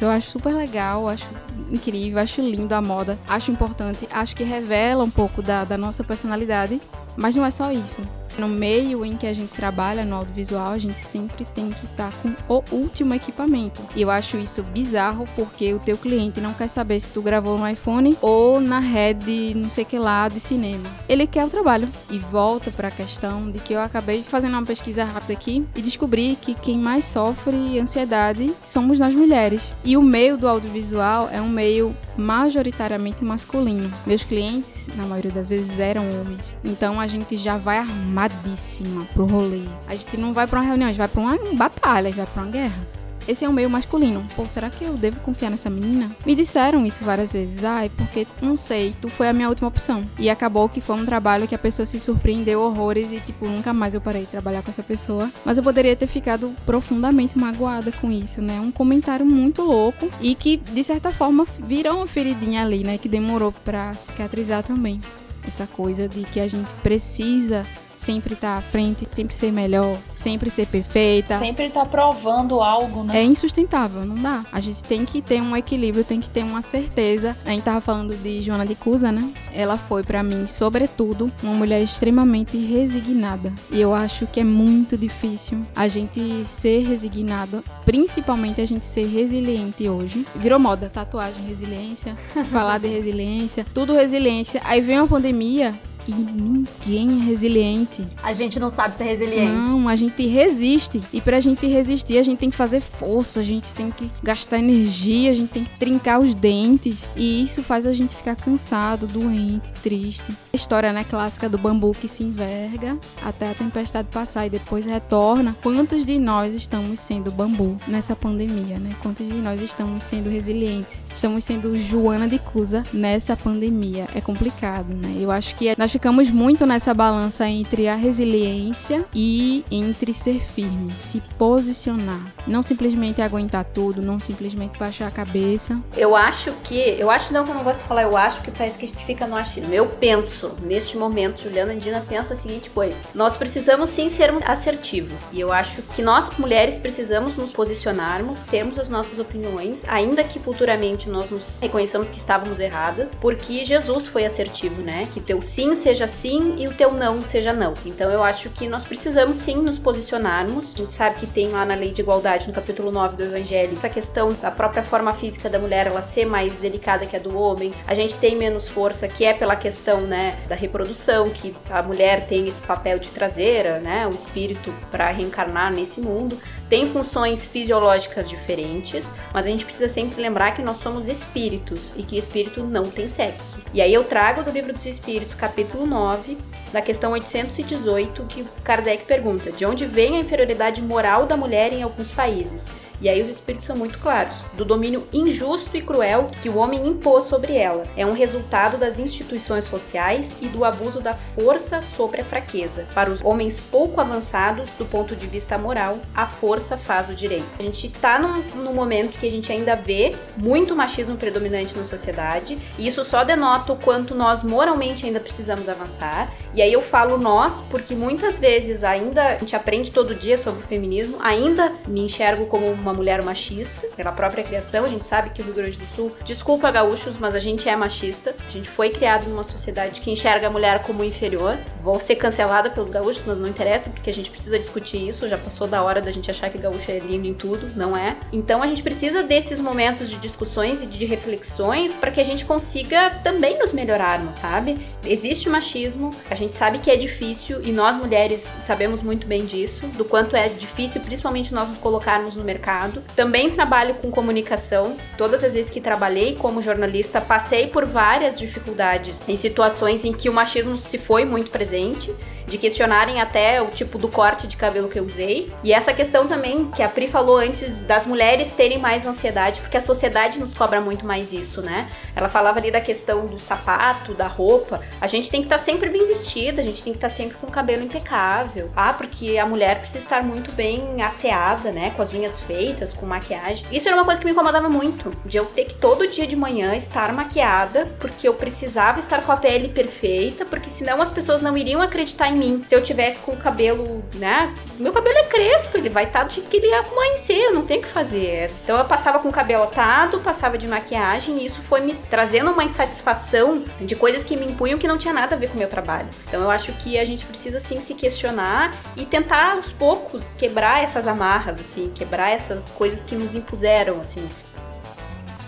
eu 0.00 0.08
acho 0.08 0.30
super 0.30 0.54
legal, 0.54 1.08
acho 1.08 1.26
incrível, 1.70 2.20
acho 2.20 2.40
lindo 2.40 2.74
a 2.74 2.80
moda, 2.80 3.18
acho 3.28 3.50
importante, 3.50 4.08
acho 4.10 4.34
que 4.34 4.44
revela 4.44 5.04
um 5.04 5.10
pouco 5.10 5.42
da, 5.42 5.64
da 5.64 5.78
nossa 5.78 6.02
personalidade, 6.02 6.80
mas 7.16 7.34
não 7.34 7.44
é 7.44 7.50
só 7.50 7.72
isso. 7.72 8.00
No 8.38 8.48
meio 8.48 9.04
em 9.04 9.16
que 9.16 9.26
a 9.26 9.32
gente 9.32 9.56
trabalha 9.56 10.04
no 10.04 10.16
audiovisual, 10.16 10.72
a 10.72 10.78
gente 10.78 11.00
sempre 11.00 11.44
tem 11.54 11.70
que 11.70 11.86
estar 11.86 12.10
tá 12.10 12.18
com 12.22 12.54
o 12.54 12.62
último 12.70 13.14
equipamento. 13.14 13.82
E 13.94 14.02
eu 14.02 14.10
acho 14.10 14.36
isso 14.36 14.62
bizarro 14.62 15.24
porque 15.34 15.72
o 15.72 15.78
teu 15.78 15.96
cliente 15.96 16.40
não 16.40 16.52
quer 16.52 16.68
saber 16.68 17.00
se 17.00 17.10
tu 17.10 17.22
gravou 17.22 17.58
no 17.58 17.68
iPhone 17.68 18.16
ou 18.20 18.60
na 18.60 18.78
rede, 18.78 19.54
não 19.54 19.70
sei 19.70 19.84
que 19.84 19.98
lá, 19.98 20.28
de 20.28 20.40
cinema. 20.40 20.88
Ele 21.08 21.26
quer 21.26 21.44
o 21.44 21.48
trabalho. 21.48 21.88
E 22.10 22.18
volta 22.18 22.70
para 22.70 22.88
a 22.88 22.90
questão 22.90 23.50
de 23.50 23.58
que 23.58 23.72
eu 23.72 23.80
acabei 23.80 24.22
fazendo 24.22 24.52
uma 24.52 24.64
pesquisa 24.64 25.04
rápida 25.04 25.32
aqui 25.32 25.66
e 25.74 25.82
descobri 25.82 26.36
que 26.40 26.54
quem 26.54 26.78
mais 26.78 27.04
sofre 27.04 27.78
ansiedade 27.78 28.54
somos 28.64 28.98
nós 28.98 29.14
mulheres. 29.14 29.72
E 29.84 29.96
o 29.96 30.02
meio 30.02 30.36
do 30.36 30.48
audiovisual 30.48 31.28
é 31.32 31.40
um 31.40 31.48
meio 31.48 31.96
majoritariamente 32.16 33.24
masculino. 33.24 33.90
Meus 34.06 34.24
clientes, 34.24 34.88
na 34.96 35.06
maioria 35.06 35.32
das 35.32 35.48
vezes, 35.48 35.78
eram 35.78 36.04
homens. 36.20 36.56
Então 36.64 37.00
a 37.00 37.06
gente 37.06 37.36
já 37.36 37.56
vai 37.56 37.78
armadíssima 38.26 39.06
pro 39.12 39.26
rolê. 39.26 39.62
A 39.86 39.94
gente 39.94 40.16
não 40.16 40.32
vai 40.32 40.46
pra 40.46 40.60
uma 40.60 40.66
reunião, 40.66 40.88
a 40.88 40.92
gente 40.92 40.98
vai 40.98 41.08
pra 41.08 41.20
uma 41.20 41.36
batalha, 41.54 42.08
a 42.08 42.10
gente 42.10 42.16
vai 42.16 42.26
pra 42.26 42.42
uma 42.42 42.50
guerra 42.50 42.96
esse 43.28 43.44
é 43.44 43.48
o 43.48 43.52
meio 43.52 43.68
masculino. 43.68 44.26
Pô, 44.36 44.44
será 44.48 44.70
que 44.70 44.84
eu 44.84 44.94
devo 44.94 45.20
confiar 45.20 45.50
nessa 45.50 45.68
menina? 45.68 46.14
Me 46.24 46.34
disseram 46.34 46.86
isso 46.86 47.04
várias 47.04 47.32
vezes. 47.32 47.64
Ai, 47.64 47.90
porque 47.96 48.26
não 48.40 48.56
sei, 48.56 48.94
tu 49.00 49.08
foi 49.08 49.28
a 49.28 49.32
minha 49.32 49.48
última 49.48 49.68
opção. 49.68 50.04
E 50.18 50.30
acabou 50.30 50.68
que 50.68 50.80
foi 50.80 50.96
um 50.96 51.04
trabalho 51.04 51.48
que 51.48 51.54
a 51.54 51.58
pessoa 51.58 51.84
se 51.84 51.98
surpreendeu 51.98 52.60
horrores 52.60 53.12
e, 53.12 53.20
tipo, 53.20 53.48
nunca 53.48 53.72
mais 53.72 53.94
eu 53.94 54.00
parei 54.00 54.22
de 54.22 54.28
trabalhar 54.28 54.62
com 54.62 54.70
essa 54.70 54.82
pessoa. 54.82 55.30
Mas 55.44 55.58
eu 55.58 55.64
poderia 55.64 55.96
ter 55.96 56.06
ficado 56.06 56.54
profundamente 56.64 57.38
magoada 57.38 57.90
com 57.92 58.10
isso, 58.10 58.40
né? 58.40 58.60
Um 58.60 58.70
comentário 58.70 59.26
muito 59.26 59.62
louco 59.62 60.08
e 60.20 60.34
que, 60.34 60.56
de 60.56 60.84
certa 60.84 61.10
forma, 61.10 61.46
virou 61.58 61.96
uma 61.96 62.06
feridinha 62.06 62.62
ali, 62.62 62.84
né? 62.84 62.96
Que 62.96 63.08
demorou 63.08 63.52
pra 63.52 63.92
cicatrizar 63.94 64.62
também. 64.62 65.00
Essa 65.44 65.66
coisa 65.66 66.08
de 66.08 66.22
que 66.22 66.40
a 66.40 66.46
gente 66.46 66.72
precisa 66.76 67.66
sempre 67.96 68.34
estar 68.34 68.54
tá 68.54 68.58
à 68.58 68.62
frente, 68.62 69.04
sempre 69.08 69.34
ser 69.34 69.52
melhor, 69.52 69.98
sempre 70.12 70.50
ser 70.50 70.66
perfeita. 70.66 71.38
Sempre 71.38 71.66
estar 71.66 71.84
tá 71.84 71.86
provando 71.86 72.60
algo, 72.60 73.04
né? 73.04 73.18
É 73.18 73.22
insustentável, 73.22 74.04
não 74.04 74.16
dá. 74.16 74.44
A 74.52 74.60
gente 74.60 74.82
tem 74.84 75.04
que 75.04 75.22
ter 75.22 75.40
um 75.40 75.56
equilíbrio, 75.56 76.04
tem 76.04 76.20
que 76.20 76.30
ter 76.30 76.42
uma 76.42 76.62
certeza. 76.62 77.36
A 77.44 77.50
gente 77.50 77.62
tava 77.62 77.80
falando 77.80 78.14
de 78.16 78.42
Joana 78.42 78.66
de 78.66 78.74
Cusa, 78.74 79.10
né? 79.10 79.32
Ela 79.52 79.76
foi 79.76 80.02
para 80.02 80.22
mim, 80.22 80.46
sobretudo, 80.46 81.30
uma 81.42 81.54
mulher 81.54 81.82
extremamente 81.82 82.56
resignada. 82.56 83.52
E 83.70 83.80
eu 83.80 83.94
acho 83.94 84.26
que 84.26 84.40
é 84.40 84.44
muito 84.44 84.96
difícil 84.96 85.64
a 85.74 85.88
gente 85.88 86.44
ser 86.44 86.86
resignado, 86.86 87.64
principalmente 87.84 88.60
a 88.60 88.66
gente 88.66 88.84
ser 88.84 89.06
resiliente 89.06 89.88
hoje. 89.88 90.26
Virou 90.34 90.58
moda, 90.58 90.90
tatuagem, 90.90 91.46
resiliência, 91.46 92.16
falar 92.50 92.78
de 92.78 92.88
resiliência, 92.88 93.64
tudo 93.72 93.94
resiliência. 93.94 94.60
Aí 94.64 94.80
vem 94.80 94.98
uma 94.98 95.08
pandemia 95.08 95.78
e 96.10 96.14
ninguém 96.14 97.20
é 97.20 97.24
resiliente. 97.24 98.06
A 98.22 98.32
gente 98.32 98.58
não 98.58 98.70
sabe 98.70 98.96
ser 98.96 99.04
resiliente. 99.04 99.52
Não, 99.52 99.88
a 99.88 99.96
gente 99.96 100.26
resiste. 100.26 101.00
E 101.12 101.20
pra 101.20 101.40
gente 101.40 101.66
resistir, 101.66 102.18
a 102.18 102.22
gente 102.22 102.38
tem 102.38 102.50
que 102.50 102.56
fazer 102.56 102.80
força, 102.80 103.40
a 103.40 103.42
gente 103.42 103.74
tem 103.74 103.90
que 103.90 104.10
gastar 104.22 104.58
energia, 104.58 105.30
a 105.30 105.34
gente 105.34 105.50
tem 105.50 105.64
que 105.64 105.78
trincar 105.78 106.20
os 106.20 106.34
dentes. 106.34 107.08
E 107.16 107.42
isso 107.42 107.62
faz 107.62 107.86
a 107.86 107.92
gente 107.92 108.14
ficar 108.14 108.36
cansado, 108.36 109.06
doente, 109.06 109.72
triste. 109.82 110.36
A 110.52 110.56
história, 110.56 110.92
né, 110.92 111.04
clássica 111.04 111.48
do 111.48 111.58
bambu 111.58 111.92
que 111.92 112.08
se 112.08 112.22
enverga 112.22 112.98
até 113.24 113.50
a 113.50 113.54
tempestade 113.54 114.08
passar 114.10 114.46
e 114.46 114.50
depois 114.50 114.86
retorna. 114.86 115.56
Quantos 115.62 116.04
de 116.06 116.18
nós 116.18 116.54
estamos 116.54 117.00
sendo 117.00 117.30
bambu 117.30 117.76
nessa 117.86 118.14
pandemia, 118.14 118.78
né? 118.78 118.90
Quantos 119.02 119.26
de 119.26 119.34
nós 119.34 119.60
estamos 119.60 120.02
sendo 120.02 120.30
resilientes? 120.30 121.04
Estamos 121.14 121.44
sendo 121.44 121.76
Joana 121.76 122.28
de 122.28 122.38
Cusa 122.38 122.82
nessa 122.92 123.36
pandemia. 123.36 124.06
É 124.14 124.20
complicado, 124.20 124.94
né? 124.94 125.16
Eu 125.18 125.30
acho 125.30 125.54
que 125.56 125.74
nós 125.78 125.95
ficamos 125.96 126.30
muito 126.30 126.66
nessa 126.66 126.92
balança 126.92 127.48
entre 127.48 127.88
a 127.88 127.94
resiliência 127.94 129.06
e 129.14 129.64
entre 129.70 130.12
ser 130.12 130.42
firme, 130.42 130.94
se 130.94 131.22
posicionar. 131.38 132.34
Não 132.46 132.62
simplesmente 132.62 133.22
aguentar 133.22 133.64
tudo, 133.64 134.02
não 134.02 134.20
simplesmente 134.20 134.78
baixar 134.78 135.06
a 135.06 135.10
cabeça. 135.10 135.80
Eu 135.96 136.14
acho 136.14 136.52
que. 136.64 136.76
Eu 136.76 137.10
acho 137.10 137.32
não 137.32 137.44
que 137.44 137.50
eu 137.50 137.54
não 137.54 137.64
gosto 137.64 137.80
de 137.80 137.88
falar, 137.88 138.02
eu 138.02 138.14
acho 138.14 138.42
que 138.42 138.50
parece 138.50 138.78
que 138.78 138.84
a 138.84 138.88
gente 138.88 139.06
fica 139.06 139.26
no 139.26 139.34
achismo. 139.34 139.72
Eu 139.72 139.86
penso, 139.86 140.52
neste 140.62 140.98
momento, 140.98 141.42
Juliana 141.42 141.72
Andina 141.72 142.04
pensa 142.06 142.34
a 142.34 142.36
seguinte 142.36 142.68
coisa: 142.68 142.98
nós 143.14 143.38
precisamos 143.38 143.88
sim 143.88 144.10
sermos 144.10 144.42
assertivos. 144.44 145.32
E 145.32 145.40
eu 145.40 145.50
acho 145.50 145.80
que 145.80 146.02
nós, 146.02 146.28
mulheres, 146.36 146.76
precisamos 146.76 147.36
nos 147.36 147.52
posicionarmos, 147.52 148.40
termos 148.44 148.78
as 148.78 148.90
nossas 148.90 149.18
opiniões, 149.18 149.82
ainda 149.88 150.22
que 150.22 150.38
futuramente 150.38 151.08
nós 151.08 151.30
nos 151.30 151.58
reconheçamos 151.58 152.10
que 152.10 152.18
estávamos 152.18 152.60
erradas, 152.60 153.14
porque 153.14 153.64
Jesus 153.64 154.06
foi 154.06 154.26
assertivo, 154.26 154.82
né? 154.82 155.08
Que 155.10 155.20
teu 155.20 155.40
sim 155.40 155.74
seja 155.86 156.08
sim 156.08 156.56
e 156.58 156.66
o 156.66 156.74
teu 156.74 156.90
não 156.90 157.22
seja 157.22 157.52
não. 157.52 157.72
Então 157.84 158.10
eu 158.10 158.20
acho 158.20 158.50
que 158.50 158.66
nós 158.66 158.82
precisamos 158.82 159.38
sim 159.38 159.54
nos 159.54 159.78
posicionarmos. 159.78 160.74
A 160.74 160.78
gente 160.78 160.92
sabe 160.92 161.20
que 161.20 161.28
tem 161.28 161.46
lá 161.46 161.64
na 161.64 161.76
Lei 161.76 161.92
de 161.92 162.00
Igualdade, 162.00 162.48
no 162.48 162.52
capítulo 162.52 162.90
9 162.90 163.16
do 163.16 163.22
Evangelho, 163.22 163.72
essa 163.72 163.88
questão 163.88 164.32
da 164.42 164.50
própria 164.50 164.82
forma 164.82 165.12
física 165.12 165.48
da 165.48 165.60
mulher 165.60 165.86
ela 165.86 166.02
ser 166.02 166.24
mais 166.24 166.56
delicada 166.56 167.06
que 167.06 167.14
a 167.14 167.20
do 167.20 167.38
homem. 167.38 167.72
A 167.86 167.94
gente 167.94 168.16
tem 168.16 168.34
menos 168.34 168.66
força, 168.66 169.06
que 169.06 169.24
é 169.24 169.32
pela 169.32 169.54
questão, 169.54 170.00
né, 170.00 170.36
da 170.48 170.56
reprodução, 170.56 171.28
que 171.28 171.54
a 171.70 171.80
mulher 171.84 172.26
tem 172.26 172.48
esse 172.48 172.60
papel 172.62 172.98
de 172.98 173.10
traseira, 173.10 173.78
né, 173.78 174.08
o 174.08 174.10
espírito 174.10 174.74
para 174.90 175.12
reencarnar 175.12 175.72
nesse 175.72 176.00
mundo. 176.00 176.36
Tem 176.68 176.84
funções 176.90 177.46
fisiológicas 177.46 178.28
diferentes, 178.28 179.14
mas 179.32 179.46
a 179.46 179.50
gente 179.50 179.64
precisa 179.64 179.88
sempre 179.88 180.20
lembrar 180.20 180.52
que 180.52 180.62
nós 180.62 180.78
somos 180.78 181.06
espíritos 181.06 181.92
e 181.96 182.02
que 182.02 182.18
espírito 182.18 182.64
não 182.64 182.82
tem 182.82 183.08
sexo. 183.08 183.56
E 183.72 183.80
aí 183.80 183.94
eu 183.94 184.02
trago 184.02 184.42
do 184.42 184.50
livro 184.50 184.72
dos 184.72 184.84
Espíritos, 184.84 185.32
capítulo 185.32 185.86
9, 185.86 186.36
da 186.72 186.82
questão 186.82 187.12
818, 187.12 188.24
que 188.24 188.44
Kardec 188.64 189.04
pergunta: 189.04 189.52
de 189.52 189.64
onde 189.64 189.86
vem 189.86 190.16
a 190.16 190.20
inferioridade 190.20 190.82
moral 190.82 191.24
da 191.24 191.36
mulher 191.36 191.72
em 191.72 191.84
alguns 191.84 192.10
países? 192.10 192.64
E 193.00 193.08
aí 193.08 193.22
os 193.22 193.28
espíritos 193.28 193.66
são 193.66 193.76
muito 193.76 193.98
claros, 193.98 194.34
do 194.54 194.64
domínio 194.64 195.06
injusto 195.12 195.76
e 195.76 195.82
cruel 195.82 196.30
que 196.40 196.48
o 196.48 196.56
homem 196.56 196.86
impôs 196.86 197.24
sobre 197.24 197.56
ela. 197.56 197.82
É 197.96 198.06
um 198.06 198.12
resultado 198.12 198.78
das 198.78 198.98
instituições 198.98 199.64
sociais 199.64 200.34
e 200.40 200.48
do 200.48 200.64
abuso 200.64 201.00
da 201.00 201.14
força 201.14 201.82
sobre 201.82 202.20
a 202.20 202.24
fraqueza. 202.24 202.86
Para 202.94 203.10
os 203.10 203.22
homens 203.22 203.60
pouco 203.70 204.00
avançados 204.00 204.70
do 204.78 204.84
ponto 204.84 205.14
de 205.14 205.26
vista 205.26 205.58
moral, 205.58 205.98
a 206.14 206.26
força 206.26 206.76
faz 206.76 207.10
o 207.10 207.14
direito. 207.14 207.46
A 207.58 207.62
gente 207.62 207.86
está 207.86 208.18
num, 208.18 208.36
num 208.62 208.74
momento 208.74 209.18
que 209.18 209.26
a 209.26 209.30
gente 209.30 209.52
ainda 209.52 209.76
vê 209.76 210.14
muito 210.36 210.74
machismo 210.74 211.16
predominante 211.16 211.76
na 211.76 211.84
sociedade, 211.84 212.58
e 212.78 212.86
isso 212.86 213.04
só 213.04 213.24
denota 213.24 213.72
o 213.72 213.76
quanto 213.76 214.14
nós 214.14 214.42
moralmente 214.42 215.06
ainda 215.06 215.20
precisamos 215.20 215.68
avançar. 215.68 216.32
E 216.54 216.62
aí 216.62 216.72
eu 216.72 216.82
falo 216.82 217.18
nós 217.18 217.60
porque 217.60 217.94
muitas 217.94 218.38
vezes 218.38 218.82
ainda 218.82 219.24
a 219.24 219.38
gente 219.38 219.54
aprende 219.54 219.90
todo 219.90 220.14
dia 220.14 220.36
sobre 220.36 220.62
o 220.62 220.66
feminismo, 220.66 221.18
ainda 221.20 221.72
me 221.86 222.00
enxergo 222.00 222.46
como 222.46 222.74
uma 222.86 222.94
mulher 222.94 223.22
machista, 223.22 223.86
pela 223.96 224.12
própria 224.12 224.44
criação. 224.44 224.84
A 224.84 224.88
gente 224.88 225.06
sabe 225.06 225.30
que 225.30 225.42
o 225.42 225.44
Rio 225.44 225.54
Grande 225.54 225.76
do 225.76 225.86
Sul, 225.88 226.16
desculpa 226.24 226.70
gaúchos, 226.70 227.18
mas 227.18 227.34
a 227.34 227.38
gente 227.38 227.68
é 227.68 227.74
machista. 227.74 228.34
A 228.46 228.50
gente 228.50 228.68
foi 228.68 228.90
criado 228.90 229.28
numa 229.28 229.42
sociedade 229.42 230.00
que 230.00 230.10
enxerga 230.10 230.46
a 230.46 230.50
mulher 230.50 230.82
como 230.82 231.02
inferior. 231.02 231.58
Vou 231.82 232.00
ser 232.00 232.16
cancelada 232.16 232.70
pelos 232.70 232.88
gaúchos, 232.88 233.22
mas 233.26 233.38
não 233.38 233.48
interessa, 233.48 233.90
porque 233.90 234.08
a 234.08 234.12
gente 234.12 234.30
precisa 234.30 234.58
discutir 234.58 235.08
isso. 235.08 235.28
Já 235.28 235.36
passou 235.36 235.66
da 235.66 235.82
hora 235.82 236.00
da 236.00 236.10
gente 236.10 236.30
achar 236.30 236.48
que 236.48 236.58
gaúcho 236.58 236.90
é 236.90 236.98
lindo 236.98 237.26
em 237.26 237.34
tudo, 237.34 237.70
não 237.74 237.96
é? 237.96 238.16
Então 238.32 238.62
a 238.62 238.66
gente 238.66 238.82
precisa 238.82 239.22
desses 239.22 239.58
momentos 239.58 240.08
de 240.08 240.16
discussões 240.16 240.82
e 240.82 240.86
de 240.86 241.04
reflexões 241.04 241.94
para 241.94 242.10
que 242.10 242.20
a 242.20 242.24
gente 242.24 242.44
consiga 242.44 243.10
também 243.24 243.58
nos 243.58 243.72
melhorarmos, 243.72 244.36
sabe? 244.36 244.78
Existe 245.04 245.48
machismo, 245.48 246.10
a 246.30 246.34
gente 246.34 246.54
sabe 246.54 246.78
que 246.78 246.90
é 246.90 246.96
difícil 246.96 247.62
e 247.62 247.72
nós 247.72 247.96
mulheres 247.96 248.42
sabemos 248.42 249.02
muito 249.02 249.26
bem 249.26 249.44
disso, 249.44 249.86
do 249.88 250.04
quanto 250.04 250.36
é 250.36 250.48
difícil, 250.48 251.00
principalmente 251.00 251.52
nós 251.52 251.68
nos 251.68 251.78
colocarmos 251.78 252.36
no 252.36 252.44
mercado 252.44 252.75
mercado. 252.76 253.02
Também 253.14 253.50
trabalho 253.50 253.94
com 253.94 254.10
comunicação. 254.10 254.96
Todas 255.16 255.42
as 255.42 255.54
vezes 255.54 255.70
que 255.70 255.80
trabalhei 255.80 256.36
como 256.36 256.62
jornalista, 256.62 257.20
passei 257.20 257.68
por 257.68 257.86
várias 257.86 258.38
dificuldades 258.38 259.28
em 259.28 259.36
situações 259.36 260.04
em 260.04 260.12
que 260.12 260.28
o 260.28 260.32
machismo 260.32 260.76
se 260.76 260.98
foi 260.98 261.24
muito 261.24 261.50
presente 261.50 262.14
de 262.46 262.58
questionarem 262.58 263.20
até 263.20 263.60
o 263.60 263.66
tipo 263.66 263.98
do 263.98 264.08
corte 264.08 264.46
de 264.46 264.56
cabelo 264.56 264.88
que 264.88 264.98
eu 264.98 265.04
usei. 265.04 265.52
E 265.62 265.72
essa 265.72 265.92
questão 265.92 266.26
também 266.26 266.70
que 266.70 266.82
a 266.82 266.88
Pri 266.88 267.08
falou 267.08 267.38
antes 267.38 267.80
das 267.80 268.06
mulheres 268.06 268.52
terem 268.52 268.78
mais 268.78 269.06
ansiedade, 269.06 269.60
porque 269.60 269.76
a 269.76 269.82
sociedade 269.82 270.38
nos 270.38 270.54
cobra 270.54 270.80
muito 270.80 271.04
mais 271.04 271.32
isso, 271.32 271.60
né? 271.62 271.90
Ela 272.14 272.28
falava 272.28 272.58
ali 272.58 272.70
da 272.70 272.80
questão 272.80 273.26
do 273.26 273.38
sapato, 273.38 274.14
da 274.14 274.26
roupa. 274.26 274.80
A 275.00 275.06
gente 275.06 275.30
tem 275.30 275.40
que 275.40 275.46
estar 275.46 275.58
tá 275.58 275.64
sempre 275.64 275.88
bem 275.88 276.06
vestida, 276.06 276.60
a 276.62 276.64
gente 276.64 276.82
tem 276.82 276.92
que 276.92 276.98
estar 276.98 277.08
tá 277.08 277.14
sempre 277.14 277.36
com 277.36 277.46
o 277.46 277.50
cabelo 277.50 277.82
impecável. 277.82 278.70
Ah, 278.76 278.92
porque 278.92 279.38
a 279.38 279.46
mulher 279.46 279.78
precisa 279.78 279.98
estar 279.98 280.22
muito 280.22 280.52
bem 280.52 281.02
asseada, 281.02 281.70
né? 281.70 281.92
Com 281.96 282.02
as 282.02 282.12
unhas 282.12 282.40
feitas, 282.40 282.92
com 282.92 283.06
maquiagem. 283.06 283.66
Isso 283.70 283.88
era 283.88 283.96
uma 283.96 284.04
coisa 284.04 284.20
que 284.20 284.26
me 284.26 284.32
incomodava 284.32 284.68
muito, 284.68 285.12
de 285.24 285.36
eu 285.36 285.44
ter 285.46 285.64
que 285.64 285.74
todo 285.74 286.06
dia 286.08 286.26
de 286.26 286.36
manhã 286.36 286.74
estar 286.76 287.12
maquiada, 287.12 287.86
porque 287.98 288.28
eu 288.28 288.34
precisava 288.34 289.00
estar 289.00 289.22
com 289.22 289.32
a 289.32 289.36
pele 289.36 289.68
perfeita, 289.68 290.44
porque 290.44 290.70
senão 290.70 291.00
as 291.00 291.10
pessoas 291.10 291.42
não 291.42 291.56
iriam 291.56 291.80
acreditar 291.80 292.28
em 292.28 292.35
mim. 292.36 292.64
Se 292.66 292.74
eu 292.74 292.82
tivesse 292.82 293.20
com 293.20 293.32
o 293.32 293.36
cabelo, 293.36 294.04
né? 294.14 294.52
Meu 294.78 294.92
cabelo 294.92 295.16
é 295.18 295.24
crespo, 295.24 295.76
ele 295.76 295.88
vai 295.88 296.04
estar 296.04 296.24
do 296.24 296.32
jeito 296.32 296.48
que 296.48 296.56
ele 296.56 296.72
amanhecer, 296.72 297.38
eu 297.38 297.54
não 297.54 297.62
tenho 297.62 297.80
o 297.80 297.82
que 297.82 297.88
fazer. 297.88 298.50
Então 298.62 298.76
eu 298.76 298.84
passava 298.84 299.18
com 299.18 299.28
o 299.28 299.32
cabelo 299.32 299.64
atado, 299.64 300.20
passava 300.20 300.58
de 300.58 300.68
maquiagem 300.68 301.38
e 301.38 301.46
isso 301.46 301.62
foi 301.62 301.80
me 301.80 301.94
trazendo 302.10 302.50
uma 302.50 302.64
insatisfação 302.64 303.64
de 303.80 303.96
coisas 303.96 304.24
que 304.24 304.36
me 304.36 304.46
impunham 304.46 304.78
que 304.78 304.88
não 304.88 304.98
tinha 304.98 305.14
nada 305.14 305.34
a 305.34 305.38
ver 305.38 305.48
com 305.48 305.54
o 305.54 305.58
meu 305.58 305.68
trabalho. 305.68 306.08
Então 306.28 306.42
eu 306.42 306.50
acho 306.50 306.72
que 306.74 306.98
a 306.98 307.04
gente 307.04 307.24
precisa 307.24 307.60
sim 307.60 307.80
se 307.80 307.94
questionar 307.94 308.72
e 308.96 309.04
tentar 309.04 309.52
aos 309.52 309.72
poucos 309.72 310.34
quebrar 310.34 310.82
essas 310.82 311.06
amarras, 311.06 311.60
assim, 311.60 311.90
quebrar 311.94 312.30
essas 312.30 312.68
coisas 312.70 313.02
que 313.02 313.14
nos 313.14 313.34
impuseram, 313.34 314.00
assim. 314.00 314.26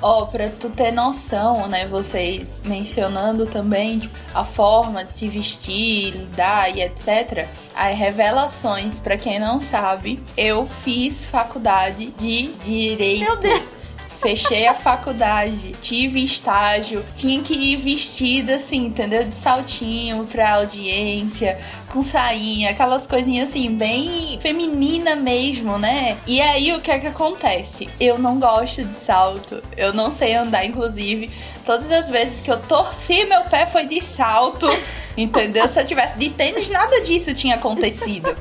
Ó, 0.01 0.23
oh, 0.23 0.27
pra 0.27 0.49
tu 0.49 0.71
ter 0.71 0.93
noção, 0.93 1.67
né, 1.67 1.87
vocês 1.87 2.63
mencionando 2.65 3.47
também 3.47 3.99
tipo, 3.99 4.17
a 4.33 4.45
forma 4.45 5.05
de 5.05 5.13
se 5.13 5.27
vestir, 5.29 6.13
lidar 6.13 6.75
e 6.77 6.83
etc. 6.83 7.49
As 7.75 7.99
revelações, 7.99 9.01
para 9.01 9.17
quem 9.17 9.41
não 9.41 9.59
sabe, 9.59 10.23
eu 10.37 10.67
fiz 10.67 11.25
faculdade 11.25 12.07
de 12.17 12.53
direito. 12.65 13.25
Meu 13.25 13.37
Deus! 13.37 13.78
Fechei 14.21 14.67
a 14.67 14.75
faculdade, 14.75 15.73
tive 15.81 16.25
estágio, 16.25 17.05
tinha 17.17 17.41
que 17.41 17.55
ir 17.55 17.77
vestida 17.77 18.57
assim, 18.57 18.87
entendeu? 18.87 19.25
De 19.25 19.35
saltinho 19.35 20.27
pra 20.27 20.55
audiência, 20.57 21.61
com 21.89 22.03
sainha, 22.03 22.71
aquelas 22.71 23.07
coisinhas 23.07 23.51
assim, 23.51 23.73
bem 23.73 24.37
feminina 24.43 25.15
mesmo, 25.15 25.79
né? 25.79 26.19
E 26.27 26.41
aí 26.41 26.73
o 26.73 26.81
que 26.81 26.91
é 26.91 26.99
que 26.99 27.07
acontece? 27.07 27.89
Eu 28.01 28.19
não 28.19 28.41
gosto 28.41 28.85
de 28.85 28.95
salto, 28.95 29.63
eu 29.77 29.93
não 29.93 30.11
sei 30.11 30.35
andar, 30.35 30.65
inclusive. 30.65 31.31
Todas 31.65 31.91
as 31.93 32.09
vezes 32.09 32.41
que 32.41 32.51
eu 32.51 32.61
torci 32.61 33.25
meu 33.25 33.43
pé 33.45 33.67
foi 33.67 33.87
de 33.87 34.03
salto, 34.03 34.67
entendeu? 35.17 35.69
Se 35.69 35.81
eu 35.81 35.87
tivesse 35.87 36.19
de 36.19 36.31
tênis, 36.31 36.69
nada 36.69 37.01
disso 37.03 37.33
tinha 37.35 37.55
acontecido. 37.55 38.35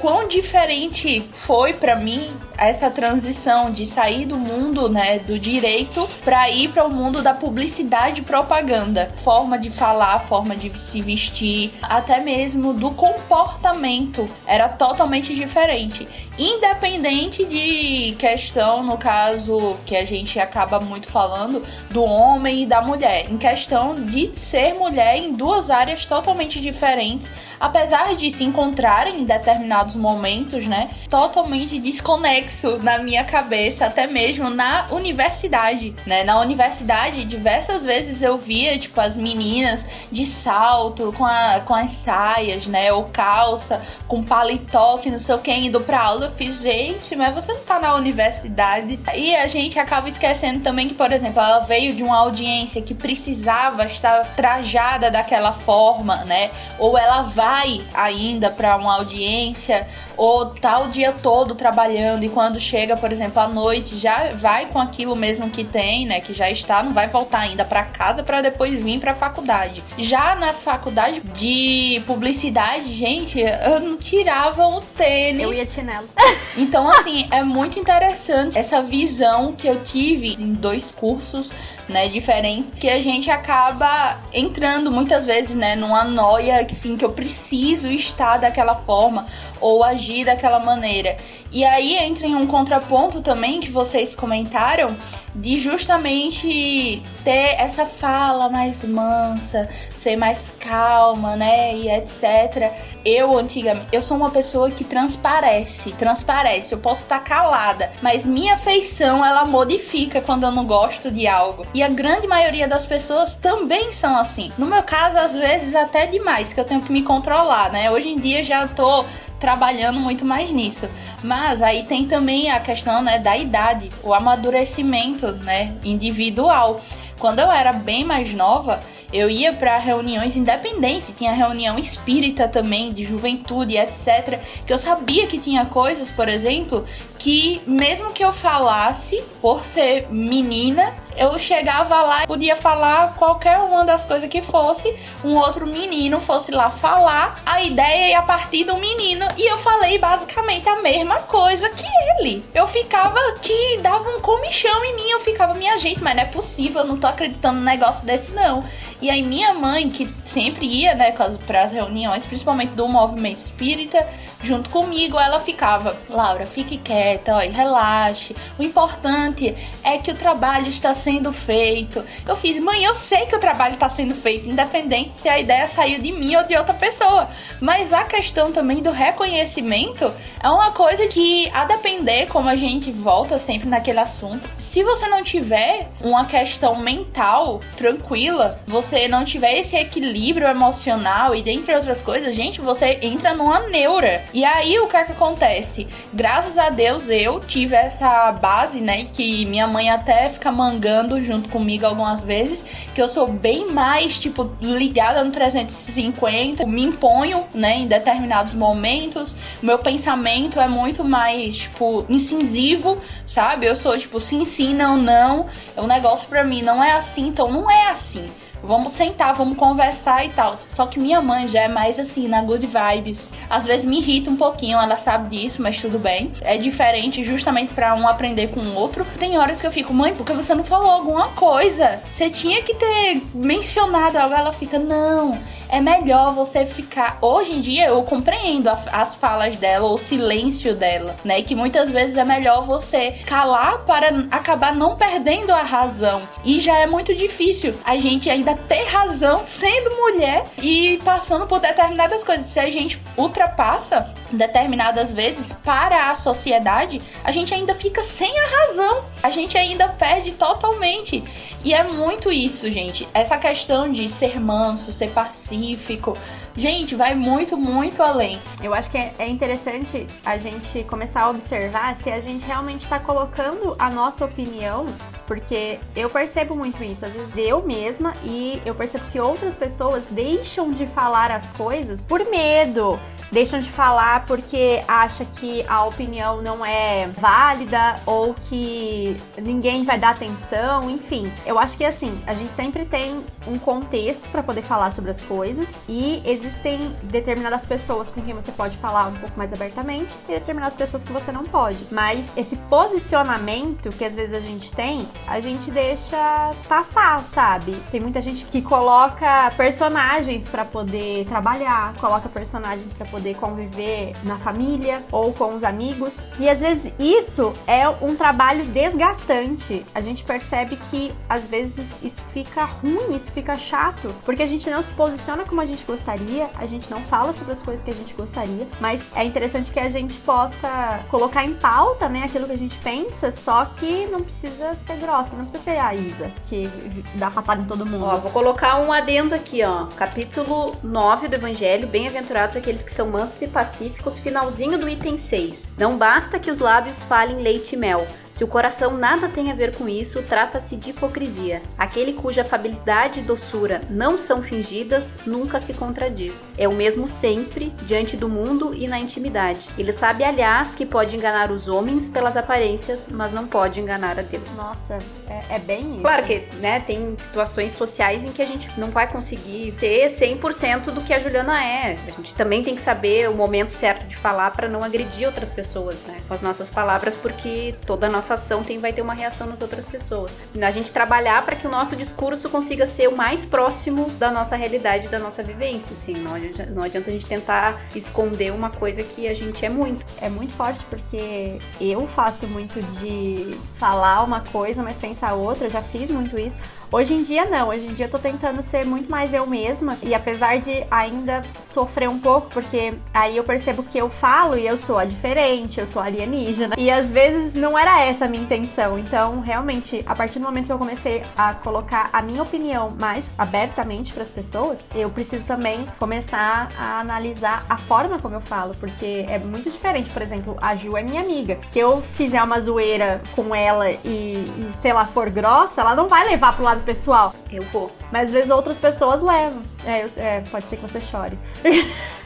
Quão 0.00 0.28
diferente 0.28 1.28
foi 1.32 1.72
para 1.72 1.96
mim 1.96 2.30
essa 2.58 2.90
transição 2.90 3.70
de 3.70 3.86
sair 3.86 4.26
do 4.26 4.36
mundo, 4.36 4.88
né, 4.88 5.20
do 5.20 5.38
direito 5.38 6.08
para 6.24 6.50
ir 6.50 6.68
para 6.68 6.84
o 6.84 6.92
mundo 6.92 7.22
da 7.22 7.32
publicidade 7.32 8.20
e 8.20 8.24
propaganda. 8.24 9.12
Forma 9.22 9.56
de 9.58 9.70
falar, 9.70 10.18
forma 10.20 10.56
de 10.56 10.76
se 10.76 11.00
vestir, 11.00 11.72
até 11.80 12.18
mesmo 12.18 12.74
do 12.74 12.90
comportamento 12.90 14.28
era 14.44 14.68
totalmente 14.68 15.34
diferente. 15.34 16.06
Independente 16.36 17.44
de 17.44 18.14
questão, 18.18 18.82
no 18.82 18.98
caso 18.98 19.76
que 19.86 19.96
a 19.96 20.04
gente 20.04 20.38
acaba 20.40 20.80
muito 20.80 21.08
falando, 21.08 21.64
do 21.90 22.02
homem 22.02 22.62
e 22.62 22.66
da 22.66 22.82
mulher. 22.82 23.30
Em 23.30 23.38
questão 23.38 23.94
de 23.94 24.34
ser 24.34 24.74
mulher 24.74 25.16
em 25.16 25.32
duas 25.32 25.70
áreas 25.70 26.04
totalmente 26.06 26.60
diferentes, 26.60 27.30
apesar 27.58 28.14
de 28.14 28.30
se 28.30 28.44
encontrarem 28.44 29.20
em 29.20 29.24
determinados 29.24 29.96
momentos, 29.96 30.66
né, 30.66 30.90
totalmente 31.08 31.78
desconexos 31.78 32.58
isso 32.58 32.78
na 32.82 32.98
minha 32.98 33.24
cabeça, 33.24 33.86
até 33.86 34.06
mesmo 34.06 34.50
na 34.50 34.86
universidade, 34.90 35.94
né? 36.04 36.24
Na 36.24 36.40
universidade, 36.40 37.24
diversas 37.24 37.84
vezes 37.84 38.20
eu 38.20 38.36
via, 38.36 38.78
tipo, 38.78 39.00
as 39.00 39.16
meninas 39.16 39.84
de 40.10 40.26
salto, 40.26 41.12
com, 41.16 41.24
a, 41.24 41.60
com 41.64 41.74
as 41.74 41.90
saias, 41.90 42.66
né? 42.66 42.92
Ou 42.92 43.04
calça, 43.04 43.80
com 44.06 44.22
paletó, 44.22 44.98
que 44.98 45.10
não 45.10 45.18
sei 45.18 45.34
o 45.34 45.38
que, 45.38 45.52
indo 45.52 45.80
pra 45.80 46.00
aula. 46.00 46.26
Eu 46.26 46.30
fiz, 46.32 46.60
gente, 46.60 47.14
mas 47.14 47.34
você 47.34 47.52
não 47.52 47.60
tá 47.60 47.78
na 47.78 47.94
universidade. 47.94 48.98
E 49.14 49.36
a 49.36 49.46
gente 49.46 49.78
acaba 49.78 50.08
esquecendo 50.08 50.60
também 50.60 50.88
que, 50.88 50.94
por 50.94 51.12
exemplo, 51.12 51.40
ela 51.40 51.60
veio 51.60 51.94
de 51.94 52.02
uma 52.02 52.16
audiência 52.16 52.82
que 52.82 52.94
precisava 52.94 53.84
estar 53.84 54.24
trajada 54.34 55.10
daquela 55.10 55.52
forma, 55.52 56.24
né? 56.24 56.50
Ou 56.78 56.98
ela 56.98 57.22
vai 57.22 57.47
ainda 57.94 58.50
para 58.50 58.76
uma 58.76 58.96
audiência, 58.96 59.86
ou 60.16 60.50
tá 60.50 60.80
o 60.80 60.88
dia 60.88 61.12
todo 61.12 61.54
trabalhando 61.54 62.24
e 62.24 62.28
quando 62.28 62.58
chega, 62.60 62.96
por 62.96 63.12
exemplo, 63.12 63.40
à 63.40 63.48
noite, 63.48 63.96
já 63.96 64.32
vai 64.34 64.66
com 64.66 64.78
aquilo 64.78 65.14
mesmo 65.14 65.50
que 65.50 65.64
tem, 65.64 66.06
né, 66.06 66.20
que 66.20 66.32
já 66.32 66.50
está, 66.50 66.82
não 66.82 66.92
vai 66.92 67.08
voltar 67.08 67.40
ainda 67.40 67.64
para 67.64 67.82
casa 67.84 68.22
para 68.22 68.40
depois 68.40 68.82
vir 68.82 68.98
para 69.00 69.12
a 69.12 69.14
faculdade. 69.14 69.82
Já 69.96 70.34
na 70.34 70.52
faculdade 70.52 71.20
de 71.20 72.02
publicidade, 72.06 72.92
gente, 72.92 73.38
eu 73.38 73.80
não 73.80 73.96
tirava 73.96 74.66
o 74.66 74.80
tênis. 74.80 75.42
Eu 75.42 75.52
ia 75.52 75.68
chinelo. 75.68 76.08
Então, 76.56 76.88
assim, 76.88 77.28
é 77.30 77.42
muito 77.42 77.78
interessante 77.78 78.58
essa 78.58 78.82
visão 78.82 79.52
que 79.52 79.68
eu 79.68 79.80
tive 79.84 80.34
em 80.34 80.52
dois 80.52 80.90
cursos 80.90 81.52
né, 81.88 82.08
diferentes, 82.08 82.70
que 82.70 82.88
a 82.88 83.00
gente 83.00 83.30
acaba 83.30 84.18
entrando 84.32 84.92
muitas 84.92 85.24
vezes, 85.24 85.54
né, 85.54 85.74
numa 85.74 86.04
noia, 86.04 86.66
assim, 86.70 86.96
que 86.96 87.04
eu 87.04 87.10
preciso 87.10 87.88
estar 87.88 88.36
daquela 88.36 88.74
forma, 88.74 89.26
ou 89.60 89.82
agir 89.82 90.24
daquela 90.24 90.58
maneira. 90.58 91.16
E 91.50 91.64
aí 91.64 91.96
entra 91.96 92.26
em 92.26 92.34
um 92.34 92.46
contraponto 92.46 93.22
também 93.22 93.58
que 93.60 93.70
vocês 93.70 94.14
comentaram 94.14 94.94
de 95.38 95.58
justamente 95.60 97.02
ter 97.22 97.54
essa 97.58 97.86
fala 97.86 98.48
mais 98.48 98.84
mansa, 98.84 99.68
ser 99.96 100.16
mais 100.16 100.52
calma, 100.58 101.36
né, 101.36 101.74
e 101.76 101.88
etc. 101.88 102.72
Eu 103.04 103.38
antigamente, 103.38 103.86
eu 103.92 104.02
sou 104.02 104.16
uma 104.16 104.30
pessoa 104.30 104.70
que 104.70 104.84
transparece, 104.84 105.92
transparece. 105.92 106.72
Eu 106.72 106.78
posso 106.78 107.02
estar 107.02 107.20
calada, 107.20 107.92
mas 108.02 108.24
minha 108.24 108.58
feição 108.58 109.24
ela 109.24 109.44
modifica 109.44 110.20
quando 110.20 110.44
eu 110.44 110.50
não 110.50 110.66
gosto 110.66 111.10
de 111.10 111.26
algo. 111.26 111.64
E 111.72 111.82
a 111.82 111.88
grande 111.88 112.26
maioria 112.26 112.66
das 112.66 112.84
pessoas 112.84 113.34
também 113.34 113.92
são 113.92 114.16
assim. 114.16 114.50
No 114.58 114.66
meu 114.66 114.82
caso, 114.82 115.18
às 115.18 115.34
vezes 115.34 115.74
até 115.74 116.06
demais, 116.06 116.52
que 116.52 116.60
eu 116.60 116.64
tenho 116.64 116.80
que 116.80 116.92
me 116.92 117.02
controlar, 117.02 117.70
né? 117.70 117.90
Hoje 117.90 118.08
em 118.08 118.18
dia 118.18 118.42
já 118.42 118.66
tô 118.66 119.04
trabalhando 119.40 119.98
muito 119.98 120.24
mais 120.24 120.50
nisso. 120.50 120.88
Mas 121.22 121.62
aí 121.62 121.84
tem 121.84 122.06
também 122.06 122.50
a 122.50 122.60
questão, 122.60 123.02
né, 123.02 123.18
da 123.18 123.36
idade, 123.36 123.88
o 124.02 124.12
amadurecimento, 124.14 125.32
né, 125.32 125.74
individual. 125.84 126.80
Quando 127.18 127.40
eu 127.40 127.50
era 127.50 127.72
bem 127.72 128.04
mais 128.04 128.32
nova, 128.32 128.78
eu 129.12 129.30
ia 129.30 129.52
para 129.52 129.78
reuniões 129.78 130.36
independentes, 130.36 131.14
tinha 131.16 131.32
reunião 131.32 131.78
espírita 131.78 132.46
também, 132.46 132.92
de 132.92 133.04
juventude, 133.04 133.76
etc. 133.76 134.40
Que 134.66 134.72
eu 134.72 134.78
sabia 134.78 135.26
que 135.26 135.38
tinha 135.38 135.64
coisas, 135.64 136.10
por 136.10 136.28
exemplo, 136.28 136.84
que 137.18 137.60
mesmo 137.66 138.12
que 138.12 138.24
eu 138.24 138.32
falasse, 138.32 139.24
por 139.40 139.64
ser 139.64 140.06
menina, 140.10 140.94
eu 141.18 141.36
chegava 141.38 142.00
lá 142.00 142.26
podia 142.26 142.54
falar 142.54 143.14
qualquer 143.14 143.58
uma 143.58 143.84
das 143.84 144.04
coisas 144.04 144.28
que 144.28 144.40
fosse, 144.40 144.96
um 145.24 145.34
outro 145.36 145.66
menino 145.66 146.20
fosse 146.20 146.52
lá 146.52 146.70
falar, 146.70 147.40
a 147.44 147.60
ideia 147.60 148.10
ia 148.10 148.22
partir 148.22 148.64
do 148.64 148.76
menino 148.76 149.26
e 149.36 149.50
eu 149.50 149.58
falei 149.58 149.98
basicamente 149.98 150.68
a 150.68 150.80
mesma 150.80 151.16
coisa 151.22 151.68
que 151.70 151.84
ele. 152.18 152.44
Eu 152.54 152.66
ficava 152.66 153.18
que 153.42 153.78
dava 153.78 154.08
um 154.10 154.20
comichão 154.20 154.84
em 154.84 154.94
mim, 154.94 155.10
eu 155.10 155.20
ficava, 155.20 155.54
minha 155.54 155.76
gente, 155.76 156.02
mas 156.02 156.14
não 156.14 156.22
é 156.22 156.26
possível, 156.26 156.82
eu 156.82 156.86
não 156.86 156.98
tô 156.98 157.06
acreditando 157.06 157.58
num 157.58 157.64
negócio 157.64 158.06
desse 158.06 158.32
não. 158.32 158.64
E 159.00 159.10
aí 159.10 159.22
minha 159.22 159.54
mãe, 159.54 159.88
que 159.88 160.08
sempre 160.26 160.66
ia, 160.66 160.94
né, 160.94 161.12
para 161.46 161.62
as 161.62 161.72
reuniões, 161.72 162.26
principalmente 162.26 162.70
do 162.70 162.86
movimento 162.88 163.38
espírita, 163.38 164.06
junto 164.42 164.70
comigo, 164.70 165.18
ela 165.18 165.40
ficava, 165.40 165.96
Laura, 166.08 166.44
fique 166.44 166.76
quieta, 166.78 167.34
ó, 167.34 167.38
relaxe. 167.38 168.36
O 168.58 168.62
importante 168.62 169.54
é 169.82 169.98
que 169.98 170.10
o 170.10 170.14
trabalho 170.14 170.68
está 170.68 170.92
sendo 170.94 171.07
feito. 171.32 172.04
Eu 172.26 172.36
fiz, 172.36 172.58
mãe, 172.58 172.84
eu 172.84 172.94
sei 172.94 173.26
que 173.26 173.34
o 173.34 173.40
trabalho 173.40 173.74
está 173.74 173.88
sendo 173.88 174.14
feito, 174.14 174.48
independente 174.48 175.14
se 175.14 175.28
a 175.28 175.38
ideia 175.38 175.66
saiu 175.66 176.00
de 176.00 176.12
mim 176.12 176.36
ou 176.36 176.44
de 176.44 176.56
outra 176.56 176.74
pessoa. 176.74 177.28
Mas 177.60 177.92
a 177.92 178.04
questão 178.04 178.52
também 178.52 178.82
do 178.82 178.90
reconhecimento 178.90 180.12
é 180.42 180.48
uma 180.48 180.70
coisa 180.72 181.06
que, 181.06 181.50
a 181.52 181.64
depender, 181.64 182.26
como 182.26 182.48
a 182.48 182.56
gente 182.56 182.90
volta 182.90 183.38
sempre 183.38 183.68
naquele 183.68 184.00
assunto, 184.00 184.48
se 184.58 184.82
você 184.82 185.08
não 185.08 185.22
tiver 185.22 185.88
uma 186.00 186.24
questão 186.24 186.76
mental 186.76 187.60
tranquila, 187.76 188.60
você 188.66 189.08
não 189.08 189.24
tiver 189.24 189.58
esse 189.58 189.76
equilíbrio 189.76 190.46
emocional 190.46 191.34
e 191.34 191.42
dentre 191.42 191.74
outras 191.74 192.02
coisas, 192.02 192.34
gente, 192.34 192.60
você 192.60 192.98
entra 193.02 193.34
numa 193.34 193.60
neura. 193.60 194.22
E 194.34 194.44
aí 194.44 194.78
o 194.78 194.86
que 194.86 194.96
é 194.96 195.04
que 195.04 195.12
acontece? 195.12 195.86
Graças 196.12 196.58
a 196.58 196.68
Deus 196.70 197.08
eu 197.08 197.40
tive 197.40 197.74
essa 197.74 198.30
base, 198.32 198.80
né, 198.80 199.06
que 199.12 199.46
minha 199.46 199.66
mãe 199.66 199.88
até 199.90 200.28
fica 200.28 200.52
mangando 200.52 200.87
junto 201.22 201.48
comigo 201.48 201.86
algumas 201.86 202.22
vezes, 202.22 202.62
que 202.94 203.00
eu 203.00 203.08
sou 203.08 203.28
bem 203.28 203.70
mais 203.70 204.18
tipo 204.18 204.50
ligada 204.60 205.22
no 205.22 205.30
350, 205.30 206.66
me 206.66 206.82
imponho, 206.82 207.44
né, 207.54 207.78
em 207.78 207.86
determinados 207.86 208.54
momentos. 208.54 209.34
Meu 209.62 209.78
pensamento 209.78 210.60
é 210.60 210.68
muito 210.68 211.04
mais 211.04 211.58
tipo 211.58 212.04
incisivo, 212.08 212.98
sabe? 213.26 213.66
Eu 213.66 213.76
sou 213.76 213.96
tipo 213.98 214.20
sim, 214.20 214.44
sim, 214.44 214.74
não, 214.74 214.96
não. 214.96 215.46
O 215.76 215.86
negócio 215.86 216.28
para 216.28 216.44
mim 216.44 216.62
não 216.62 216.82
é 216.82 216.92
assim, 216.92 217.28
então 217.28 217.50
não 217.50 217.70
é 217.70 217.88
assim. 217.88 218.24
Vamos 218.62 218.94
sentar, 218.94 219.34
vamos 219.34 219.56
conversar 219.56 220.24
e 220.24 220.30
tal. 220.30 220.56
Só 220.56 220.86
que 220.86 220.98
minha 220.98 221.20
mãe 221.20 221.48
já 221.48 221.62
é 221.62 221.68
mais 221.68 221.98
assim, 221.98 222.28
na 222.28 222.42
good 222.42 222.66
vibes. 222.66 223.30
Às 223.48 223.64
vezes 223.64 223.86
me 223.86 223.98
irrita 223.98 224.30
um 224.30 224.36
pouquinho, 224.36 224.78
ela 224.78 224.96
sabe 224.96 225.36
disso, 225.36 225.62
mas 225.62 225.80
tudo 225.80 225.98
bem. 225.98 226.32
É 226.40 226.56
diferente 226.56 227.22
justamente 227.24 227.72
para 227.72 227.94
um 227.94 228.06
aprender 228.06 228.48
com 228.48 228.60
o 228.60 228.74
outro. 228.74 229.04
Tem 229.18 229.38
horas 229.38 229.60
que 229.60 229.66
eu 229.66 229.72
fico, 229.72 229.92
mãe, 229.92 230.14
por 230.14 230.26
que 230.26 230.32
você 230.32 230.54
não 230.54 230.64
falou 230.64 230.90
alguma 230.90 231.28
coisa? 231.28 232.02
Você 232.12 232.28
tinha 232.30 232.62
que 232.62 232.74
ter 232.74 233.22
mencionado 233.34 234.18
algo. 234.18 234.34
Ela 234.34 234.52
fica, 234.52 234.78
não 234.78 235.38
é 235.68 235.80
melhor 235.80 236.34
você 236.34 236.64
ficar. 236.64 237.18
Hoje 237.20 237.52
em 237.52 237.60
dia 237.60 237.86
eu 237.86 238.02
compreendo 238.02 238.68
as 238.68 239.14
falas 239.14 239.56
dela, 239.56 239.88
o 239.88 239.98
silêncio 239.98 240.74
dela, 240.74 241.14
né? 241.24 241.42
Que 241.42 241.54
muitas 241.54 241.90
vezes 241.90 242.16
é 242.16 242.24
melhor 242.24 242.64
você 242.64 243.12
calar 243.26 243.84
para 243.84 244.08
acabar 244.30 244.74
não 244.74 244.96
perdendo 244.96 245.50
a 245.50 245.62
razão. 245.62 246.22
E 246.44 246.60
já 246.60 246.76
é 246.78 246.86
muito 246.86 247.14
difícil 247.14 247.74
a 247.84 247.98
gente 247.98 248.30
ainda 248.30 248.54
ter 248.54 248.84
razão 248.84 249.44
sendo 249.46 249.96
mulher 249.96 250.44
e 250.62 250.98
passando 251.04 251.46
por 251.46 251.60
determinadas 251.60 252.24
coisas. 252.24 252.46
Se 252.46 252.60
a 252.60 252.70
gente 252.70 253.00
ultrapassa 253.16 254.12
determinadas 254.32 255.10
vezes 255.10 255.52
para 255.52 256.10
a 256.10 256.14
sociedade, 256.14 257.00
a 257.24 257.32
gente 257.32 257.54
ainda 257.54 257.74
fica 257.74 258.02
sem 258.02 258.32
a 258.38 258.46
razão. 258.46 259.04
A 259.22 259.30
gente 259.30 259.56
ainda 259.56 259.88
perde 259.88 260.32
totalmente. 260.32 261.24
E 261.64 261.74
é 261.74 261.82
muito 261.82 262.30
isso, 262.30 262.70
gente. 262.70 263.08
Essa 263.12 263.36
questão 263.36 263.90
de 263.90 264.08
ser 264.08 264.40
manso, 264.40 264.92
ser 264.92 265.10
pacífico. 265.58 266.14
Gente, 266.58 266.96
vai 266.96 267.14
muito, 267.14 267.56
muito 267.56 268.02
além. 268.02 268.40
Eu 268.60 268.74
acho 268.74 268.90
que 268.90 268.98
é, 268.98 269.14
é 269.16 269.28
interessante 269.28 270.08
a 270.26 270.36
gente 270.36 270.82
começar 270.84 271.22
a 271.22 271.30
observar 271.30 271.96
se 272.02 272.10
a 272.10 272.20
gente 272.20 272.44
realmente 272.44 272.82
está 272.82 272.98
colocando 272.98 273.76
a 273.78 273.88
nossa 273.88 274.24
opinião 274.24 274.84
porque 275.28 275.78
eu 275.94 276.08
percebo 276.08 276.56
muito 276.56 276.82
isso, 276.82 277.04
às 277.04 277.12
vezes 277.12 277.36
eu 277.36 277.62
mesma 277.62 278.14
e 278.24 278.62
eu 278.64 278.74
percebo 278.74 279.04
que 279.12 279.20
outras 279.20 279.54
pessoas 279.54 280.02
deixam 280.10 280.70
de 280.70 280.86
falar 280.86 281.30
as 281.30 281.50
coisas 281.50 282.00
por 282.00 282.24
medo, 282.30 282.98
deixam 283.30 283.58
de 283.58 283.70
falar 283.70 284.24
porque 284.24 284.82
acha 284.88 285.26
que 285.26 285.62
a 285.68 285.84
opinião 285.84 286.40
não 286.40 286.64
é 286.64 287.06
válida 287.08 287.96
ou 288.06 288.34
que 288.34 289.14
ninguém 289.36 289.84
vai 289.84 289.98
dar 289.98 290.10
atenção, 290.12 290.90
enfim. 290.90 291.30
Eu 291.44 291.58
acho 291.58 291.76
que 291.76 291.84
assim, 291.84 292.18
a 292.26 292.32
gente 292.32 292.50
sempre 292.52 292.86
tem 292.86 293.22
um 293.46 293.58
contexto 293.58 294.26
para 294.30 294.42
poder 294.42 294.62
falar 294.62 294.92
sobre 294.92 295.10
as 295.10 295.20
coisas 295.20 295.68
e 295.86 296.22
existem 296.48 296.90
determinadas 297.04 297.64
pessoas 297.66 298.08
com 298.08 298.20
quem 298.22 298.34
você 298.34 298.50
pode 298.50 298.76
falar 298.78 299.08
um 299.08 299.14
pouco 299.14 299.38
mais 299.38 299.52
abertamente 299.52 300.12
e 300.28 300.32
determinadas 300.32 300.74
pessoas 300.74 301.04
que 301.04 301.12
você 301.12 301.30
não 301.30 301.44
pode. 301.44 301.78
Mas 301.90 302.24
esse 302.36 302.56
posicionamento 302.68 303.90
que 303.90 304.04
às 304.04 304.14
vezes 304.14 304.34
a 304.34 304.40
gente 304.40 304.72
tem 304.74 305.06
a 305.26 305.40
gente 305.40 305.70
deixa 305.70 306.50
passar, 306.68 307.20
sabe? 307.34 307.76
Tem 307.90 308.00
muita 308.00 308.20
gente 308.20 308.44
que 308.46 308.62
coloca 308.62 309.50
personagens 309.56 310.48
para 310.48 310.64
poder 310.64 311.26
trabalhar, 311.26 311.94
coloca 312.00 312.28
personagens 312.28 312.92
para 312.94 313.06
poder 313.06 313.36
conviver 313.36 314.12
na 314.24 314.38
família 314.38 315.02
ou 315.12 315.32
com 315.32 315.54
os 315.54 315.62
amigos. 315.62 316.14
E 316.38 316.48
às 316.48 316.58
vezes 316.58 316.92
isso 316.98 317.52
é 317.66 317.88
um 317.88 318.16
trabalho 318.16 318.64
desgastante. 318.64 319.84
A 319.94 320.00
gente 320.00 320.24
percebe 320.24 320.76
que 320.90 321.12
às 321.28 321.44
vezes 321.44 321.84
isso 322.02 322.20
fica 322.32 322.64
ruim, 322.64 323.16
isso 323.16 323.30
fica 323.32 323.54
chato, 323.54 324.14
porque 324.24 324.42
a 324.42 324.46
gente 324.46 324.68
não 324.70 324.82
se 324.82 324.92
posiciona 324.94 325.44
como 325.44 325.60
a 325.60 325.66
gente 325.66 325.84
gostaria, 325.84 326.37
a 326.42 326.66
gente 326.66 326.90
não 326.90 326.98
fala 327.02 327.32
sobre 327.32 327.52
as 327.52 327.62
coisas 327.62 327.84
que 327.84 327.90
a 327.90 327.94
gente 327.94 328.14
gostaria, 328.14 328.66
mas 328.80 329.02
é 329.14 329.24
interessante 329.24 329.70
que 329.70 329.80
a 329.80 329.88
gente 329.88 330.18
possa 330.18 331.00
colocar 331.10 331.44
em 331.44 331.54
pauta, 331.54 332.08
né, 332.08 332.24
aquilo 332.24 332.46
que 332.46 332.52
a 332.52 332.58
gente 332.58 332.76
pensa, 332.78 333.32
só 333.32 333.64
que 333.64 334.06
não 334.06 334.20
precisa 334.20 334.74
ser 334.74 334.96
grossa, 334.96 335.36
não 335.36 335.44
precisa 335.44 335.62
ser 335.62 335.78
a 335.78 335.94
Isa, 335.94 336.32
que 336.48 336.68
dá 337.14 337.30
patada 337.30 337.62
em 337.62 337.64
todo 337.64 337.84
mundo. 337.84 338.04
Ó, 338.04 338.16
vou 338.16 338.30
colocar 338.30 338.80
um 338.80 338.92
adendo 338.92 339.34
aqui, 339.34 339.62
ó. 339.62 339.86
Capítulo 339.96 340.76
9 340.82 341.28
do 341.28 341.34
Evangelho, 341.34 341.88
bem-aventurados 341.88 342.56
aqueles 342.56 342.82
que 342.82 342.92
são 342.92 343.08
mansos 343.08 343.40
e 343.42 343.46
pacíficos, 343.48 344.18
finalzinho 344.18 344.78
do 344.78 344.88
item 344.88 345.18
6. 345.18 345.74
Não 345.76 345.96
basta 345.96 346.38
que 346.38 346.50
os 346.50 346.58
lábios 346.58 347.02
falem 347.04 347.42
leite 347.42 347.74
e 347.74 347.78
mel, 347.78 348.06
se 348.38 348.44
o 348.44 348.46
coração 348.46 348.96
nada 348.96 349.28
tem 349.28 349.50
a 349.50 349.54
ver 349.54 349.74
com 349.74 349.88
isso, 349.88 350.22
trata-se 350.22 350.76
de 350.76 350.90
hipocrisia. 350.90 351.60
Aquele 351.76 352.12
cuja 352.12 352.42
afabilidade 352.42 353.18
e 353.18 353.22
doçura 353.24 353.80
não 353.90 354.16
são 354.16 354.40
fingidas 354.40 355.16
nunca 355.26 355.58
se 355.58 355.74
contradiz. 355.74 356.46
É 356.56 356.68
o 356.68 356.72
mesmo 356.72 357.08
sempre, 357.08 357.72
diante 357.82 358.16
do 358.16 358.28
mundo 358.28 358.72
e 358.72 358.86
na 358.86 358.96
intimidade. 358.96 359.68
Ele 359.76 359.92
sabe, 359.92 360.22
aliás, 360.22 360.76
que 360.76 360.86
pode 360.86 361.16
enganar 361.16 361.50
os 361.50 361.66
homens 361.66 362.08
pelas 362.08 362.36
aparências, 362.36 363.08
mas 363.10 363.32
não 363.32 363.44
pode 363.44 363.80
enganar 363.80 364.16
a 364.20 364.22
Deus. 364.22 364.48
Nossa, 364.56 364.98
é, 365.28 365.56
é 365.56 365.58
bem 365.58 365.94
isso. 365.94 366.02
Claro 366.02 366.22
que, 366.22 366.44
né, 366.60 366.78
tem 366.78 367.16
situações 367.18 367.72
sociais 367.72 368.22
em 368.22 368.30
que 368.30 368.40
a 368.40 368.46
gente 368.46 368.68
não 368.78 368.92
vai 368.92 369.10
conseguir 369.10 369.74
ser 369.80 370.06
100% 370.10 370.92
do 370.92 371.00
que 371.00 371.12
a 371.12 371.18
Juliana 371.18 371.60
é. 371.64 371.96
A 372.06 372.10
gente 372.12 372.32
também 372.36 372.62
tem 372.62 372.76
que 372.76 372.82
saber 372.82 373.28
o 373.28 373.34
momento 373.34 373.72
certo 373.72 374.06
de 374.06 374.16
falar 374.16 374.52
para 374.52 374.68
não 374.68 374.84
agredir 374.84 375.26
outras 375.26 375.50
pessoas, 375.50 375.96
né, 376.06 376.18
com 376.28 376.34
as 376.34 376.40
nossas 376.40 376.70
palavras, 376.70 377.16
porque 377.16 377.74
toda 377.84 378.06
a 378.06 378.08
nossa 378.08 378.27
nossa 378.28 378.34
ação 378.34 378.62
tem, 378.62 378.78
vai 378.78 378.92
ter 378.92 379.00
uma 379.00 379.14
reação 379.14 379.46
nas 379.46 379.62
outras 379.62 379.86
pessoas. 379.86 380.30
A 380.60 380.70
gente 380.70 380.92
trabalhar 380.92 381.42
para 381.44 381.56
que 381.56 381.66
o 381.66 381.70
nosso 381.70 381.96
discurso 381.96 382.50
consiga 382.50 382.86
ser 382.86 383.08
o 383.08 383.16
mais 383.16 383.44
próximo 383.44 384.10
da 384.10 384.30
nossa 384.30 384.54
realidade, 384.56 385.08
da 385.08 385.18
nossa 385.18 385.42
vivência, 385.42 385.92
assim. 385.94 386.14
Não 386.14 386.34
adianta, 386.34 386.66
não 386.66 386.82
adianta 386.82 387.08
a 387.08 387.12
gente 387.12 387.26
tentar 387.26 387.80
esconder 387.94 388.52
uma 388.52 388.70
coisa 388.70 389.02
que 389.02 389.26
a 389.26 389.34
gente 389.34 389.64
é 389.64 389.68
muito. 389.68 390.04
É 390.20 390.28
muito 390.28 390.52
forte 390.54 390.84
porque 390.90 391.58
eu 391.80 392.06
faço 392.08 392.46
muito 392.46 392.80
de 392.98 393.56
falar 393.76 394.22
uma 394.22 394.40
coisa, 394.40 394.82
mas 394.82 394.98
pensar 394.98 395.34
outra, 395.34 395.66
eu 395.66 395.70
já 395.70 395.82
fiz 395.82 396.10
muito 396.10 396.38
isso. 396.38 396.56
Hoje 396.90 397.12
em 397.12 397.22
dia 397.22 397.44
não, 397.44 397.68
hoje 397.68 397.84
em 397.86 397.92
dia 397.92 398.06
eu 398.06 398.10
tô 398.10 398.18
tentando 398.18 398.62
ser 398.62 398.86
muito 398.86 399.10
mais 399.10 399.32
eu 399.34 399.46
mesma 399.46 399.98
e 400.02 400.14
apesar 400.14 400.58
de 400.58 400.86
ainda 400.90 401.42
sofrer 401.70 402.08
um 402.08 402.18
pouco, 402.18 402.48
porque 402.48 402.94
aí 403.12 403.36
eu 403.36 403.44
percebo 403.44 403.82
que 403.82 403.98
eu 403.98 404.08
falo 404.08 404.56
e 404.56 404.66
eu 404.66 404.78
sou 404.78 404.96
a 404.96 405.04
diferente, 405.04 405.78
eu 405.78 405.86
sou 405.86 406.00
alienígena 406.00 406.74
e 406.78 406.90
às 406.90 407.04
vezes 407.10 407.52
não 407.52 407.78
era 407.78 408.00
essa 408.00 408.24
a 408.24 408.28
minha 408.28 408.42
intenção. 408.42 408.98
Então, 408.98 409.40
realmente, 409.40 410.02
a 410.06 410.14
partir 410.14 410.38
do 410.38 410.46
momento 410.46 410.64
que 410.64 410.72
eu 410.72 410.78
comecei 410.78 411.22
a 411.36 411.52
colocar 411.52 412.08
a 412.10 412.22
minha 412.22 412.42
opinião 412.42 412.96
mais 412.98 413.22
abertamente 413.36 414.12
para 414.14 414.22
as 414.22 414.30
pessoas, 414.30 414.78
eu 414.94 415.10
preciso 415.10 415.44
também 415.44 415.86
começar 415.98 416.70
a 416.78 417.00
analisar 417.00 417.66
a 417.68 417.76
forma 417.76 418.18
como 418.18 418.34
eu 418.34 418.40
falo, 418.40 418.74
porque 418.80 419.26
é 419.28 419.38
muito 419.38 419.70
diferente. 419.70 420.08
Por 420.08 420.22
exemplo, 420.22 420.56
a 420.60 420.74
Ju 420.74 420.96
é 420.96 421.02
minha 421.02 421.20
amiga. 421.20 421.58
Se 421.70 421.78
eu 421.78 422.00
fizer 422.14 422.42
uma 422.42 422.58
zoeira 422.60 423.20
com 423.36 423.54
ela 423.54 423.90
e, 423.90 423.98
e 424.04 424.72
sei 424.80 424.94
lá, 424.94 425.04
for 425.04 425.28
grossa, 425.28 425.82
ela 425.82 425.94
não 425.94 426.08
vai 426.08 426.26
levar 426.26 426.54
pro 426.54 426.64
lado 426.64 426.77
pessoal. 426.80 427.34
Eu 427.50 427.62
vou. 427.72 427.90
Mas 428.12 428.24
às 428.26 428.30
vezes 428.30 428.50
outras 428.50 428.76
pessoas 428.78 429.22
levam. 429.22 429.62
É, 429.84 430.04
eu- 430.04 430.10
é, 430.16 430.40
pode 430.50 430.64
ser 430.66 430.76
que 430.76 430.82
você 430.82 431.00
chore. 431.00 431.38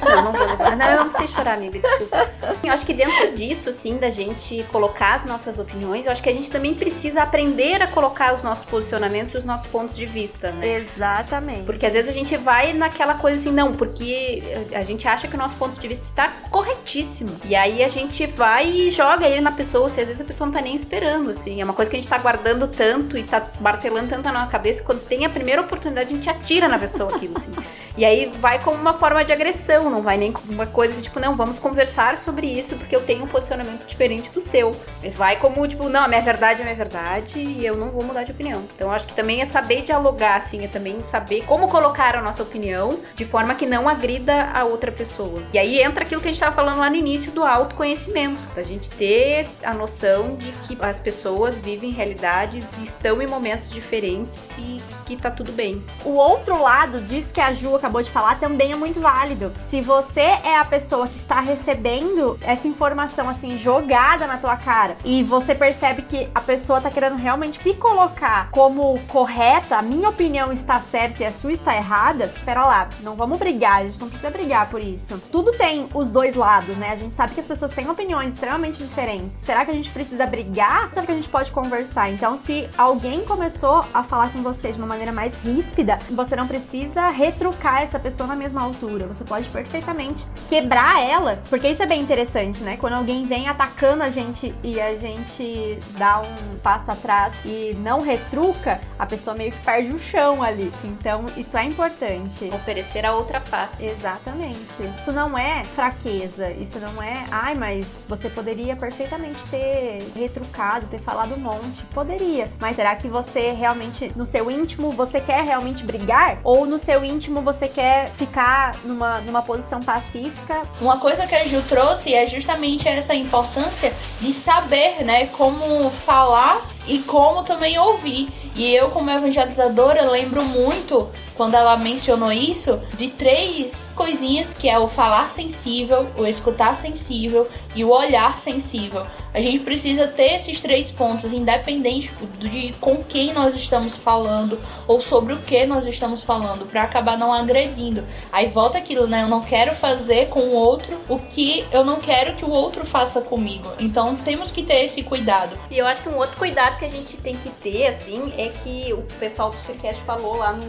Não, 0.00 0.24
não 0.24 0.32
vou 0.32 0.46
levar. 0.46 0.76
Não, 0.76 0.86
eu 0.86 1.04
não 1.04 1.10
sei 1.12 1.26
chorar, 1.26 1.54
amiga, 1.54 1.80
desculpa. 1.80 2.30
Eu 2.62 2.72
acho 2.72 2.86
que 2.86 2.94
dentro 2.94 3.34
disso, 3.34 3.68
assim, 3.70 3.96
da 3.96 4.10
gente 4.10 4.64
colocar 4.70 5.14
as 5.14 5.24
nossas 5.24 5.58
opiniões, 5.58 6.06
eu 6.06 6.12
acho 6.12 6.22
que 6.22 6.28
a 6.28 6.32
gente 6.32 6.50
também 6.50 6.74
precisa 6.74 7.22
aprender 7.22 7.82
a 7.82 7.86
colocar 7.86 8.34
os 8.34 8.42
nossos 8.42 8.64
posicionamentos 8.64 9.34
e 9.34 9.38
os 9.38 9.44
nossos 9.44 9.66
pontos 9.66 9.96
de 9.96 10.06
vista, 10.06 10.50
né? 10.52 10.76
Exatamente. 10.76 11.64
Porque 11.64 11.86
às 11.86 11.92
vezes 11.92 12.08
a 12.08 12.12
gente 12.12 12.36
vai 12.36 12.72
naquela 12.72 13.14
coisa 13.14 13.40
assim, 13.40 13.52
não, 13.52 13.74
porque 13.74 14.42
a 14.72 14.82
gente 14.82 15.06
acha 15.08 15.26
que 15.28 15.34
o 15.34 15.38
nosso 15.38 15.56
ponto 15.56 15.78
de 15.80 15.88
vista 15.88 16.04
está 16.04 16.32
corretíssimo. 16.50 17.36
E 17.44 17.56
aí 17.56 17.82
a 17.82 17.88
gente 17.88 18.26
vai 18.26 18.68
e 18.68 18.90
joga 18.90 19.26
ele 19.26 19.40
na 19.40 19.52
pessoa, 19.52 19.88
se 19.88 20.00
às 20.00 20.06
vezes 20.06 20.20
a 20.20 20.24
pessoa 20.24 20.46
não 20.46 20.54
tá 20.54 20.60
nem 20.60 20.76
esperando, 20.76 21.30
assim. 21.30 21.60
É 21.60 21.64
uma 21.64 21.74
coisa 21.74 21.90
que 21.90 21.96
a 21.96 22.00
gente 22.00 22.08
tá 22.08 22.18
guardando 22.18 22.68
tanto 22.68 23.16
e 23.16 23.22
tá 23.22 23.46
martelando 23.60 24.08
tanto 24.08 24.24
na 24.24 24.32
nossa 24.32 24.50
cabeça, 24.50 24.82
quando 24.82 25.00
tem 25.06 25.24
a 25.24 25.30
primeira 25.30 25.62
oportunidade, 25.62 26.12
a 26.12 26.16
gente 26.16 26.28
atira 26.28 26.68
na 26.68 26.78
pessoa 26.78 27.14
aquilo, 27.14 27.36
assim. 27.36 27.52
E 27.96 28.04
aí 28.04 28.30
vai 28.40 28.62
como 28.62 28.76
uma 28.76 28.98
forma 28.98 29.24
de 29.24 29.32
agressão, 29.32 29.65
não 29.90 30.02
vai 30.02 30.16
nem 30.16 30.32
como 30.32 30.52
uma 30.52 30.66
coisa 30.66 30.94
assim, 30.94 31.02
tipo, 31.02 31.20
não, 31.20 31.36
vamos 31.36 31.58
conversar 31.58 32.18
sobre 32.18 32.46
isso 32.46 32.76
porque 32.76 32.94
eu 32.94 33.02
tenho 33.02 33.24
um 33.24 33.26
posicionamento 33.26 33.86
diferente 33.86 34.30
do 34.30 34.40
seu. 34.40 34.70
Vai 35.14 35.36
como, 35.36 35.66
tipo, 35.66 35.88
não, 35.88 36.04
a 36.04 36.08
minha 36.08 36.22
verdade 36.22 36.60
é 36.60 36.62
a 36.62 36.64
minha 36.64 36.76
verdade 36.76 37.38
e 37.38 37.64
eu 37.64 37.76
não 37.76 37.90
vou 37.90 38.02
mudar 38.02 38.24
de 38.24 38.32
opinião. 38.32 38.62
Então 38.74 38.90
acho 38.90 39.06
que 39.06 39.14
também 39.14 39.42
é 39.42 39.46
saber 39.46 39.82
dialogar, 39.82 40.36
assim, 40.36 40.64
é 40.64 40.68
também 40.68 41.00
saber 41.00 41.44
como 41.44 41.68
colocar 41.68 42.16
a 42.16 42.22
nossa 42.22 42.42
opinião 42.42 42.98
de 43.14 43.24
forma 43.24 43.54
que 43.54 43.66
não 43.66 43.88
agrida 43.88 44.50
a 44.52 44.64
outra 44.64 44.90
pessoa. 44.90 45.42
E 45.52 45.58
aí 45.58 45.80
entra 45.80 46.04
aquilo 46.04 46.20
que 46.20 46.28
a 46.28 46.30
gente 46.30 46.40
tava 46.40 46.54
falando 46.54 46.78
lá 46.78 46.90
no 46.90 46.96
início 46.96 47.30
do 47.32 47.42
autoconhecimento, 47.42 48.40
da 48.54 48.62
gente 48.62 48.90
ter 48.90 49.48
a 49.62 49.74
noção 49.74 50.36
de 50.36 50.50
que 50.66 50.76
as 50.80 51.00
pessoas 51.00 51.56
vivem 51.58 51.90
realidades 51.90 52.66
e 52.78 52.84
estão 52.84 53.20
em 53.20 53.26
momentos 53.26 53.70
diferentes 53.70 54.48
e 54.58 54.78
que 55.04 55.16
tá 55.16 55.30
tudo 55.30 55.52
bem. 55.52 55.82
O 56.04 56.10
outro 56.10 56.60
lado 56.60 57.00
disso 57.00 57.32
que 57.32 57.40
a 57.40 57.52
Ju 57.52 57.76
acabou 57.76 58.02
de 58.02 58.10
falar 58.10 58.38
também 58.38 58.72
é 58.72 58.76
muito 58.76 59.00
válido. 59.00 59.52
Se 59.68 59.80
você 59.80 60.20
é 60.20 60.56
a 60.58 60.64
pessoa 60.64 61.08
que 61.08 61.18
está 61.18 61.40
recebendo 61.40 62.38
essa 62.40 62.68
informação 62.68 63.28
assim 63.28 63.58
jogada 63.58 64.26
na 64.26 64.36
tua 64.36 64.56
cara 64.56 64.96
e 65.04 65.22
você 65.22 65.54
percebe 65.54 66.02
que 66.02 66.28
a 66.34 66.40
pessoa 66.40 66.80
tá 66.80 66.90
querendo 66.90 67.16
realmente 67.16 67.60
se 67.60 67.74
colocar 67.74 68.50
como 68.50 68.98
correta, 69.08 69.76
a 69.76 69.82
minha 69.82 70.08
opinião 70.08 70.52
está 70.52 70.80
certa 70.80 71.22
e 71.22 71.26
a 71.26 71.32
sua 71.32 71.52
está 71.52 71.74
errada, 71.74 72.26
espera 72.26 72.64
lá, 72.64 72.88
não 73.00 73.16
vamos 73.16 73.38
brigar, 73.38 73.78
a 73.78 73.84
gente 73.84 74.00
não 74.00 74.08
precisa 74.08 74.30
brigar 74.30 74.68
por 74.70 74.80
isso. 74.80 75.20
Tudo 75.32 75.52
tem 75.52 75.88
os 75.94 76.08
dois 76.10 76.36
lados, 76.36 76.76
né? 76.76 76.92
A 76.92 76.96
gente 76.96 77.14
sabe 77.14 77.34
que 77.34 77.40
as 77.40 77.46
pessoas 77.46 77.72
têm 77.72 77.88
opiniões 77.88 78.34
extremamente 78.34 78.82
diferentes. 78.82 79.38
Será 79.44 79.64
que 79.64 79.70
a 79.70 79.74
gente 79.74 79.90
precisa 79.90 80.26
brigar? 80.26 80.90
Será 80.92 81.04
que 81.04 81.12
a 81.12 81.14
gente 81.14 81.28
pode 81.28 81.50
conversar? 81.50 82.10
Então, 82.10 82.38
se 82.38 82.68
alguém 82.78 83.24
começou 83.24 83.84
a 83.92 84.02
falar 84.02 84.32
com 84.32 84.42
você 84.42 84.72
de 84.72 84.78
uma 84.78 84.86
maneira 84.86 85.12
mais 85.12 85.34
ríspida, 85.42 85.98
você 86.10 86.36
não 86.36 86.46
precisa 86.46 87.08
retrucar 87.08 87.82
essa 87.82 87.98
pessoa 87.98 88.26
na 88.26 88.36
mesma 88.36 88.62
altura. 88.62 89.06
Você 89.06 89.24
pode 89.24 89.45
perfeitamente 89.48 90.26
quebrar 90.48 91.02
ela, 91.02 91.38
porque 91.48 91.68
isso 91.68 91.82
é 91.82 91.86
bem 91.86 92.00
interessante, 92.00 92.62
né? 92.62 92.76
Quando 92.76 92.94
alguém 92.94 93.26
vem 93.26 93.48
atacando 93.48 94.02
a 94.02 94.10
gente 94.10 94.54
e 94.62 94.80
a 94.80 94.96
gente 94.96 95.78
dá 95.98 96.20
um 96.20 96.56
passo 96.58 96.90
atrás 96.90 97.34
e 97.44 97.76
não 97.80 98.00
retruca, 98.00 98.80
a 98.98 99.06
pessoa 99.06 99.36
meio 99.36 99.52
que 99.52 99.62
perde 99.64 99.94
o 99.94 99.98
chão 99.98 100.42
ali. 100.42 100.70
Então, 100.84 101.24
isso 101.36 101.56
é 101.56 101.64
importante. 101.64 102.48
Oferecer 102.52 103.04
a 103.04 103.12
outra 103.12 103.40
face. 103.40 103.86
Exatamente. 103.86 104.56
Isso 105.00 105.12
não 105.12 105.36
é 105.36 105.64
fraqueza, 105.64 106.50
isso 106.52 106.78
não 106.78 107.02
é, 107.02 107.24
ai, 107.30 107.54
mas 107.54 107.86
você 108.08 108.28
poderia 108.28 108.76
perfeitamente 108.76 109.38
ter 109.50 110.10
retrucado, 110.14 110.86
ter 110.86 111.00
falado 111.00 111.34
um 111.34 111.38
monte. 111.38 111.82
Poderia. 111.92 112.50
Mas 112.60 112.76
será 112.76 112.94
que 112.96 113.08
você 113.08 113.52
realmente, 113.52 114.12
no 114.16 114.26
seu 114.26 114.50
íntimo, 114.50 114.90
você 114.90 115.20
quer 115.20 115.44
realmente 115.44 115.84
brigar? 115.84 116.38
Ou 116.44 116.66
no 116.66 116.78
seu 116.78 117.04
íntimo 117.04 117.40
você 117.40 117.68
quer 117.68 118.08
ficar 118.10 118.74
numa, 118.84 119.20
numa 119.20 119.35
posição 119.42 119.80
pacífica? 119.80 120.62
Uma 120.80 120.98
coisa 120.98 121.26
que 121.26 121.34
a 121.34 121.46
Ju 121.46 121.62
trouxe 121.62 122.14
é 122.14 122.26
justamente 122.26 122.88
essa 122.88 123.14
importância 123.14 123.92
de 124.20 124.32
saber, 124.32 125.04
né, 125.04 125.26
como 125.28 125.90
falar 125.90 126.62
e 126.86 127.00
como 127.00 127.42
também 127.42 127.78
ouvir. 127.78 128.28
E 128.54 128.74
eu, 128.74 128.90
como 128.90 129.10
evangelizadora, 129.10 130.10
lembro 130.10 130.42
muito 130.42 131.08
quando 131.36 131.54
ela 131.54 131.76
mencionou 131.76 132.32
isso 132.32 132.80
de 132.96 133.08
três 133.08 133.92
coisinhas 133.94 134.54
que 134.54 134.68
é 134.68 134.78
o 134.78 134.88
falar 134.88 135.30
sensível, 135.30 136.08
o 136.18 136.26
escutar 136.26 136.74
sensível 136.74 137.46
e 137.74 137.84
o 137.84 137.90
olhar 137.90 138.38
sensível. 138.38 139.06
A 139.34 139.40
gente 139.40 139.58
precisa 139.58 140.08
ter 140.08 140.36
esses 140.36 140.62
três 140.62 140.90
pontos, 140.90 141.32
independente 141.32 142.10
de 142.38 142.72
com 142.80 143.04
quem 143.04 143.34
nós 143.34 143.54
estamos 143.54 143.94
falando 143.94 144.58
ou 144.88 145.02
sobre 145.02 145.34
o 145.34 145.38
que 145.38 145.66
nós 145.66 145.86
estamos 145.86 146.24
falando, 146.24 146.64
para 146.64 146.82
acabar 146.82 147.18
não 147.18 147.32
agredindo. 147.32 148.02
Aí 148.32 148.46
volta 148.46 148.78
aquilo, 148.78 149.06
né? 149.06 149.24
Eu 149.24 149.28
não 149.28 149.42
quero 149.42 149.74
fazer 149.74 150.28
com 150.28 150.40
o 150.40 150.54
outro 150.54 150.98
o 151.06 151.18
que 151.18 151.66
eu 151.70 151.84
não 151.84 151.96
quero 151.96 152.34
que 152.34 152.44
o 152.46 152.50
outro 152.50 152.86
faça 152.86 153.20
comigo. 153.20 153.70
Então 153.78 154.16
temos 154.16 154.50
que 154.50 154.62
ter 154.62 154.84
esse 154.84 155.02
cuidado. 155.02 155.58
E 155.70 155.76
eu 155.76 155.86
acho 155.86 156.02
que 156.02 156.08
um 156.08 156.16
outro 156.16 156.38
cuidado 156.38 156.75
que 156.76 156.84
a 156.84 156.90
gente 156.90 157.16
tem 157.18 157.36
que 157.36 157.50
ter, 157.50 157.86
assim, 157.86 158.32
é 158.36 158.48
que 158.48 158.92
o 158.92 159.02
pessoal 159.18 159.50
do 159.50 159.56
Freecast 159.58 160.02
falou 160.02 160.36
lá 160.36 160.52
no, 160.52 160.66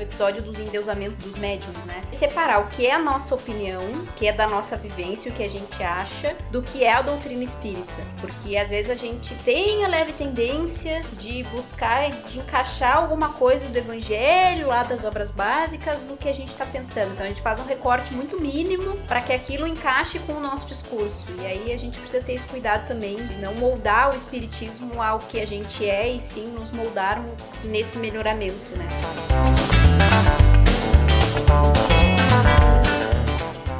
episódio 0.00 0.42
dos 0.42 0.58
endeusamentos 0.58 1.24
dos 1.24 1.38
médiums, 1.38 1.76
né? 1.84 2.00
Separar 2.12 2.60
o 2.60 2.66
que 2.68 2.86
é 2.86 2.94
a 2.94 2.98
nossa 2.98 3.34
opinião, 3.34 3.80
o 3.80 4.12
que 4.14 4.26
é 4.26 4.32
da 4.32 4.48
nossa 4.48 4.76
vivência, 4.76 5.30
o 5.30 5.34
que 5.34 5.42
a 5.42 5.48
gente 5.48 5.82
acha, 5.82 6.36
do 6.50 6.62
que 6.62 6.84
é 6.84 6.92
a 6.92 7.02
doutrina 7.02 7.44
espírita. 7.44 8.02
Porque 8.20 8.56
às 8.56 8.70
vezes 8.70 8.90
a 8.90 8.94
gente 8.94 9.34
tem 9.36 9.84
a 9.84 9.88
leve 9.88 10.12
tendência 10.12 11.02
de 11.18 11.42
buscar, 11.44 12.10
de 12.10 12.38
encaixar 12.38 12.96
alguma 12.96 13.30
coisa 13.30 13.66
do 13.68 13.76
evangelho, 13.76 14.68
lá 14.68 14.82
das 14.82 15.04
obras 15.04 15.30
básicas, 15.30 16.02
no 16.02 16.16
que 16.16 16.28
a 16.28 16.34
gente 16.34 16.54
tá 16.54 16.64
pensando. 16.64 17.12
Então 17.12 17.26
a 17.26 17.28
gente 17.28 17.42
faz 17.42 17.60
um 17.60 17.64
recorte 17.64 18.14
muito 18.14 18.40
mínimo 18.40 18.96
para 19.06 19.20
que 19.20 19.32
aquilo 19.32 19.66
encaixe 19.66 20.18
com 20.20 20.32
o 20.32 20.40
nosso 20.40 20.66
discurso. 20.66 21.24
E 21.40 21.46
aí 21.46 21.72
a 21.72 21.78
gente 21.78 21.98
precisa 21.98 22.22
ter 22.22 22.34
esse 22.34 22.46
cuidado 22.46 22.88
também 22.88 23.16
de 23.16 23.34
não 23.36 23.54
moldar 23.54 24.12
o 24.12 24.16
espiritismo 24.16 25.02
ao 25.02 25.18
que 25.18 25.40
a 25.40 25.46
gente 25.50 25.84
é 25.84 26.08
e 26.08 26.20
sim 26.20 26.46
nos 26.46 26.70
moldarmos 26.70 27.36
nesse 27.64 27.98
melhoramento, 27.98 28.70
né? 28.78 29.69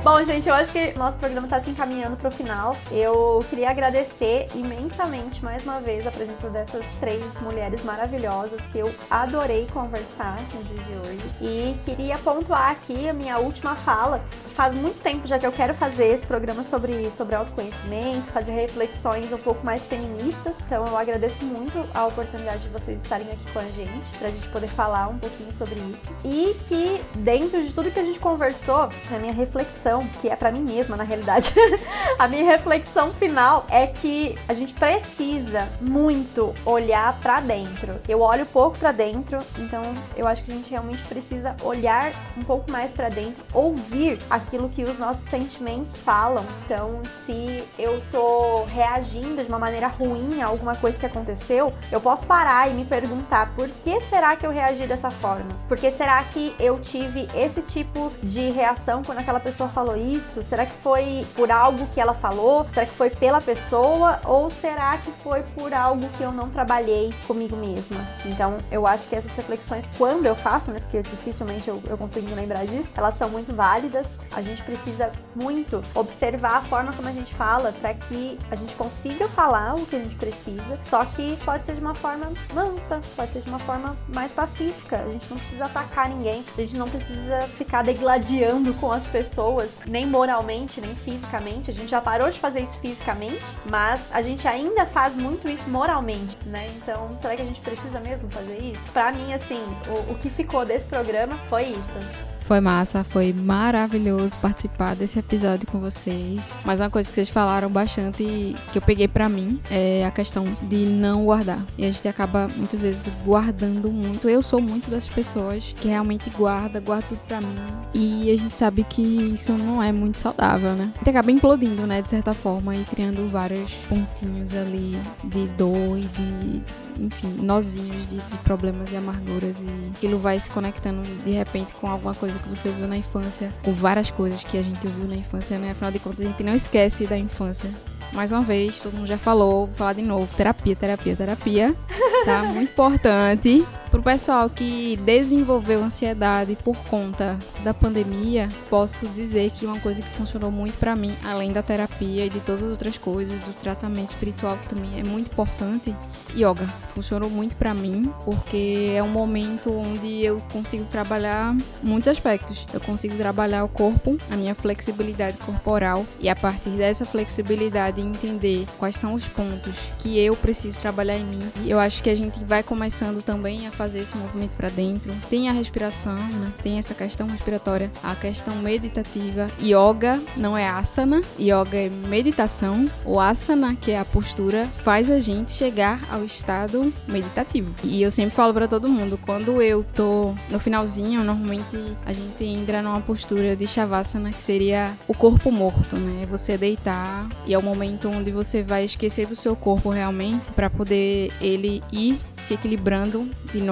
Bom, 0.02 0.24
gente, 0.24 0.48
eu 0.48 0.54
acho 0.54 0.72
que 0.72 0.98
nosso 0.98 1.18
programa 1.18 1.46
está 1.46 1.60
se 1.60 1.68
encaminhando 1.68 2.16
para 2.16 2.28
o 2.28 2.32
final. 2.32 2.74
Eu 2.90 3.44
queria 3.50 3.68
agradecer 3.68 4.46
imensamente 4.54 5.44
mais 5.44 5.62
uma 5.62 5.78
vez 5.78 6.06
a 6.06 6.10
presença 6.10 6.48
dessas 6.48 6.86
três 6.98 7.22
mulheres 7.42 7.84
maravilhosas 7.84 8.58
que 8.72 8.78
eu 8.78 8.90
adorei 9.10 9.66
conversar 9.70 10.38
no 10.54 10.64
dia 10.64 10.82
de 10.84 10.92
hoje. 10.94 11.30
E 11.42 11.78
queria 11.84 12.16
pontuar 12.16 12.70
aqui 12.70 13.10
a 13.10 13.12
minha 13.12 13.38
última 13.38 13.74
fala. 13.74 14.22
Faz 14.54 14.74
muito 14.74 15.02
tempo 15.02 15.28
já 15.28 15.38
que 15.38 15.46
eu 15.46 15.52
quero 15.52 15.74
fazer 15.74 16.14
esse 16.14 16.26
programa 16.26 16.64
sobre, 16.64 17.10
sobre 17.10 17.36
autoconhecimento, 17.36 18.32
fazer 18.32 18.52
reflexões 18.52 19.30
um 19.30 19.38
pouco 19.38 19.64
mais 19.64 19.82
feministas. 19.82 20.54
Então 20.64 20.86
eu 20.86 20.96
agradeço 20.96 21.44
muito 21.44 21.78
a 21.94 22.06
oportunidade 22.06 22.62
de 22.62 22.68
vocês 22.70 23.02
estarem 23.02 23.30
aqui 23.30 23.52
com 23.52 23.58
a 23.58 23.64
gente, 23.64 24.18
para 24.18 24.28
a 24.28 24.30
gente 24.30 24.48
poder 24.48 24.68
falar 24.68 25.08
um 25.08 25.18
pouquinho 25.18 25.52
sobre 25.58 25.74
isso. 25.74 26.10
E 26.24 26.56
que 26.68 27.02
dentro 27.18 27.62
de 27.62 27.70
tudo 27.74 27.90
que 27.90 28.00
a 28.00 28.04
gente 28.04 28.18
conversou, 28.18 28.88
na 29.10 29.18
minha 29.18 29.34
reflexão, 29.34 29.89
reflexão, 29.90 30.06
que 30.20 30.28
é 30.28 30.36
para 30.36 30.52
mim 30.52 30.60
mesma, 30.60 30.96
na 30.96 31.04
realidade, 31.04 31.52
a 32.18 32.28
minha 32.28 32.44
reflexão 32.44 33.12
final 33.14 33.66
é 33.68 33.86
que 33.86 34.36
a 34.48 34.54
gente 34.54 34.72
precisa 34.74 35.68
muito 35.80 36.54
olhar 36.64 37.18
para 37.20 37.40
dentro. 37.40 38.00
Eu 38.08 38.20
olho 38.20 38.46
pouco 38.46 38.78
para 38.78 38.92
dentro, 38.92 39.38
então 39.58 39.82
eu 40.16 40.26
acho 40.26 40.44
que 40.44 40.52
a 40.52 40.54
gente 40.54 40.70
realmente 40.70 41.02
precisa 41.04 41.56
olhar 41.62 42.12
um 42.36 42.42
pouco 42.42 42.70
mais 42.70 42.90
para 42.92 43.08
dentro, 43.08 43.42
ouvir 43.52 44.18
aquilo 44.28 44.68
que 44.68 44.82
os 44.82 44.98
nossos 44.98 45.24
sentimentos 45.24 45.98
falam. 46.00 46.44
Então, 46.64 47.00
se 47.26 47.64
eu 47.78 48.00
tô 48.12 48.64
reagindo 48.64 49.42
de 49.42 49.48
uma 49.48 49.58
maneira 49.58 49.88
ruim 49.88 50.40
a 50.40 50.46
alguma 50.46 50.74
coisa 50.74 50.98
que 50.98 51.06
aconteceu, 51.06 51.72
eu 51.90 52.00
posso 52.00 52.26
parar 52.26 52.70
e 52.70 52.74
me 52.74 52.84
perguntar 52.84 53.52
por 53.54 53.68
que 53.68 54.00
será 54.02 54.36
que 54.36 54.46
eu 54.46 54.50
reagi 54.50 54.86
dessa 54.86 55.10
forma? 55.10 55.48
Por 55.68 55.78
que 55.78 55.90
será 55.92 56.22
que 56.24 56.54
eu 56.58 56.78
tive 56.80 57.26
esse 57.34 57.62
tipo 57.62 58.12
de 58.22 58.50
reação 58.50 59.02
quando 59.02 59.18
aquela 59.18 59.40
pessoa 59.40 59.68
falou 59.70 59.79
isso? 59.96 60.42
Será 60.42 60.66
que 60.66 60.72
foi 60.82 61.26
por 61.34 61.50
algo 61.50 61.86
que 61.88 62.00
ela 62.00 62.14
falou? 62.14 62.66
Será 62.72 62.86
que 62.86 62.92
foi 62.92 63.10
pela 63.10 63.40
pessoa? 63.40 64.20
Ou 64.24 64.50
será 64.50 64.96
que 64.98 65.10
foi 65.22 65.42
por 65.54 65.72
algo 65.72 66.06
que 66.16 66.22
eu 66.22 66.32
não 66.32 66.50
trabalhei 66.50 67.12
comigo 67.26 67.56
mesma? 67.56 68.00
Então, 68.24 68.58
eu 68.70 68.86
acho 68.86 69.08
que 69.08 69.16
essas 69.16 69.32
reflexões, 69.32 69.84
quando 69.96 70.26
eu 70.26 70.36
faço, 70.36 70.70
né? 70.70 70.80
Porque 70.80 71.02
dificilmente 71.02 71.68
eu, 71.68 71.82
eu 71.88 71.96
consigo 71.96 72.28
me 72.28 72.34
lembrar 72.34 72.64
disso, 72.66 72.88
elas 72.96 73.16
são 73.18 73.28
muito 73.28 73.54
válidas. 73.54 74.06
A 74.32 74.42
gente 74.42 74.62
precisa 74.62 75.10
muito 75.34 75.82
observar 75.94 76.58
a 76.58 76.62
forma 76.62 76.92
como 76.92 77.08
a 77.08 77.12
gente 77.12 77.34
fala 77.34 77.72
para 77.80 77.94
que 77.94 78.38
a 78.50 78.56
gente 78.56 78.74
consiga 78.74 79.28
falar 79.28 79.74
o 79.74 79.86
que 79.86 79.96
a 79.96 79.98
gente 79.98 80.16
precisa, 80.16 80.78
só 80.84 81.04
que 81.04 81.36
pode 81.44 81.64
ser 81.66 81.74
de 81.74 81.80
uma 81.80 81.94
forma 81.94 82.32
mansa, 82.54 83.00
pode 83.16 83.32
ser 83.32 83.42
de 83.42 83.50
uma 83.50 83.58
forma 83.58 83.96
mais 84.14 84.32
pacífica. 84.32 84.98
A 84.98 85.10
gente 85.10 85.28
não 85.30 85.36
precisa 85.36 85.64
atacar 85.64 86.08
ninguém, 86.08 86.44
a 86.56 86.60
gente 86.60 86.76
não 86.76 86.88
precisa 86.88 87.40
ficar 87.56 87.82
degladiando 87.82 88.72
com 88.74 88.90
as 88.90 89.06
pessoas, 89.06 89.69
nem 89.86 90.06
moralmente, 90.06 90.80
nem 90.80 90.94
fisicamente. 90.94 91.70
A 91.70 91.74
gente 91.74 91.88
já 91.88 92.00
parou 92.00 92.30
de 92.30 92.38
fazer 92.38 92.60
isso 92.60 92.76
fisicamente, 92.78 93.44
mas 93.70 94.00
a 94.12 94.22
gente 94.22 94.46
ainda 94.46 94.86
faz 94.86 95.14
muito 95.14 95.48
isso 95.48 95.68
moralmente, 95.68 96.36
né? 96.46 96.66
Então, 96.76 97.16
será 97.20 97.36
que 97.36 97.42
a 97.42 97.44
gente 97.44 97.60
precisa 97.60 98.00
mesmo 98.00 98.30
fazer 98.30 98.58
isso? 98.58 98.92
Para 98.92 99.12
mim, 99.12 99.32
assim, 99.32 99.62
o, 99.88 100.12
o 100.12 100.18
que 100.18 100.30
ficou 100.30 100.64
desse 100.64 100.86
programa 100.86 101.36
foi 101.48 101.64
isso. 101.64 102.29
Foi 102.50 102.58
massa, 102.58 103.04
foi 103.04 103.32
maravilhoso 103.32 104.36
participar 104.38 104.96
desse 104.96 105.20
episódio 105.20 105.68
com 105.68 105.78
vocês. 105.78 106.52
Mas 106.64 106.80
uma 106.80 106.90
coisa 106.90 107.08
que 107.08 107.14
vocês 107.14 107.28
falaram 107.28 107.70
bastante 107.70 108.56
que 108.72 108.76
eu 108.76 108.82
peguei 108.82 109.06
para 109.06 109.28
mim 109.28 109.60
é 109.70 110.04
a 110.04 110.10
questão 110.10 110.44
de 110.62 110.84
não 110.84 111.26
guardar. 111.26 111.64
E 111.78 111.84
a 111.84 111.90
gente 111.92 112.08
acaba 112.08 112.48
muitas 112.56 112.82
vezes 112.82 113.08
guardando 113.24 113.88
muito. 113.88 114.28
Eu 114.28 114.42
sou 114.42 114.60
muito 114.60 114.90
das 114.90 115.08
pessoas 115.08 115.72
que 115.80 115.86
realmente 115.86 116.28
guarda, 116.30 116.80
guarda 116.80 117.06
tudo 117.08 117.20
pra 117.28 117.40
mim. 117.40 117.54
E 117.94 118.32
a 118.32 118.36
gente 118.36 118.54
sabe 118.54 118.82
que 118.82 119.00
isso 119.00 119.52
não 119.52 119.80
é 119.80 119.92
muito 119.92 120.18
saudável, 120.18 120.74
né? 120.74 120.90
A 120.94 120.98
gente 120.98 121.10
acaba 121.10 121.30
implodindo, 121.30 121.86
né, 121.86 122.02
de 122.02 122.10
certa 122.10 122.34
forma, 122.34 122.74
e 122.74 122.84
criando 122.84 123.28
vários 123.28 123.72
pontinhos 123.88 124.54
ali 124.54 125.00
de 125.22 125.46
dor 125.48 125.98
e 125.98 126.02
de, 126.02 126.62
enfim, 127.00 127.32
nozinhos 127.40 128.08
de, 128.08 128.16
de 128.16 128.38
problemas 128.38 128.90
e 128.90 128.96
amarguras. 128.96 129.58
E 129.60 129.90
aquilo 129.94 130.18
vai 130.18 130.40
se 130.40 130.50
conectando 130.50 131.02
de 131.24 131.30
repente 131.30 131.72
com 131.80 131.88
alguma 131.88 132.14
coisa 132.14 132.39
que 132.40 132.48
você 132.48 132.68
ouviu 132.68 132.88
na 132.88 132.96
infância, 132.96 133.52
com 133.62 133.72
várias 133.72 134.10
coisas 134.10 134.42
que 134.42 134.58
a 134.58 134.62
gente 134.62 134.86
ouviu 134.86 135.06
na 135.06 135.16
infância, 135.16 135.58
né? 135.58 135.70
Afinal 135.70 135.92
de 135.92 135.98
contas, 135.98 136.20
a 136.20 136.24
gente 136.24 136.42
não 136.42 136.54
esquece 136.54 137.06
da 137.06 137.16
infância. 137.16 137.70
Mais 138.12 138.32
uma 138.32 138.42
vez, 138.42 138.80
todo 138.80 138.94
mundo 138.94 139.06
já 139.06 139.18
falou, 139.18 139.66
vou 139.66 139.76
falar 139.76 139.92
de 139.92 140.02
novo. 140.02 140.34
Terapia, 140.36 140.74
terapia, 140.74 141.16
terapia. 141.16 141.76
Tá? 142.24 142.42
Muito 142.42 142.72
importante. 142.72 143.64
Pro 143.90 144.00
pessoal 144.04 144.48
que 144.48 144.96
desenvolveu 144.98 145.82
ansiedade 145.82 146.56
por 146.62 146.76
conta 146.84 147.36
da 147.64 147.74
pandemia, 147.74 148.48
posso 148.70 149.08
dizer 149.08 149.50
que 149.50 149.66
uma 149.66 149.80
coisa 149.80 150.00
que 150.00 150.08
funcionou 150.10 150.52
muito 150.52 150.78
para 150.78 150.94
mim, 150.94 151.12
além 151.24 151.52
da 151.52 151.60
terapia 151.60 152.26
e 152.26 152.30
de 152.30 152.38
todas 152.38 152.62
as 152.62 152.70
outras 152.70 152.96
coisas, 152.96 153.40
do 153.40 153.52
tratamento 153.52 154.10
espiritual 154.10 154.56
que 154.58 154.68
também 154.68 155.00
é 155.00 155.02
muito 155.02 155.32
importante, 155.32 155.94
yoga. 156.36 156.68
Funcionou 156.94 157.28
muito 157.28 157.56
para 157.56 157.74
mim, 157.74 158.12
porque 158.24 158.92
é 158.94 159.02
um 159.02 159.08
momento 159.08 159.72
onde 159.72 160.24
eu 160.24 160.40
consigo 160.52 160.84
trabalhar 160.84 161.56
muitos 161.82 162.08
aspectos. 162.08 162.68
Eu 162.72 162.80
consigo 162.80 163.16
trabalhar 163.16 163.64
o 163.64 163.68
corpo, 163.68 164.16
a 164.30 164.36
minha 164.36 164.54
flexibilidade 164.54 165.36
corporal 165.38 166.06
e 166.20 166.28
a 166.28 166.36
partir 166.36 166.70
dessa 166.70 167.04
flexibilidade 167.04 168.00
entender 168.00 168.66
quais 168.78 168.94
são 168.94 169.14
os 169.14 169.28
pontos 169.28 169.92
que 169.98 170.16
eu 170.16 170.36
preciso 170.36 170.78
trabalhar 170.78 171.18
em 171.18 171.24
mim. 171.24 171.42
E 171.62 171.70
eu 171.70 171.80
acho 171.80 172.00
que 172.04 172.10
a 172.10 172.14
gente 172.14 172.44
vai 172.44 172.62
começando 172.62 173.20
também 173.20 173.66
a 173.66 173.79
fazer 173.80 174.00
esse 174.00 174.14
movimento 174.14 174.58
para 174.58 174.68
dentro. 174.68 175.10
Tem 175.30 175.48
a 175.48 175.52
respiração, 175.52 176.12
né? 176.12 176.52
Tem 176.62 176.76
essa 176.76 176.92
questão 176.92 177.26
respiratória, 177.26 177.90
a 178.02 178.14
questão 178.14 178.54
meditativa. 178.56 179.50
Yoga 179.58 180.20
não 180.36 180.54
é 180.54 180.68
asana, 180.68 181.22
yoga 181.40 181.78
é 181.78 181.88
meditação. 181.88 182.84
O 183.06 183.18
asana, 183.18 183.74
que 183.74 183.92
é 183.92 183.98
a 183.98 184.04
postura, 184.04 184.66
faz 184.84 185.10
a 185.10 185.18
gente 185.18 185.52
chegar 185.52 185.98
ao 186.12 186.22
estado 186.22 186.92
meditativo. 187.08 187.74
E 187.82 188.02
eu 188.02 188.10
sempre 188.10 188.36
falo 188.36 188.52
para 188.52 188.68
todo 188.68 188.86
mundo, 188.86 189.18
quando 189.24 189.62
eu 189.62 189.82
tô 189.94 190.34
no 190.50 190.60
finalzinho, 190.60 191.24
normalmente 191.24 191.96
a 192.04 192.12
gente 192.12 192.44
entra 192.44 192.82
numa 192.82 193.00
postura 193.00 193.56
de 193.56 193.66
shavasana, 193.66 194.30
que 194.30 194.42
seria 194.42 194.92
o 195.08 195.14
corpo 195.14 195.50
morto, 195.50 195.96
né? 195.96 196.26
Você 196.30 196.58
deitar 196.58 197.26
e 197.46 197.54
é 197.54 197.58
o 197.58 197.62
momento 197.62 198.10
onde 198.10 198.30
você 198.30 198.62
vai 198.62 198.84
esquecer 198.84 199.24
do 199.24 199.34
seu 199.34 199.56
corpo 199.56 199.88
realmente 199.88 200.52
para 200.52 200.68
poder 200.68 201.32
ele 201.40 201.82
ir 201.90 202.20
se 202.36 202.52
equilibrando 202.52 203.26
de 203.50 203.60
novo 203.62 203.69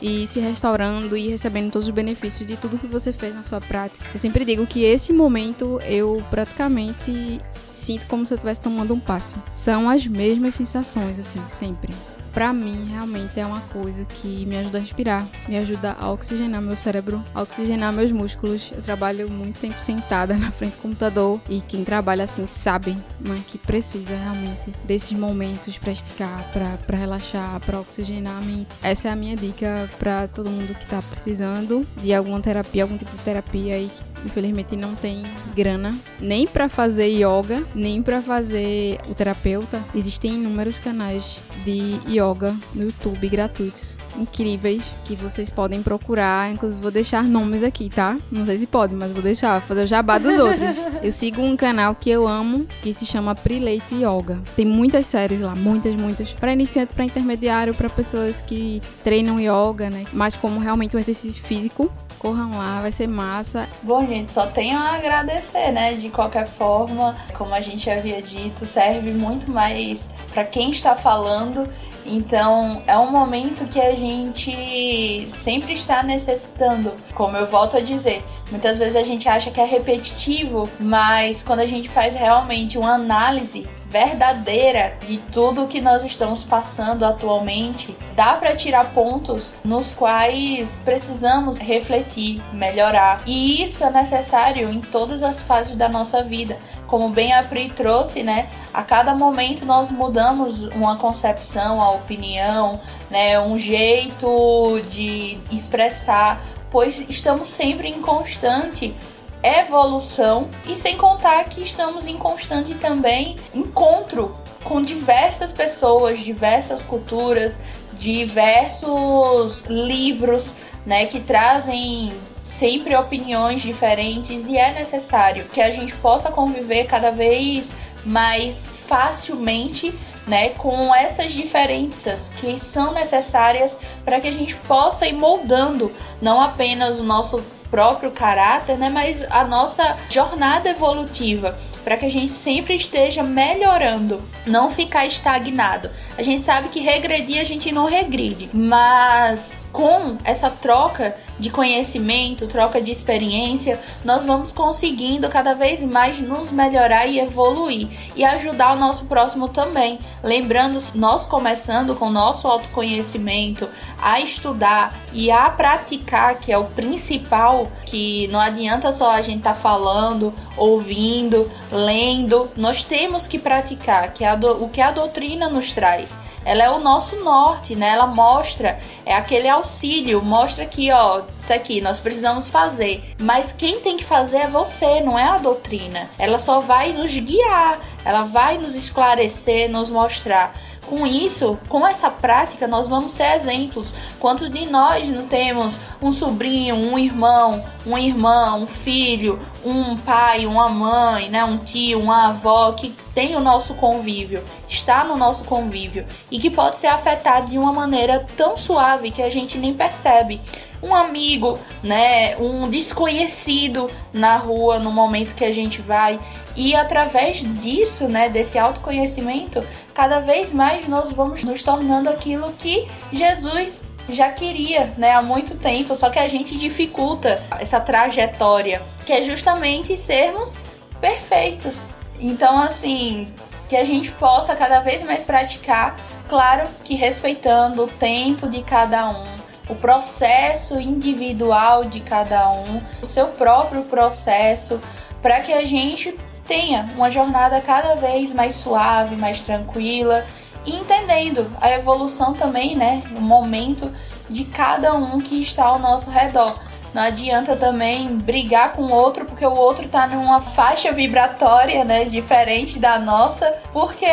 e 0.00 0.26
se 0.26 0.40
restaurando 0.40 1.16
e 1.16 1.28
recebendo 1.28 1.70
todos 1.70 1.86
os 1.88 1.94
benefícios 1.94 2.46
de 2.46 2.56
tudo 2.56 2.78
que 2.78 2.86
você 2.86 3.12
fez 3.12 3.34
na 3.34 3.42
sua 3.42 3.60
prática. 3.60 4.04
Eu 4.12 4.18
sempre 4.18 4.44
digo 4.44 4.66
que 4.66 4.84
esse 4.84 5.12
momento 5.12 5.80
eu 5.82 6.22
praticamente 6.30 7.40
sinto 7.74 8.06
como 8.06 8.26
se 8.26 8.34
eu 8.34 8.36
estivesse 8.36 8.60
tomando 8.60 8.94
um 8.94 9.00
passe. 9.00 9.36
São 9.54 9.88
as 9.88 10.06
mesmas 10.06 10.54
sensações, 10.54 11.18
assim, 11.18 11.42
sempre 11.46 11.94
para 12.38 12.52
mim 12.52 12.86
realmente 12.88 13.40
é 13.40 13.44
uma 13.44 13.62
coisa 13.62 14.04
que 14.04 14.46
me 14.46 14.56
ajuda 14.56 14.78
a 14.78 14.80
respirar, 14.80 15.26
me 15.48 15.58
ajuda 15.58 15.96
a 15.98 16.08
oxigenar 16.08 16.62
meu 16.62 16.76
cérebro, 16.76 17.20
a 17.34 17.42
oxigenar 17.42 17.92
meus 17.92 18.12
músculos. 18.12 18.70
Eu 18.72 18.80
trabalho 18.80 19.28
muito 19.28 19.58
tempo 19.58 19.82
sentada 19.82 20.34
na 20.38 20.52
frente 20.52 20.74
do 20.74 20.82
computador 20.82 21.40
e 21.50 21.60
quem 21.60 21.82
trabalha 21.82 22.22
assim 22.22 22.46
sabe, 22.46 22.96
né, 23.18 23.42
que 23.48 23.58
precisa 23.58 24.14
realmente 24.14 24.72
desses 24.84 25.18
momentos 25.18 25.76
para 25.78 25.90
esticar, 25.90 26.48
para 26.52 26.96
relaxar, 26.96 27.58
para 27.58 27.80
oxigenar 27.80 28.36
a 28.36 28.46
mente. 28.46 28.68
Essa 28.84 29.08
é 29.08 29.10
a 29.10 29.16
minha 29.16 29.34
dica 29.34 29.90
para 29.98 30.28
todo 30.28 30.48
mundo 30.48 30.76
que 30.78 30.86
tá 30.86 31.02
precisando 31.02 31.84
de 32.00 32.14
alguma 32.14 32.38
terapia, 32.38 32.84
algum 32.84 32.96
tipo 32.96 33.10
de 33.10 33.22
terapia 33.24 33.80
e 33.80 33.88
que 33.88 34.04
infelizmente 34.26 34.76
não 34.76 34.94
tem 34.94 35.24
grana 35.56 35.96
nem 36.20 36.46
para 36.46 36.68
fazer 36.68 37.08
yoga, 37.08 37.64
nem 37.74 38.00
para 38.00 38.22
fazer 38.22 38.98
o 39.08 39.14
terapeuta. 39.14 39.82
Existem 39.92 40.34
inúmeros 40.34 40.78
canais 40.78 41.40
de 41.64 41.98
yoga 42.08 42.27
no 42.74 42.84
YouTube 42.84 43.28
gratuitos, 43.28 43.96
incríveis, 44.16 44.94
que 45.04 45.14
vocês 45.14 45.50
podem 45.50 45.82
procurar. 45.82 46.52
Inclusive, 46.52 46.80
vou 46.80 46.90
deixar 46.90 47.24
nomes 47.24 47.62
aqui, 47.62 47.88
tá? 47.88 48.16
Não 48.30 48.44
sei 48.44 48.58
se 48.58 48.66
pode, 48.66 48.94
mas 48.94 49.12
vou 49.12 49.22
deixar, 49.22 49.60
fazer 49.62 49.84
o 49.84 49.86
jabá 49.86 50.18
dos 50.18 50.36
outros. 50.38 50.76
Eu 51.02 51.12
sigo 51.12 51.42
um 51.42 51.56
canal 51.56 51.94
que 51.94 52.10
eu 52.10 52.26
amo, 52.26 52.66
que 52.82 52.92
se 52.92 53.06
chama 53.06 53.34
Prelate 53.34 53.94
Yoga. 53.94 54.40
Tem 54.56 54.64
muitas 54.64 55.06
séries 55.06 55.40
lá, 55.40 55.54
muitas, 55.54 55.94
muitas. 55.94 56.32
Para 56.32 56.52
iniciante, 56.52 56.94
para 56.94 57.04
intermediário, 57.04 57.74
para 57.74 57.88
pessoas 57.88 58.42
que 58.42 58.80
treinam 59.02 59.38
yoga, 59.40 59.90
né? 59.90 60.04
Mas 60.12 60.36
como 60.36 60.60
realmente 60.60 60.96
um 60.96 61.00
exercício 61.00 61.42
físico, 61.42 61.90
corram 62.18 62.50
lá, 62.56 62.80
vai 62.80 62.92
ser 62.92 63.06
massa. 63.06 63.68
Bom, 63.82 64.06
gente, 64.06 64.30
só 64.30 64.46
tenho 64.46 64.78
a 64.78 64.94
agradecer, 64.94 65.70
né? 65.72 65.94
De 65.94 66.10
qualquer 66.10 66.46
forma, 66.46 67.16
como 67.36 67.54
a 67.54 67.60
gente 67.60 67.88
havia 67.88 68.20
dito, 68.20 68.66
serve 68.66 69.12
muito 69.12 69.50
mais 69.50 70.10
para 70.32 70.44
quem 70.44 70.70
está 70.70 70.94
falando. 70.94 71.68
Então, 72.04 72.82
é 72.86 72.96
um 72.96 73.10
momento 73.10 73.66
que 73.66 73.80
a 73.80 73.94
gente 73.94 75.28
sempre 75.30 75.74
está 75.74 76.02
necessitando. 76.02 76.92
Como 77.14 77.36
eu 77.36 77.46
volto 77.46 77.76
a 77.76 77.80
dizer, 77.80 78.24
muitas 78.50 78.78
vezes 78.78 78.96
a 78.96 79.02
gente 79.02 79.28
acha 79.28 79.50
que 79.50 79.60
é 79.60 79.64
repetitivo, 79.64 80.68
mas 80.80 81.42
quando 81.42 81.60
a 81.60 81.66
gente 81.66 81.88
faz 81.88 82.14
realmente 82.14 82.78
uma 82.78 82.94
análise 82.94 83.68
verdadeira 83.88 84.96
de 85.06 85.18
tudo 85.18 85.66
que 85.66 85.80
nós 85.80 86.04
estamos 86.04 86.44
passando 86.44 87.04
atualmente, 87.04 87.96
dá 88.14 88.34
para 88.34 88.54
tirar 88.54 88.92
pontos 88.92 89.52
nos 89.64 89.92
quais 89.92 90.80
precisamos 90.84 91.58
refletir, 91.58 92.42
melhorar. 92.52 93.22
E 93.26 93.62
isso 93.62 93.82
é 93.82 93.90
necessário 93.90 94.70
em 94.70 94.80
todas 94.80 95.22
as 95.22 95.40
fases 95.40 95.74
da 95.74 95.88
nossa 95.88 96.22
vida. 96.22 96.58
Como 96.86 97.08
bem 97.08 97.32
a 97.32 97.42
Pri 97.42 97.70
trouxe, 97.70 98.22
né? 98.22 98.48
A 98.72 98.82
cada 98.82 99.14
momento 99.14 99.64
nós 99.64 99.90
mudamos 99.90 100.64
uma 100.64 100.96
concepção, 100.96 101.80
a 101.80 101.90
opinião, 101.90 102.80
né, 103.10 103.40
um 103.40 103.58
jeito 103.58 104.82
de 104.90 105.38
expressar, 105.50 106.40
pois 106.70 106.98
estamos 107.08 107.48
sempre 107.48 107.88
em 107.88 108.00
constante 108.00 108.94
evolução 109.42 110.48
e 110.66 110.74
sem 110.74 110.96
contar 110.96 111.44
que 111.44 111.62
estamos 111.62 112.06
em 112.06 112.16
constante 112.16 112.74
também 112.74 113.36
encontro 113.54 114.36
com 114.64 114.82
diversas 114.82 115.52
pessoas, 115.52 116.18
diversas 116.18 116.82
culturas, 116.82 117.60
diversos 117.94 119.62
livros, 119.68 120.54
né, 120.84 121.06
que 121.06 121.20
trazem 121.20 122.12
sempre 122.42 122.96
opiniões 122.96 123.60
diferentes 123.60 124.48
e 124.48 124.56
é 124.56 124.72
necessário 124.72 125.44
que 125.46 125.60
a 125.60 125.70
gente 125.70 125.94
possa 125.96 126.30
conviver 126.30 126.84
cada 126.84 127.10
vez 127.10 127.70
mais 128.04 128.66
facilmente 128.86 129.92
né, 130.26 130.50
com 130.50 130.94
essas 130.94 131.32
diferenças 131.32 132.30
que 132.40 132.58
são 132.58 132.92
necessárias 132.92 133.76
para 134.04 134.20
que 134.20 134.28
a 134.28 134.32
gente 134.32 134.54
possa 134.56 135.06
ir 135.06 135.14
moldando 135.14 135.92
não 136.22 136.40
apenas 136.40 136.98
o 136.98 137.02
nosso 137.02 137.42
próprio 137.70 138.10
caráter, 138.10 138.76
né, 138.76 138.88
mas 138.88 139.24
a 139.30 139.44
nossa 139.44 139.96
jornada 140.08 140.70
evolutiva, 140.70 141.58
para 141.88 141.96
que 141.96 142.04
a 142.04 142.10
gente 142.10 142.34
sempre 142.34 142.74
esteja 142.74 143.22
melhorando, 143.22 144.22
não 144.44 144.70
ficar 144.70 145.06
estagnado. 145.06 145.90
A 146.18 146.22
gente 146.22 146.44
sabe 146.44 146.68
que 146.68 146.80
regredir 146.80 147.40
a 147.40 147.44
gente 147.44 147.72
não 147.72 147.86
regride, 147.86 148.50
mas 148.52 149.56
com 149.72 150.16
essa 150.24 150.50
troca 150.50 151.14
de 151.38 151.50
conhecimento, 151.50 152.46
troca 152.46 152.80
de 152.80 152.90
experiência, 152.90 153.80
nós 154.04 154.24
vamos 154.24 154.52
conseguindo 154.52 155.28
cada 155.28 155.54
vez 155.54 155.80
mais 155.80 156.18
nos 156.20 156.50
melhorar 156.50 157.06
e 157.06 157.20
evoluir 157.20 157.88
e 158.16 158.24
ajudar 158.24 158.72
o 158.72 158.78
nosso 158.78 159.04
próximo 159.04 159.48
também. 159.48 159.98
Lembrando, 160.22 160.82
nós 160.94 161.24
começando 161.24 161.94
com 161.94 162.06
o 162.06 162.10
nosso 162.10 162.48
autoconhecimento, 162.48 163.68
a 164.00 164.20
estudar 164.20 164.98
e 165.12 165.30
a 165.30 165.48
praticar, 165.48 166.38
que 166.40 166.52
é 166.52 166.58
o 166.58 166.64
principal, 166.64 167.70
que 167.84 168.26
não 168.28 168.40
adianta 168.40 168.90
só 168.90 169.12
a 169.12 169.22
gente 169.22 169.38
estar 169.38 169.54
tá 169.54 169.60
falando, 169.60 170.34
ouvindo, 170.56 171.50
lendo, 171.84 172.50
nós 172.56 172.84
temos 172.84 173.26
que 173.26 173.38
praticar, 173.38 174.12
que 174.12 174.24
do, 174.36 174.64
o 174.64 174.68
que 174.68 174.80
a 174.80 174.90
doutrina 174.90 175.48
nos 175.48 175.72
traz 175.72 176.10
ela 176.48 176.64
é 176.64 176.70
o 176.70 176.78
nosso 176.78 177.16
norte, 177.16 177.76
né? 177.76 177.90
Ela 177.90 178.06
mostra, 178.06 178.78
é 179.04 179.14
aquele 179.14 179.46
auxílio, 179.46 180.22
mostra 180.22 180.64
aqui, 180.64 180.90
ó, 180.90 181.20
isso 181.38 181.52
aqui 181.52 181.78
nós 181.82 181.98
precisamos 181.98 182.48
fazer. 182.48 183.14
Mas 183.20 183.52
quem 183.52 183.80
tem 183.80 183.98
que 183.98 184.04
fazer 184.04 184.38
é 184.38 184.46
você, 184.46 185.02
não 185.02 185.18
é 185.18 185.24
a 185.24 185.36
doutrina. 185.36 186.08
Ela 186.18 186.38
só 186.38 186.60
vai 186.60 186.94
nos 186.94 187.14
guiar, 187.14 187.80
ela 188.02 188.22
vai 188.22 188.56
nos 188.56 188.74
esclarecer, 188.74 189.68
nos 189.68 189.90
mostrar. 189.90 190.54
Com 190.88 191.06
isso, 191.06 191.58
com 191.68 191.86
essa 191.86 192.10
prática, 192.10 192.66
nós 192.66 192.88
vamos 192.88 193.12
ser 193.12 193.34
exemplos. 193.34 193.92
Quantos 194.18 194.50
de 194.50 194.64
nós 194.64 195.06
não 195.06 195.26
temos 195.26 195.78
um 196.00 196.10
sobrinho, 196.10 196.74
um 196.76 196.98
irmão, 196.98 197.62
uma 197.84 198.00
irmã, 198.00 198.54
um 198.54 198.66
filho, 198.66 199.38
um 199.62 199.98
pai, 199.98 200.46
uma 200.46 200.70
mãe, 200.70 201.28
né, 201.28 201.44
um 201.44 201.58
tio, 201.58 202.00
uma 202.00 202.28
avó 202.28 202.72
que 202.72 202.94
tem 203.14 203.36
o 203.36 203.40
nosso 203.40 203.74
convívio, 203.74 204.42
está 204.66 205.04
no 205.04 205.14
nosso 205.14 205.44
convívio 205.44 206.06
e 206.30 206.38
que 206.38 206.48
pode 206.48 206.78
ser 206.78 206.86
afetado 206.86 207.50
de 207.50 207.58
uma 207.58 207.72
maneira 207.72 208.26
tão 208.34 208.56
suave 208.56 209.10
que 209.10 209.20
a 209.20 209.28
gente 209.28 209.58
nem 209.58 209.74
percebe 209.74 210.40
um 210.82 210.94
amigo, 210.94 211.58
né, 211.82 212.36
um 212.38 212.68
desconhecido 212.68 213.90
na 214.12 214.36
rua 214.36 214.78
no 214.78 214.90
momento 214.90 215.34
que 215.34 215.44
a 215.44 215.52
gente 215.52 215.82
vai. 215.82 216.18
E 216.58 216.74
através 216.74 217.36
disso, 217.60 218.08
né, 218.08 218.28
desse 218.28 218.58
autoconhecimento, 218.58 219.64
cada 219.94 220.18
vez 220.18 220.52
mais 220.52 220.88
nós 220.88 221.12
vamos 221.12 221.44
nos 221.44 221.62
tornando 221.62 222.10
aquilo 222.10 222.52
que 222.54 222.88
Jesus 223.12 223.80
já 224.08 224.28
queria, 224.30 224.92
né, 224.98 225.12
há 225.12 225.22
muito 225.22 225.56
tempo, 225.56 225.94
só 225.94 226.10
que 226.10 226.18
a 226.18 226.26
gente 226.26 226.58
dificulta 226.58 227.40
essa 227.60 227.78
trajetória, 227.78 228.82
que 229.06 229.12
é 229.12 229.22
justamente 229.22 229.96
sermos 229.96 230.60
perfeitos. 231.00 231.88
Então, 232.18 232.58
assim, 232.58 233.32
que 233.68 233.76
a 233.76 233.84
gente 233.84 234.10
possa 234.10 234.56
cada 234.56 234.80
vez 234.80 235.04
mais 235.04 235.24
praticar, 235.24 235.94
claro 236.26 236.68
que 236.82 236.96
respeitando 236.96 237.84
o 237.84 237.86
tempo 237.86 238.48
de 238.48 238.64
cada 238.64 239.08
um, 239.10 239.26
o 239.68 239.76
processo 239.76 240.80
individual 240.80 241.84
de 241.84 242.00
cada 242.00 242.50
um, 242.50 242.82
o 243.00 243.06
seu 243.06 243.28
próprio 243.28 243.84
processo, 243.84 244.80
para 245.22 245.40
que 245.40 245.52
a 245.52 245.64
gente 245.64 246.16
tenha 246.48 246.88
uma 246.96 247.10
jornada 247.10 247.60
cada 247.60 247.94
vez 247.94 248.32
mais 248.32 248.54
suave, 248.54 249.14
mais 249.14 249.40
tranquila 249.42 250.24
e 250.64 250.74
entendendo 250.74 251.54
a 251.60 251.70
evolução 251.70 252.32
também, 252.32 252.74
né, 252.74 253.02
o 253.16 253.20
momento 253.20 253.92
de 254.28 254.44
cada 254.46 254.94
um 254.94 255.18
que 255.18 255.40
está 255.40 255.66
ao 255.66 255.78
nosso 255.78 256.10
redor. 256.10 256.58
Não 256.94 257.02
adianta 257.02 257.54
também 257.54 258.16
brigar 258.16 258.72
com 258.72 258.82
o 258.82 258.92
outro 258.92 259.24
porque 259.24 259.44
o 259.44 259.54
outro 259.54 259.88
tá 259.88 260.06
numa 260.06 260.40
faixa 260.40 260.90
vibratória, 260.90 261.84
né, 261.84 262.04
diferente 262.04 262.78
da 262.78 262.98
nossa, 262.98 263.46
porque 263.72 264.10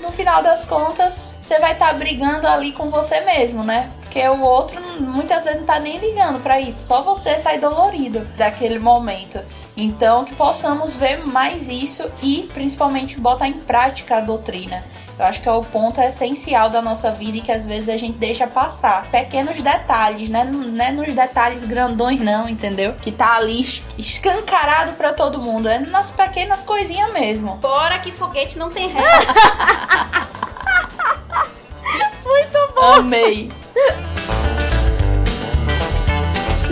no 0.00 0.12
final 0.12 0.42
das 0.42 0.64
contas 0.64 1.36
você 1.42 1.58
vai 1.58 1.72
estar 1.72 1.88
tá 1.88 1.92
brigando 1.92 2.46
ali 2.46 2.72
com 2.72 2.88
você 2.88 3.20
mesmo, 3.20 3.62
né? 3.62 3.90
Porque 4.00 4.26
o 4.28 4.40
outro 4.40 4.80
muitas 5.00 5.44
vezes 5.44 5.60
não 5.60 5.66
tá 5.66 5.80
nem 5.80 5.98
ligando 5.98 6.40
para 6.40 6.60
isso, 6.60 6.86
só 6.86 7.02
você 7.02 7.38
sai 7.38 7.58
dolorido 7.58 8.20
daquele 8.36 8.78
momento. 8.78 9.40
Então, 9.76 10.24
que 10.24 10.34
possamos 10.34 10.94
ver 10.94 11.26
mais 11.26 11.68
isso 11.68 12.10
e 12.22 12.48
principalmente 12.52 13.18
botar 13.18 13.48
em 13.48 13.54
prática 13.54 14.18
a 14.18 14.20
doutrina. 14.20 14.84
Eu 15.18 15.26
acho 15.26 15.40
que 15.40 15.48
é 15.48 15.52
o 15.52 15.60
ponto 15.60 16.00
essencial 16.00 16.70
da 16.70 16.80
nossa 16.80 17.10
vida 17.12 17.38
e 17.38 17.40
que 17.40 17.52
às 17.52 17.64
vezes 17.66 17.88
a 17.88 17.96
gente 17.96 18.18
deixa 18.18 18.46
passar. 18.46 19.06
Pequenos 19.10 19.60
detalhes, 19.60 20.30
né? 20.30 20.44
Não 20.44 20.84
é 20.84 20.90
nos 20.90 21.12
detalhes 21.12 21.64
grandões, 21.64 22.20
não, 22.20 22.48
entendeu? 22.48 22.94
Que 23.00 23.12
tá 23.12 23.36
ali 23.36 23.60
escancarado 23.98 24.92
para 24.92 25.12
todo 25.12 25.38
mundo. 25.38 25.68
É 25.68 25.78
nas 25.78 26.10
pequenas 26.10 26.60
coisinhas 26.60 27.12
mesmo. 27.12 27.56
Bora 27.56 27.98
que 27.98 28.10
foguete 28.10 28.58
não 28.58 28.70
tem 28.70 28.88
ré. 28.88 29.02
Muito 32.24 32.72
bom! 32.74 32.94
Amei! 32.94 33.50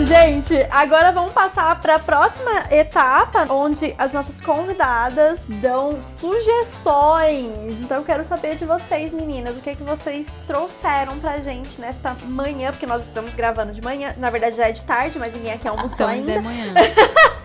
Gente, 0.05 0.55
agora 0.71 1.11
vamos 1.11 1.31
passar 1.31 1.79
para 1.79 1.95
a 1.95 1.99
próxima 1.99 2.65
etapa, 2.71 3.45
onde 3.53 3.93
as 3.99 4.11
nossas 4.11 4.41
convidadas 4.41 5.41
dão 5.47 6.01
sugestões. 6.01 7.75
Então 7.81 7.97
eu 7.97 8.03
quero 8.03 8.23
saber 8.23 8.55
de 8.55 8.65
vocês, 8.65 9.13
meninas, 9.13 9.55
o 9.57 9.61
que, 9.61 9.69
é 9.69 9.75
que 9.75 9.83
vocês 9.83 10.25
trouxeram 10.47 11.19
pra 11.19 11.39
gente 11.39 11.79
nesta 11.79 12.15
manhã, 12.25 12.71
porque 12.71 12.87
nós 12.87 13.05
estamos 13.05 13.31
gravando 13.35 13.73
de 13.73 13.81
manhã. 13.81 14.15
Na 14.17 14.31
verdade 14.31 14.57
já 14.57 14.69
é 14.69 14.71
de 14.71 14.81
tarde, 14.83 15.19
mas 15.19 15.33
ninguém 15.35 15.53
aqui 15.53 15.67
almoçou 15.67 15.93
então, 15.93 16.07
ainda. 16.07 16.33
ainda 16.33 16.49
é 16.49 16.51
manhã. 16.51 16.73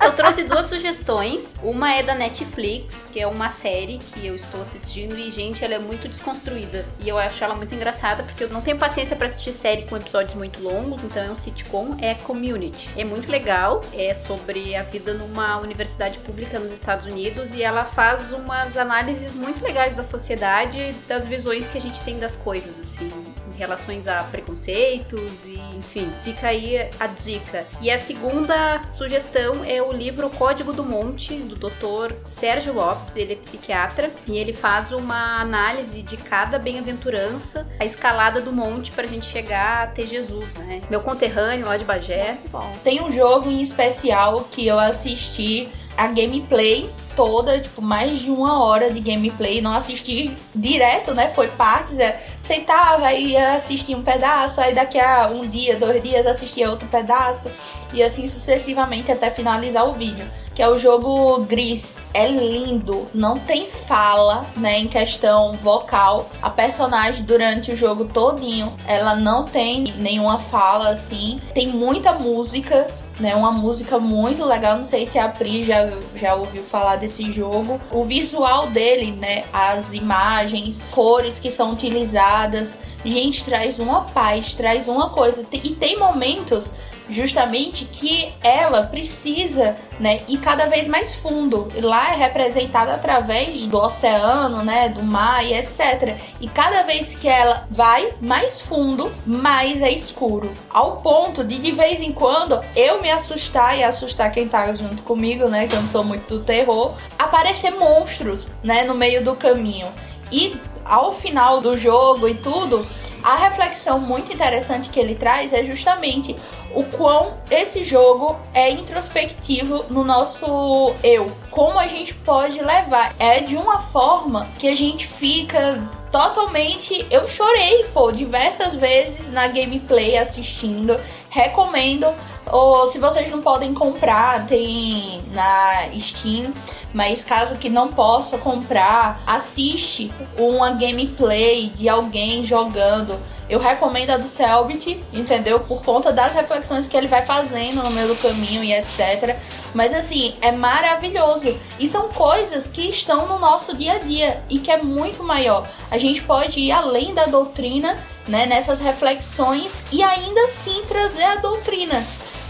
eu 0.03 0.13
trouxe 0.17 0.45
duas 0.45 0.67
sugestões. 0.67 1.55
Uma 1.63 1.93
é 1.93 2.03
da 2.03 2.15
Netflix, 2.15 2.95
que 3.13 3.21
é 3.21 3.27
uma 3.27 3.51
série 3.51 3.99
que 3.99 4.27
eu 4.27 4.35
estou 4.35 4.63
assistindo 4.63 5.19
e, 5.19 5.31
gente, 5.31 5.63
ela 5.63 5.75
é 5.75 5.79
muito 5.79 6.09
desconstruída. 6.09 6.87
E 7.01 7.09
eu 7.09 7.19
acho 7.19 7.45
ela 7.45 7.55
muito 7.55 7.75
engraçada, 7.75 8.23
porque 8.23 8.45
eu 8.45 8.49
não 8.49 8.63
tenho 8.63 8.79
paciência 8.79 9.15
para 9.15 9.27
assistir 9.27 9.53
série 9.53 9.83
com 9.83 9.97
episódios 9.97 10.35
muito 10.35 10.63
longos, 10.63 11.03
então 11.05 11.23
é 11.23 11.31
um 11.31 11.37
sitcom, 11.37 11.97
é 12.01 12.15
Community 12.15 12.46
Community. 12.47 12.89
É 12.97 13.05
muito 13.05 13.31
legal, 13.31 13.81
é 13.93 14.15
sobre 14.15 14.77
a 14.77 14.83
vida 14.85 15.13
numa 15.13 15.59
universidade 15.59 16.19
pública 16.19 16.59
nos 16.59 16.73
Estados 16.73 17.05
Unidos 17.05 17.55
e 17.55 17.63
ela 17.63 17.85
faz 17.85 18.33
umas 18.33 18.77
análises 18.77 19.35
muito 19.35 19.63
legais 19.65 19.97
da 19.97 20.05
sociedade, 20.05 20.95
das 21.09 21.27
visões 21.27 21.67
que 21.67 21.77
a 21.77 21.81
gente 21.81 22.01
tem 22.03 22.19
das 22.19 22.37
coisas, 22.37 22.79
assim, 22.79 23.09
em 23.53 23.57
relações 23.57 24.07
a 24.07 24.23
preconceitos 24.25 25.45
e, 25.45 25.59
enfim, 25.77 26.09
fica 26.23 26.49
aí 26.49 26.89
a 27.01 27.07
dica. 27.09 27.67
E 27.81 27.91
a 27.91 27.99
segunda 27.99 28.83
sugestão 28.93 29.65
é 29.65 29.83
o 29.83 29.91
livro 29.91 30.31
Código 30.31 30.73
do 30.73 30.85
Monte, 30.85 31.37
do 31.39 31.57
Dr. 31.57 32.15
Sérgio 32.29 32.75
Lopes, 32.75 33.17
ele 33.17 33.33
é 33.33 33.37
psiquiatra, 33.37 34.11
e 34.27 34.39
ele 34.39 34.53
faz 34.53 34.93
uma 34.93 35.41
análise 35.41 36.03
de 36.03 36.17
cada 36.17 36.59
bem-aventurança, 36.59 37.67
a 37.81 37.85
escalada 37.85 38.41
do 38.41 38.53
monte 38.53 38.93
para 38.93 39.05
a 39.05 39.09
gente 39.09 39.27
chegar 39.27 39.85
a 39.85 39.87
ter 39.89 40.07
Jesus, 40.07 40.55
né? 40.55 40.81
Meu 40.89 41.01
conterrâneo 41.01 41.67
lá 41.67 41.77
de 41.77 41.85
Bagé, 41.85 42.36
bom. 42.51 42.71
Tem 42.83 43.03
um 43.03 43.11
jogo 43.11 43.51
em 43.51 43.63
especial 43.63 44.47
que 44.51 44.67
eu 44.67 44.79
assisti 44.79 45.69
a 45.97 46.07
gameplay 46.09 46.91
toda, 47.17 47.59
tipo, 47.59 47.81
mais 47.81 48.21
de 48.21 48.31
uma 48.31 48.63
hora 48.63 48.91
de 48.91 49.01
gameplay. 49.01 49.61
Não 49.61 49.73
assisti 49.73 50.37
direto, 50.55 51.15
né? 51.15 51.29
Foi 51.29 51.49
partes. 51.49 51.99
É, 51.99 52.23
sentava 52.41 53.13
e 53.15 53.33
ia 53.33 53.55
assistir 53.55 53.97
um 53.97 54.03
pedaço, 54.03 54.61
aí 54.61 54.75
daqui 54.75 55.01
a 55.01 55.27
um 55.29 55.41
dia, 55.41 55.77
dois 55.77 56.01
dias 56.03 56.27
assistia 56.27 56.71
outro 56.71 56.87
pedaço. 56.89 57.51
E 57.93 58.03
assim 58.03 58.29
sucessivamente 58.29 59.11
até 59.11 59.31
finalizar 59.31 59.89
o 59.89 59.93
vídeo. 59.93 60.29
Que 60.55 60.63
é 60.63 60.69
o 60.69 60.79
jogo 60.79 61.41
Gris. 61.41 61.99
É 62.13 62.27
lindo, 62.27 63.07
não 63.13 63.37
tem 63.39 63.71
fala, 63.71 64.43
né? 64.57 64.79
Em 64.79 64.89
questão 64.89 65.53
vocal. 65.53 66.29
A 66.41 66.51
personagem 66.51 67.25
durante 67.25 67.73
o 67.73 67.77
jogo 67.77 68.07
todinho, 68.07 68.75
ela 68.87 69.15
não 69.15 69.45
tem 69.45 69.95
nenhuma 69.99 70.39
fala 70.39 70.91
assim. 70.91 71.41
Tem 71.55 71.69
muita 71.69 72.13
música 72.13 72.87
né? 73.19 73.35
Uma 73.35 73.51
música 73.51 73.99
muito 73.99 74.45
legal. 74.45 74.77
Não 74.77 74.85
sei 74.85 75.07
se 75.07 75.19
a 75.19 75.29
Pri 75.29 75.65
já, 75.65 75.91
já 76.15 76.35
ouviu 76.35 76.63
falar 76.63 76.97
desse 76.97 77.31
jogo. 77.33 77.81
O 77.91 78.05
visual 78.05 78.69
dele, 78.69 79.13
né? 79.13 79.45
As 79.53 79.93
imagens, 79.93 80.83
cores 80.91 81.39
que 81.39 81.51
são 81.51 81.73
utilizadas. 81.73 82.77
Gente, 83.05 83.45
traz 83.45 83.79
uma 83.79 84.03
paz, 84.03 84.55
traz 84.55 84.89
uma 84.89 85.11
coisa. 85.11 85.47
E 85.53 85.71
tem 85.71 85.99
momentos 85.99 86.75
justamente 87.09 87.85
que 87.85 88.33
ela 88.43 88.83
precisa, 88.83 89.77
né, 89.99 90.21
ir 90.29 90.39
cada 90.39 90.67
vez 90.67 90.89
mais 90.89 91.15
fundo. 91.15 91.69
Lá 91.83 92.13
é 92.13 92.17
representada 92.17 92.95
através 92.95 93.67
do 93.67 93.79
oceano, 93.79 94.63
né, 94.63 94.89
do 94.89 95.03
mar 95.03 95.45
e 95.45 95.55
etc. 95.55 96.17
E 96.41 96.49
cada 96.49 96.83
vez 96.83 97.15
que 97.15 97.29
ela 97.29 97.67
vai 97.71 98.13
mais 98.21 98.61
fundo, 98.61 99.13
mais 99.25 99.83
é 99.83 99.91
escuro. 99.91 100.53
Ao 100.71 100.99
ponto 100.99 101.45
de 101.45 101.59
de 101.59 101.73
vez 101.73 102.01
em 102.01 102.13
quando 102.13 102.61
eu 102.75 103.01
me 103.01 103.11
assustar 103.11 103.79
e 103.79 103.85
assustar 103.85 104.31
quem 104.33 104.49
tá 104.49 104.75
junto 104.75 105.03
comigo, 105.03 105.49
né, 105.49 105.67
que 105.67 105.75
eu 105.75 105.83
não 105.83 105.89
sou 105.89 106.05
muito 106.05 106.39
do 106.39 106.45
terror, 106.45 106.95
aparecer 107.19 107.71
monstros, 107.73 108.47
né, 108.63 108.85
no 108.85 108.95
meio 108.95 109.25
do 109.25 109.35
caminho. 109.35 109.89
E 110.31 110.61
ao 110.85 111.13
final 111.13 111.61
do 111.61 111.77
jogo 111.77 112.29
e 112.29 112.35
tudo, 112.35 112.87
a 113.27 113.35
reflexão 113.35 113.99
muito 113.99 114.33
interessante 114.33 114.89
que 114.89 115.01
ele 115.01 115.17
traz 115.17 115.53
é 115.53 115.65
justamente 115.65 116.37
o 116.73 116.85
quão 116.85 117.39
esse 117.51 117.83
jogo 117.83 118.39
é 118.55 118.71
introspectivo 118.71 119.85
no 119.91 120.05
nosso 120.05 120.95
eu. 121.03 121.37
Como 121.51 121.77
a 121.77 121.89
gente 121.89 122.15
pode 122.15 122.63
levar. 122.63 123.17
É 123.19 123.41
de 123.41 123.57
uma 123.57 123.81
forma 123.81 124.47
que 124.61 124.69
a 124.69 124.77
gente 124.77 125.09
fica 125.09 125.83
totalmente. 126.13 127.05
Eu 127.11 127.27
chorei, 127.27 127.83
pô, 127.93 128.13
diversas 128.13 128.77
vezes 128.77 129.29
na 129.33 129.49
gameplay 129.49 130.17
assistindo. 130.17 130.97
Recomendo. 131.29 132.07
Ou 132.51 132.89
se 132.89 132.99
vocês 132.99 133.31
não 133.31 133.43
podem 133.43 133.75
comprar, 133.75 134.47
tem 134.47 135.23
na 135.33 135.89
Steam 135.99 136.53
mas 136.97 137.23
caso 137.23 137.57
que 137.57 137.69
não 137.69 137.89
possa 137.89 138.39
comprar, 138.39 139.21
assiste 139.27 140.11
uma 140.39 140.71
gameplay 140.71 141.69
de 141.69 141.91
alguém 141.91 142.43
jogando. 142.43 143.21
Eu 143.51 143.61
recomendo 143.61 144.13
a 144.13 144.17
do 144.17 144.27
Selbit, 144.27 144.99
entendeu? 145.13 145.61
Por 145.61 145.83
conta 145.83 146.11
das 146.11 146.33
reflexões 146.33 146.89
que 146.89 146.97
ele 146.97 147.07
vai 147.07 147.23
fazendo 147.23 147.83
no 147.83 147.91
meio 147.91 148.09
do 148.09 148.17
caminho 148.17 148.65
e 148.65 148.73
etc. 148.73 149.37
Mas 149.75 149.93
assim, 149.93 150.37
é 150.41 150.51
maravilhoso. 150.51 151.55
E 151.79 151.87
são 151.87 152.09
coisas 152.09 152.67
que 152.67 152.89
estão 152.89 153.27
no 153.27 153.39
nosso 153.39 153.77
dia 153.77 153.97
a 153.97 153.99
dia 153.99 154.43
e 154.49 154.59
que 154.59 154.71
é 154.71 154.83
muito 154.83 155.23
maior. 155.23 155.69
A 155.91 155.99
gente 155.99 156.23
pode 156.23 156.59
ir 156.59 156.73
além 156.73 157.13
da 157.13 157.27
doutrina, 157.27 157.99
né, 158.27 158.47
nessas 158.47 158.81
reflexões 158.81 159.85
e 159.93 160.03
ainda 160.03 160.41
assim 160.45 160.83
trazer 160.89 161.25
a 161.25 161.37
doutrina, 161.37 162.03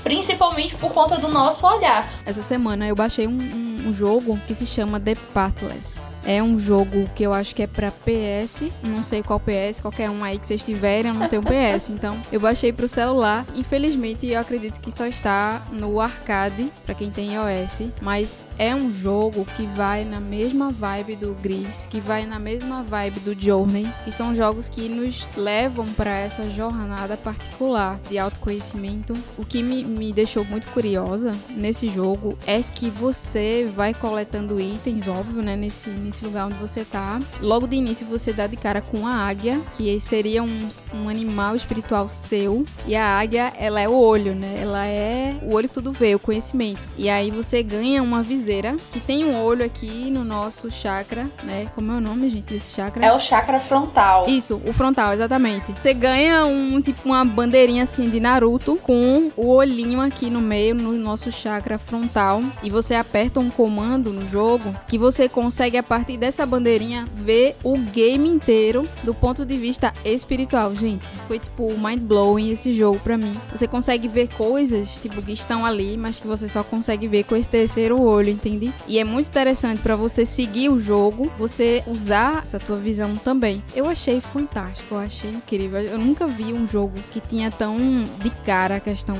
principalmente 0.06 0.76
por 0.76 0.92
conta 0.92 1.18
do 1.18 1.26
nosso 1.26 1.66
olhar. 1.66 2.08
Essa 2.24 2.40
semana 2.40 2.86
eu 2.86 2.94
baixei 2.94 3.26
um, 3.26 3.32
um, 3.32 3.88
um 3.88 3.92
jogo 3.92 4.38
que 4.46 4.54
se 4.54 4.64
chama 4.64 5.00
The 5.00 5.16
Pathless. 5.34 6.15
É 6.26 6.42
um 6.42 6.58
jogo 6.58 7.08
que 7.14 7.22
eu 7.22 7.32
acho 7.32 7.54
que 7.54 7.62
é 7.62 7.68
pra 7.68 7.92
PS. 7.92 8.64
Não 8.82 9.04
sei 9.04 9.22
qual 9.22 9.38
PS, 9.38 9.80
qualquer 9.80 10.10
um 10.10 10.24
aí 10.24 10.38
que 10.38 10.46
vocês 10.46 10.64
tiverem, 10.64 11.12
eu 11.12 11.14
não 11.18 11.28
tenho 11.28 11.40
PS. 11.42 11.90
Então 11.90 12.20
eu 12.32 12.40
baixei 12.40 12.72
pro 12.72 12.88
celular. 12.88 13.46
Infelizmente, 13.54 14.26
eu 14.26 14.40
acredito 14.40 14.80
que 14.80 14.90
só 14.90 15.06
está 15.06 15.64
no 15.70 16.00
arcade, 16.00 16.72
para 16.84 16.96
quem 16.96 17.10
tem 17.10 17.34
iOS. 17.34 17.92
Mas 18.02 18.44
é 18.58 18.74
um 18.74 18.92
jogo 18.92 19.44
que 19.56 19.66
vai 19.68 20.04
na 20.04 20.18
mesma 20.18 20.70
vibe 20.70 21.14
do 21.14 21.34
Gris, 21.34 21.86
que 21.88 22.00
vai 22.00 22.26
na 22.26 22.40
mesma 22.40 22.82
vibe 22.82 23.20
do 23.20 23.40
Journey, 23.40 23.88
que 24.04 24.10
são 24.10 24.34
jogos 24.34 24.68
que 24.68 24.88
nos 24.88 25.28
levam 25.36 25.86
para 25.92 26.10
essa 26.10 26.50
jornada 26.50 27.16
particular 27.16 28.00
de 28.08 28.18
autoconhecimento. 28.18 29.14
O 29.38 29.44
que 29.44 29.62
me, 29.62 29.84
me 29.84 30.12
deixou 30.12 30.44
muito 30.44 30.68
curiosa 30.72 31.36
nesse 31.50 31.86
jogo 31.88 32.36
é 32.46 32.62
que 32.62 32.90
você 32.90 33.70
vai 33.76 33.94
coletando 33.94 34.60
itens, 34.60 35.06
óbvio, 35.06 35.40
né? 35.40 35.54
Nesse, 35.56 35.88
nesse 35.90 36.15
lugar 36.24 36.46
onde 36.46 36.56
você 36.56 36.84
tá. 36.84 37.18
Logo 37.40 37.66
de 37.66 37.76
início 37.76 38.06
você 38.06 38.32
dá 38.32 38.46
de 38.46 38.56
cara 38.56 38.80
com 38.80 39.06
a 39.06 39.12
águia, 39.12 39.60
que 39.76 39.98
seria 40.00 40.42
um, 40.42 40.68
um 40.94 41.08
animal 41.08 41.54
espiritual 41.54 42.08
seu. 42.08 42.64
E 42.86 42.94
a 42.94 43.18
águia, 43.18 43.52
ela 43.56 43.80
é 43.80 43.88
o 43.88 43.94
olho, 43.94 44.34
né? 44.34 44.56
Ela 44.60 44.86
é 44.86 45.36
o 45.42 45.54
olho 45.54 45.68
que 45.68 45.74
tudo 45.74 45.92
vê, 45.92 46.14
o 46.14 46.18
conhecimento. 46.18 46.80
E 46.96 47.08
aí 47.08 47.30
você 47.30 47.62
ganha 47.62 48.02
uma 48.02 48.22
viseira 48.22 48.76
que 48.90 49.00
tem 49.00 49.24
um 49.24 49.42
olho 49.42 49.64
aqui 49.64 50.10
no 50.10 50.24
nosso 50.24 50.70
chakra, 50.70 51.30
né? 51.44 51.68
Como 51.74 51.92
é 51.92 51.96
o 51.96 52.00
nome, 52.00 52.30
gente, 52.30 52.44
desse 52.44 52.74
chakra? 52.74 53.04
É 53.04 53.12
o 53.12 53.20
chakra 53.20 53.58
frontal. 53.58 54.26
Isso, 54.28 54.60
o 54.66 54.72
frontal, 54.72 55.12
exatamente. 55.12 55.72
Você 55.78 55.92
ganha 55.92 56.46
um 56.46 56.80
tipo 56.80 57.06
uma 57.06 57.24
bandeirinha 57.24 57.82
assim 57.82 58.08
de 58.08 58.20
Naruto 58.20 58.76
com 58.76 59.30
o 59.36 59.48
olhinho 59.48 60.00
aqui 60.00 60.30
no 60.30 60.40
meio 60.40 60.74
no 60.74 60.92
nosso 60.92 61.30
chakra 61.30 61.78
frontal 61.78 62.40
e 62.62 62.70
você 62.70 62.94
aperta 62.94 63.40
um 63.40 63.50
comando 63.50 64.12
no 64.12 64.26
jogo 64.26 64.74
que 64.88 64.98
você 64.98 65.28
consegue 65.28 65.76
a 65.76 65.82
partir 65.82 66.05
dessa 66.14 66.44
bandeirinha 66.44 67.06
ver 67.14 67.56
o 67.64 67.78
game 67.78 68.28
inteiro 68.28 68.86
do 69.02 69.14
ponto 69.14 69.46
de 69.46 69.56
vista 69.56 69.94
espiritual, 70.04 70.74
gente. 70.74 71.06
Foi 71.26 71.38
tipo 71.38 71.72
mind 71.78 72.00
blowing 72.00 72.50
esse 72.50 72.70
jogo 72.70 72.98
para 73.00 73.16
mim. 73.16 73.32
Você 73.50 73.66
consegue 73.66 74.08
ver 74.08 74.28
coisas 74.34 74.90
tipo 74.96 75.22
que 75.22 75.32
estão 75.32 75.64
ali, 75.64 75.96
mas 75.96 76.20
que 76.20 76.26
você 76.26 76.46
só 76.48 76.62
consegue 76.62 77.08
ver 77.08 77.24
com 77.24 77.34
esse 77.34 77.48
terceiro 77.48 77.98
olho, 78.00 78.28
entende? 78.28 78.72
E 78.86 78.98
é 78.98 79.04
muito 79.04 79.28
interessante 79.28 79.80
para 79.80 79.96
você 79.96 80.26
seguir 80.26 80.68
o 80.68 80.78
jogo, 80.78 81.32
você 81.38 81.82
usar 81.86 82.42
essa 82.42 82.58
tua 82.58 82.76
visão 82.76 83.16
também. 83.16 83.62
Eu 83.74 83.88
achei 83.88 84.20
fantástico, 84.20 84.94
eu 84.94 84.98
achei 84.98 85.30
incrível. 85.30 85.80
Eu 85.80 85.98
nunca 85.98 86.26
vi 86.26 86.52
um 86.52 86.66
jogo 86.66 86.94
que 87.10 87.20
tinha 87.20 87.50
tão 87.50 87.78
de 88.22 88.30
cara 88.44 88.76
a 88.76 88.80
questão 88.80 89.16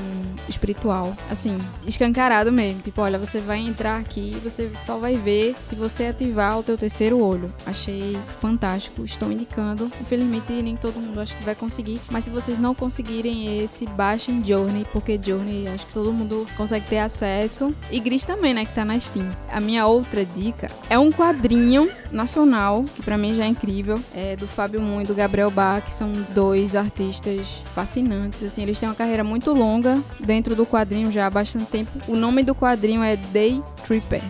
espiritual, 0.47 1.15
assim, 1.29 1.57
escancarado 1.85 2.51
mesmo. 2.51 2.81
Tipo, 2.81 3.01
olha, 3.01 3.17
você 3.17 3.39
vai 3.39 3.59
entrar 3.59 3.99
aqui, 3.99 4.37
você 4.43 4.69
só 4.75 4.97
vai 4.97 5.17
ver 5.17 5.55
se 5.65 5.75
você 5.75 6.05
ativar 6.05 6.59
o 6.59 6.63
teu 6.63 6.76
terceiro 6.77 7.19
olho. 7.19 7.53
Achei 7.65 8.17
fantástico, 8.39 9.03
estou 9.03 9.31
indicando. 9.31 9.91
Infelizmente 9.99 10.53
nem 10.61 10.75
todo 10.75 10.99
mundo 10.99 11.19
acho 11.19 11.35
que 11.35 11.43
vai 11.43 11.55
conseguir, 11.55 11.99
mas 12.11 12.23
se 12.25 12.29
vocês 12.29 12.59
não 12.59 12.73
conseguirem 12.73 13.63
esse, 13.63 13.85
baixem 13.85 14.43
Journey, 14.45 14.85
porque 14.91 15.19
Journey 15.21 15.67
acho 15.67 15.85
que 15.87 15.93
todo 15.93 16.13
mundo 16.13 16.45
consegue 16.55 16.87
ter 16.87 16.99
acesso. 16.99 17.73
E 17.91 17.99
Gris 17.99 18.23
também, 18.23 18.53
né, 18.53 18.65
que 18.65 18.73
tá 18.73 18.85
na 18.85 18.99
Steam. 18.99 19.29
A 19.51 19.59
minha 19.59 19.85
outra 19.85 20.25
dica 20.25 20.69
é 20.89 20.97
um 20.97 21.11
quadrinho 21.11 21.91
nacional, 22.11 22.85
que 22.95 23.01
para 23.01 23.17
mim 23.17 23.33
já 23.33 23.43
é 23.43 23.47
incrível, 23.47 24.01
é 24.13 24.35
do 24.35 24.47
Fábio 24.47 24.81
Moon 24.81 25.01
e 25.01 25.05
do 25.05 25.15
Gabriel 25.15 25.51
Bach, 25.51 25.83
que 25.83 25.93
são 25.93 26.11
dois 26.33 26.75
artistas 26.75 27.63
fascinantes, 27.73 28.43
assim, 28.43 28.63
eles 28.63 28.79
têm 28.79 28.87
uma 28.87 28.95
carreira 28.95 29.23
muito 29.23 29.53
longa 29.53 30.01
dentro 30.19 30.55
do 30.55 30.65
quadrinho 30.65 31.11
já 31.11 31.27
há 31.27 31.29
bastante 31.29 31.65
tempo. 31.65 31.91
O 32.07 32.15
nome 32.15 32.43
do 32.43 32.55
quadrinho 32.55 33.03
é 33.03 33.15
Day 33.15 33.61
Tripper, 33.83 34.21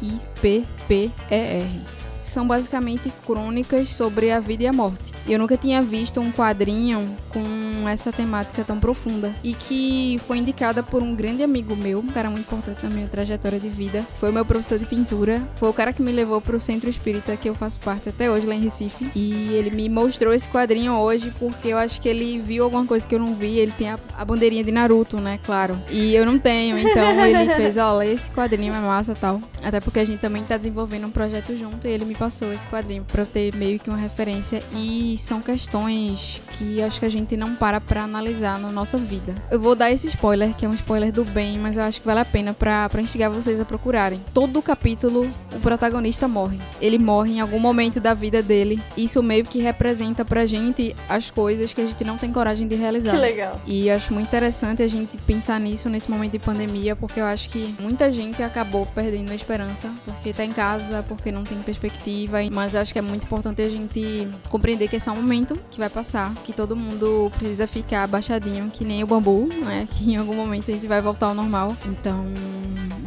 D-A-Y-T-R-I-P-P-E-R 0.00 1.98
são 2.22 2.46
basicamente 2.46 3.12
crônicas 3.24 3.88
sobre 3.88 4.30
a 4.30 4.38
vida 4.40 4.64
e 4.64 4.66
a 4.66 4.72
morte. 4.72 5.17
Eu 5.28 5.38
nunca 5.38 5.56
tinha 5.56 5.82
visto 5.82 6.20
um 6.20 6.32
quadrinho 6.32 7.16
com 7.28 7.86
essa 7.88 8.10
temática 8.10 8.64
tão 8.64 8.80
profunda 8.80 9.34
e 9.44 9.54
que 9.54 10.20
foi 10.26 10.38
indicada 10.38 10.82
por 10.82 11.02
um 11.02 11.14
grande 11.14 11.42
amigo 11.42 11.76
meu, 11.76 11.98
um 12.00 12.06
cara 12.06 12.30
muito 12.30 12.46
importante 12.46 12.82
na 12.82 12.90
minha 12.90 13.06
trajetória 13.06 13.60
de 13.60 13.68
vida. 13.68 14.06
Foi 14.18 14.30
o 14.30 14.32
meu 14.32 14.44
professor 14.44 14.78
de 14.78 14.86
pintura, 14.86 15.46
foi 15.56 15.68
o 15.68 15.72
cara 15.72 15.92
que 15.92 16.02
me 16.02 16.10
levou 16.10 16.40
para 16.40 16.56
o 16.56 16.60
centro 16.60 16.88
espírita 16.88 17.36
que 17.36 17.48
eu 17.48 17.54
faço 17.54 17.78
parte 17.80 18.08
até 18.08 18.30
hoje 18.30 18.46
lá 18.46 18.54
em 18.54 18.60
Recife 18.60 19.10
e 19.14 19.52
ele 19.52 19.70
me 19.70 19.88
mostrou 19.88 20.32
esse 20.32 20.48
quadrinho 20.48 20.94
hoje 20.94 21.32
porque 21.38 21.68
eu 21.68 21.78
acho 21.78 22.00
que 22.00 22.08
ele 22.08 22.38
viu 22.38 22.64
alguma 22.64 22.86
coisa 22.86 23.06
que 23.06 23.14
eu 23.14 23.18
não 23.18 23.34
vi. 23.34 23.58
Ele 23.58 23.72
tem 23.72 23.90
a, 23.90 23.98
a 24.16 24.24
bandeirinha 24.24 24.64
de 24.64 24.72
Naruto, 24.72 25.20
né? 25.20 25.38
Claro. 25.44 25.78
E 25.90 26.14
eu 26.14 26.24
não 26.24 26.38
tenho, 26.38 26.78
então 26.78 27.08
ele 27.26 27.54
fez, 27.54 27.76
olha, 27.76 28.08
esse 28.08 28.30
quadrinho 28.30 28.72
é 28.72 28.80
massa 28.80 29.14
tal. 29.14 29.40
Até 29.62 29.80
porque 29.80 30.00
a 30.00 30.04
gente 30.04 30.20
também 30.20 30.42
tá 30.42 30.56
desenvolvendo 30.56 31.06
um 31.06 31.10
projeto 31.10 31.56
junto 31.56 31.86
e 31.86 31.90
ele 31.90 32.04
me 32.04 32.14
passou 32.14 32.52
esse 32.52 32.66
quadrinho 32.68 33.04
para 33.04 33.22
eu 33.22 33.26
ter 33.26 33.54
meio 33.54 33.78
que 33.78 33.90
uma 33.90 33.98
referência 33.98 34.62
e 34.72 35.17
são 35.20 35.40
questões 35.40 36.40
que 36.58 36.82
acho 36.82 36.98
que 37.00 37.06
a 37.06 37.08
gente 37.08 37.36
não 37.36 37.54
para 37.54 37.80
para 37.80 38.02
analisar 38.02 38.58
na 38.58 38.70
nossa 38.70 38.98
vida. 38.98 39.34
Eu 39.50 39.60
vou 39.60 39.74
dar 39.74 39.90
esse 39.90 40.08
spoiler, 40.08 40.54
que 40.54 40.64
é 40.64 40.68
um 40.68 40.74
spoiler 40.74 41.12
do 41.12 41.24
bem, 41.24 41.58
mas 41.58 41.76
eu 41.76 41.82
acho 41.84 42.00
que 42.00 42.06
vale 42.06 42.20
a 42.20 42.24
pena 42.24 42.52
para 42.52 42.88
instigar 43.00 43.30
vocês 43.30 43.60
a 43.60 43.64
procurarem. 43.64 44.20
Todo 44.34 44.58
o 44.58 44.62
capítulo, 44.62 45.30
o 45.54 45.60
protagonista 45.60 46.26
morre. 46.26 46.58
Ele 46.80 46.98
morre 46.98 47.34
em 47.34 47.40
algum 47.40 47.58
momento 47.58 48.00
da 48.00 48.14
vida 48.14 48.42
dele. 48.42 48.80
Isso 48.96 49.22
meio 49.22 49.44
que 49.44 49.60
representa 49.60 50.24
pra 50.24 50.46
gente 50.46 50.94
as 51.08 51.30
coisas 51.30 51.72
que 51.72 51.80
a 51.80 51.86
gente 51.86 52.02
não 52.04 52.16
tem 52.16 52.32
coragem 52.32 52.66
de 52.66 52.74
realizar. 52.74 53.12
Que 53.12 53.18
legal. 53.18 53.60
E 53.66 53.90
acho 53.90 54.12
muito 54.12 54.26
interessante 54.26 54.82
a 54.82 54.88
gente 54.88 55.16
pensar 55.18 55.60
nisso 55.60 55.88
nesse 55.88 56.10
momento 56.10 56.32
de 56.32 56.38
pandemia, 56.38 56.96
porque 56.96 57.20
eu 57.20 57.24
acho 57.24 57.48
que 57.48 57.74
muita 57.78 58.10
gente 58.10 58.42
acabou 58.42 58.86
perdendo 58.86 59.30
a 59.30 59.34
esperança, 59.34 59.92
porque 60.04 60.32
tá 60.32 60.44
em 60.44 60.52
casa, 60.52 61.04
porque 61.06 61.30
não 61.30 61.44
tem 61.44 61.58
perspectiva. 61.58 62.38
Mas 62.52 62.74
eu 62.74 62.80
acho 62.80 62.92
que 62.92 62.98
é 62.98 63.02
muito 63.02 63.24
importante 63.24 63.62
a 63.62 63.68
gente 63.68 64.28
compreender 64.48 64.88
que 64.88 64.96
é 64.96 64.98
só 65.08 65.12
um 65.12 65.22
momento 65.22 65.58
que 65.70 65.78
vai 65.78 65.88
passar, 65.88 66.34
que 66.44 66.52
todo 66.52 66.76
mundo 66.76 67.30
precisa 67.38 67.66
ficar 67.66 68.04
abaixadinho, 68.04 68.70
que 68.70 68.84
nem 68.84 69.02
o 69.02 69.06
bambu, 69.06 69.48
né? 69.64 69.88
Que 69.98 70.12
em 70.12 70.16
algum 70.16 70.34
momento 70.34 70.70
a 70.70 70.74
gente 70.74 70.86
vai 70.86 71.00
voltar 71.00 71.28
ao 71.28 71.34
normal. 71.34 71.74
Então, 71.86 72.26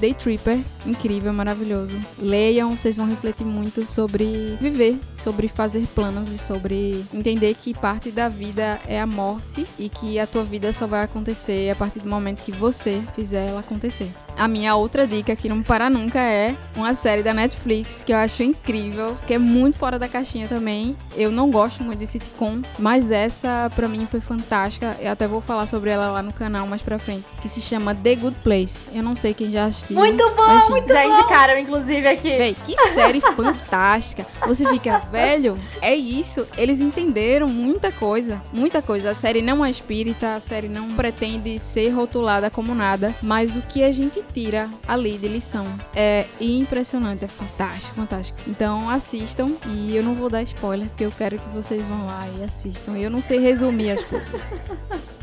Day 0.01 0.15
Tripper, 0.15 0.59
incrível, 0.83 1.31
maravilhoso. 1.31 1.99
Leiam, 2.17 2.75
vocês 2.75 2.97
vão 2.97 3.07
refletir 3.07 3.45
muito 3.45 3.85
sobre 3.85 4.57
viver, 4.59 4.99
sobre 5.13 5.47
fazer 5.47 5.85
planos 5.93 6.31
e 6.31 6.39
sobre 6.39 7.05
entender 7.13 7.53
que 7.53 7.71
parte 7.71 8.09
da 8.09 8.27
vida 8.27 8.79
é 8.87 8.99
a 8.99 9.05
morte 9.05 9.67
e 9.77 9.87
que 9.87 10.19
a 10.19 10.25
tua 10.25 10.43
vida 10.43 10.73
só 10.73 10.87
vai 10.87 11.03
acontecer 11.03 11.69
a 11.69 11.75
partir 11.75 11.99
do 11.99 12.09
momento 12.09 12.41
que 12.41 12.51
você 12.51 13.03
fizer 13.13 13.47
ela 13.47 13.59
acontecer. 13.59 14.11
A 14.37 14.47
minha 14.47 14.75
outra 14.75 15.05
dica 15.05 15.35
que 15.35 15.47
não 15.47 15.61
para 15.61 15.89
nunca 15.89 16.19
é 16.19 16.55
uma 16.75 16.95
série 16.95 17.21
da 17.21 17.33
Netflix 17.33 18.03
que 18.03 18.11
eu 18.11 18.17
acho 18.17 18.41
incrível, 18.41 19.15
que 19.27 19.35
é 19.35 19.37
muito 19.37 19.77
fora 19.77 19.99
da 19.99 20.07
caixinha 20.07 20.47
também. 20.47 20.97
Eu 21.15 21.31
não 21.31 21.51
gosto 21.51 21.83
muito 21.83 21.90
de 21.95 22.07
sitcom, 22.07 22.61
mas 22.79 23.11
essa 23.11 23.69
pra 23.75 23.87
mim 23.87 24.05
foi 24.05 24.19
fantástica. 24.19 24.95
Eu 24.99 25.11
até 25.11 25.27
vou 25.27 25.41
falar 25.41 25.67
sobre 25.67 25.89
ela 25.89 26.11
lá 26.11 26.21
no 26.21 26.33
canal 26.33 26.67
mais 26.67 26.81
pra 26.81 26.99
frente, 26.99 27.25
que 27.41 27.49
se 27.49 27.61
chama 27.61 27.93
The 27.95 28.15
Good 28.15 28.37
Place. 28.43 28.87
Eu 28.93 29.03
não 29.03 29.15
sei 29.15 29.33
quem 29.33 29.51
já 29.51 29.65
assistiu. 29.65 29.97
Muito 29.97 30.23
bom, 30.35 30.47
mas, 30.47 30.69
muito 30.69 30.87
Já 30.87 31.03
bom. 31.03 31.13
indicaram, 31.13 31.57
inclusive, 31.57 32.07
aqui. 32.07 32.37
Véi, 32.37 32.55
que 32.65 32.75
série 32.93 33.21
fantástica. 33.35 34.25
Você 34.47 34.67
fica, 34.67 34.99
velho, 35.11 35.57
é 35.81 35.93
isso. 35.95 36.47
Eles 36.57 36.81
entenderam 36.81 37.47
muita 37.47 37.91
coisa, 37.91 38.41
muita 38.53 38.81
coisa. 38.81 39.11
A 39.11 39.15
série 39.15 39.41
não 39.41 39.63
é 39.63 39.69
espírita, 39.69 40.35
a 40.35 40.39
série 40.39 40.69
não 40.69 40.87
pretende 40.89 41.57
ser 41.59 41.89
rotulada 41.89 42.49
como 42.49 42.73
nada, 42.73 43.15
mas 43.21 43.55
o 43.55 43.61
que 43.61 43.83
a 43.83 43.91
gente 43.91 44.23
tira 44.33 44.69
ali 44.87 45.17
de 45.17 45.27
lição 45.27 45.65
é 45.95 46.25
impressionante, 46.39 47.25
é 47.25 47.27
fantástico, 47.27 47.95
fantástico. 47.95 48.37
Então 48.47 48.89
assistam 48.89 49.47
e 49.67 49.95
eu 49.95 50.03
não 50.03 50.15
vou 50.15 50.29
dar 50.29 50.41
spoiler, 50.43 50.87
porque 50.89 51.05
eu 51.05 51.11
quero 51.11 51.37
que 51.37 51.49
vocês 51.49 51.70
vão 51.79 52.05
lá 52.05 52.27
e 52.39 52.43
assistam. 52.43 52.97
Eu 52.97 53.09
não 53.09 53.21
sei 53.21 53.39
resumir 53.39 53.91
as 53.91 54.03
coisas. 54.03 54.55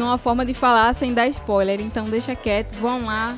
numa 0.00 0.18
forma 0.18 0.44
de 0.44 0.54
falar 0.54 0.92
sem 0.94 1.12
dar 1.12 1.28
spoiler. 1.28 1.80
Então 1.80 2.04
deixa 2.06 2.34
quieto, 2.34 2.72
vão 2.74 3.06
lá. 3.06 3.36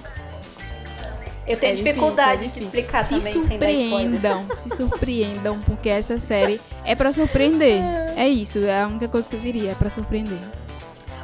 Eu 1.46 1.58
tenho 1.58 1.72
é 1.72 1.74
dificuldade 1.74 2.46
difícil, 2.46 2.68
é 2.68 2.70
difícil. 2.70 2.70
de 2.70 2.76
explicar 2.76 3.02
se 3.02 3.18
também 3.18 3.32
surpreendam, 3.32 4.46
se 4.54 4.76
surpreendam, 4.76 5.60
porque 5.60 5.88
essa 5.88 6.16
série 6.18 6.60
é 6.84 6.94
para 6.94 7.12
surpreender. 7.12 7.82
É 8.14 8.28
isso, 8.28 8.58
é 8.58 8.82
a 8.82 8.86
única 8.86 9.08
coisa 9.08 9.26
que 9.26 9.34
eu 9.34 9.40
diria, 9.40 9.70
é 9.70 9.74
para 9.74 9.88
surpreender. 9.88 10.38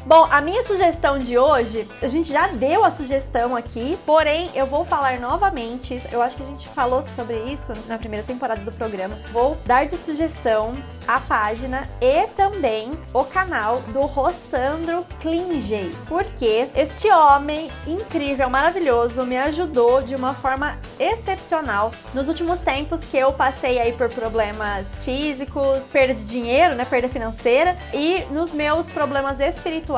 Bom, 0.06 0.26
a 0.30 0.40
minha 0.40 0.62
sugestão 0.62 1.18
de 1.18 1.36
hoje, 1.36 1.86
a 2.00 2.08
gente 2.08 2.32
já 2.32 2.46
deu 2.46 2.84
a 2.84 2.90
sugestão 2.90 3.54
aqui, 3.54 3.98
porém 4.06 4.50
eu 4.54 4.64
vou 4.64 4.84
falar 4.84 5.18
novamente. 5.18 6.00
Eu 6.10 6.22
acho 6.22 6.36
que 6.36 6.42
a 6.42 6.46
gente 6.46 6.68
falou 6.68 7.02
sobre 7.02 7.36
isso 7.44 7.72
na 7.86 7.98
primeira 7.98 8.24
temporada 8.24 8.60
do 8.60 8.72
programa. 8.72 9.16
Vou 9.32 9.56
dar 9.66 9.86
de 9.86 9.96
sugestão 9.96 10.72
a 11.06 11.20
página 11.20 11.88
e 12.00 12.26
também 12.28 12.90
o 13.12 13.24
canal 13.24 13.80
do 13.92 14.00
Rossandro 14.02 15.06
Klingey, 15.20 15.90
porque 16.06 16.68
este 16.74 17.10
homem 17.10 17.70
incrível, 17.86 18.50
maravilhoso, 18.50 19.24
me 19.24 19.36
ajudou 19.36 20.02
de 20.02 20.14
uma 20.14 20.34
forma 20.34 20.76
excepcional 20.98 21.90
nos 22.12 22.28
últimos 22.28 22.58
tempos 22.60 23.00
que 23.04 23.16
eu 23.16 23.32
passei 23.32 23.78
aí 23.78 23.92
por 23.92 24.12
problemas 24.12 24.86
físicos, 24.98 25.88
perda 25.90 26.14
de 26.14 26.24
dinheiro, 26.24 26.74
né, 26.74 26.84
perda 26.84 27.08
financeira 27.08 27.76
e 27.94 28.24
nos 28.30 28.52
meus 28.52 28.86
problemas 28.86 29.40
espirituais 29.40 29.88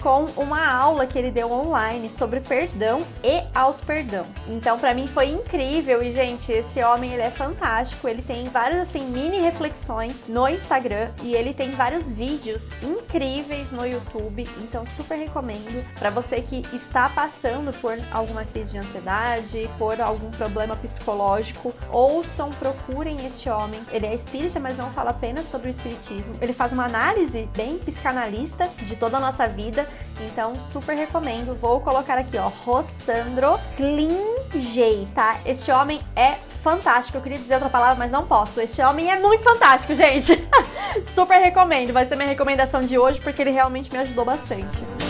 com 0.00 0.24
uma 0.38 0.72
aula 0.72 1.06
que 1.06 1.18
ele 1.18 1.30
deu 1.30 1.52
online 1.52 2.08
sobre 2.08 2.40
perdão 2.40 3.02
e 3.22 3.42
auto-perdão. 3.54 4.24
Então, 4.48 4.78
para 4.78 4.94
mim 4.94 5.06
foi 5.06 5.28
incrível 5.28 6.02
e 6.02 6.12
gente, 6.12 6.50
esse 6.50 6.82
homem 6.82 7.12
ele 7.12 7.20
é 7.20 7.30
fantástico, 7.30 8.08
ele 8.08 8.22
tem 8.22 8.44
várias 8.44 8.88
assim 8.88 9.00
mini 9.00 9.42
reflexões 9.42 10.14
no 10.26 10.48
Instagram 10.48 11.10
e 11.22 11.34
ele 11.34 11.52
tem 11.52 11.72
vários 11.72 12.10
vídeos 12.10 12.62
incríveis 12.82 13.70
no 13.70 13.84
YouTube, 13.84 14.48
então 14.62 14.86
super 14.96 15.16
recomendo 15.16 15.84
para 15.98 16.08
você 16.08 16.40
que 16.40 16.62
está 16.74 17.10
passando 17.10 17.70
por 17.82 17.98
alguma 18.10 18.46
crise 18.46 18.72
de 18.72 18.78
ansiedade, 18.78 19.68
por 19.76 20.00
algum 20.00 20.30
problema 20.30 20.74
psicológico, 20.74 21.74
ouçam, 21.90 22.48
procurem 22.48 23.26
este 23.26 23.50
homem. 23.50 23.82
Ele 23.92 24.06
é 24.06 24.14
espírita, 24.14 24.58
mas 24.58 24.78
não 24.78 24.90
fala 24.92 25.10
apenas 25.10 25.44
sobre 25.50 25.68
o 25.68 25.70
espiritismo. 25.70 26.34
Ele 26.40 26.54
faz 26.54 26.72
uma 26.72 26.86
análise 26.86 27.46
bem 27.54 27.76
psicanalista 27.76 28.70
de 28.86 28.96
toda 28.96 29.18
a 29.18 29.20
nossa 29.20 29.39
vida, 29.46 29.86
então 30.20 30.54
super 30.72 30.96
recomendo. 30.96 31.58
Vou 31.60 31.80
colocar 31.80 32.18
aqui, 32.18 32.36
ó, 32.38 32.48
Rossandro 32.48 33.58
Klingey, 33.76 35.08
tá? 35.14 35.38
Este 35.44 35.70
homem 35.70 36.00
é 36.14 36.36
fantástico. 36.62 37.18
Eu 37.18 37.22
queria 37.22 37.38
dizer 37.38 37.54
outra 37.54 37.70
palavra, 37.70 37.96
mas 37.96 38.10
não 38.10 38.26
posso. 38.26 38.60
Este 38.60 38.80
homem 38.82 39.10
é 39.10 39.18
muito 39.18 39.42
fantástico, 39.42 39.94
gente. 39.94 40.46
Super 41.14 41.38
recomendo. 41.40 41.92
Vai 41.92 42.06
ser 42.06 42.16
minha 42.16 42.28
recomendação 42.28 42.80
de 42.80 42.98
hoje 42.98 43.20
porque 43.20 43.42
ele 43.42 43.50
realmente 43.50 43.90
me 43.92 43.98
ajudou 43.98 44.24
bastante. 44.24 45.09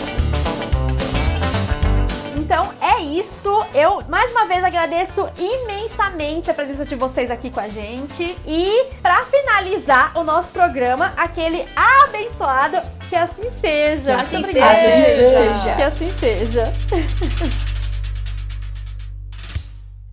É 2.81 2.99
isso. 2.99 3.63
Eu 3.75 4.01
mais 4.09 4.31
uma 4.31 4.47
vez 4.47 4.63
agradeço 4.63 5.29
imensamente 5.37 6.49
a 6.49 6.53
presença 6.53 6.83
de 6.83 6.95
vocês 6.95 7.29
aqui 7.29 7.51
com 7.51 7.59
a 7.59 7.69
gente. 7.69 8.35
E 8.45 8.87
para 9.03 9.23
finalizar 9.25 10.11
o 10.17 10.23
nosso 10.23 10.49
programa, 10.49 11.13
aquele 11.15 11.65
abençoado, 11.75 12.77
que 13.07 13.15
assim 13.15 13.49
seja. 13.61 14.15
Que 14.15 14.21
assim 14.21 14.43
seja. 14.43 15.75
Que 15.75 15.81
assim 15.83 16.09
seja. 16.09 16.73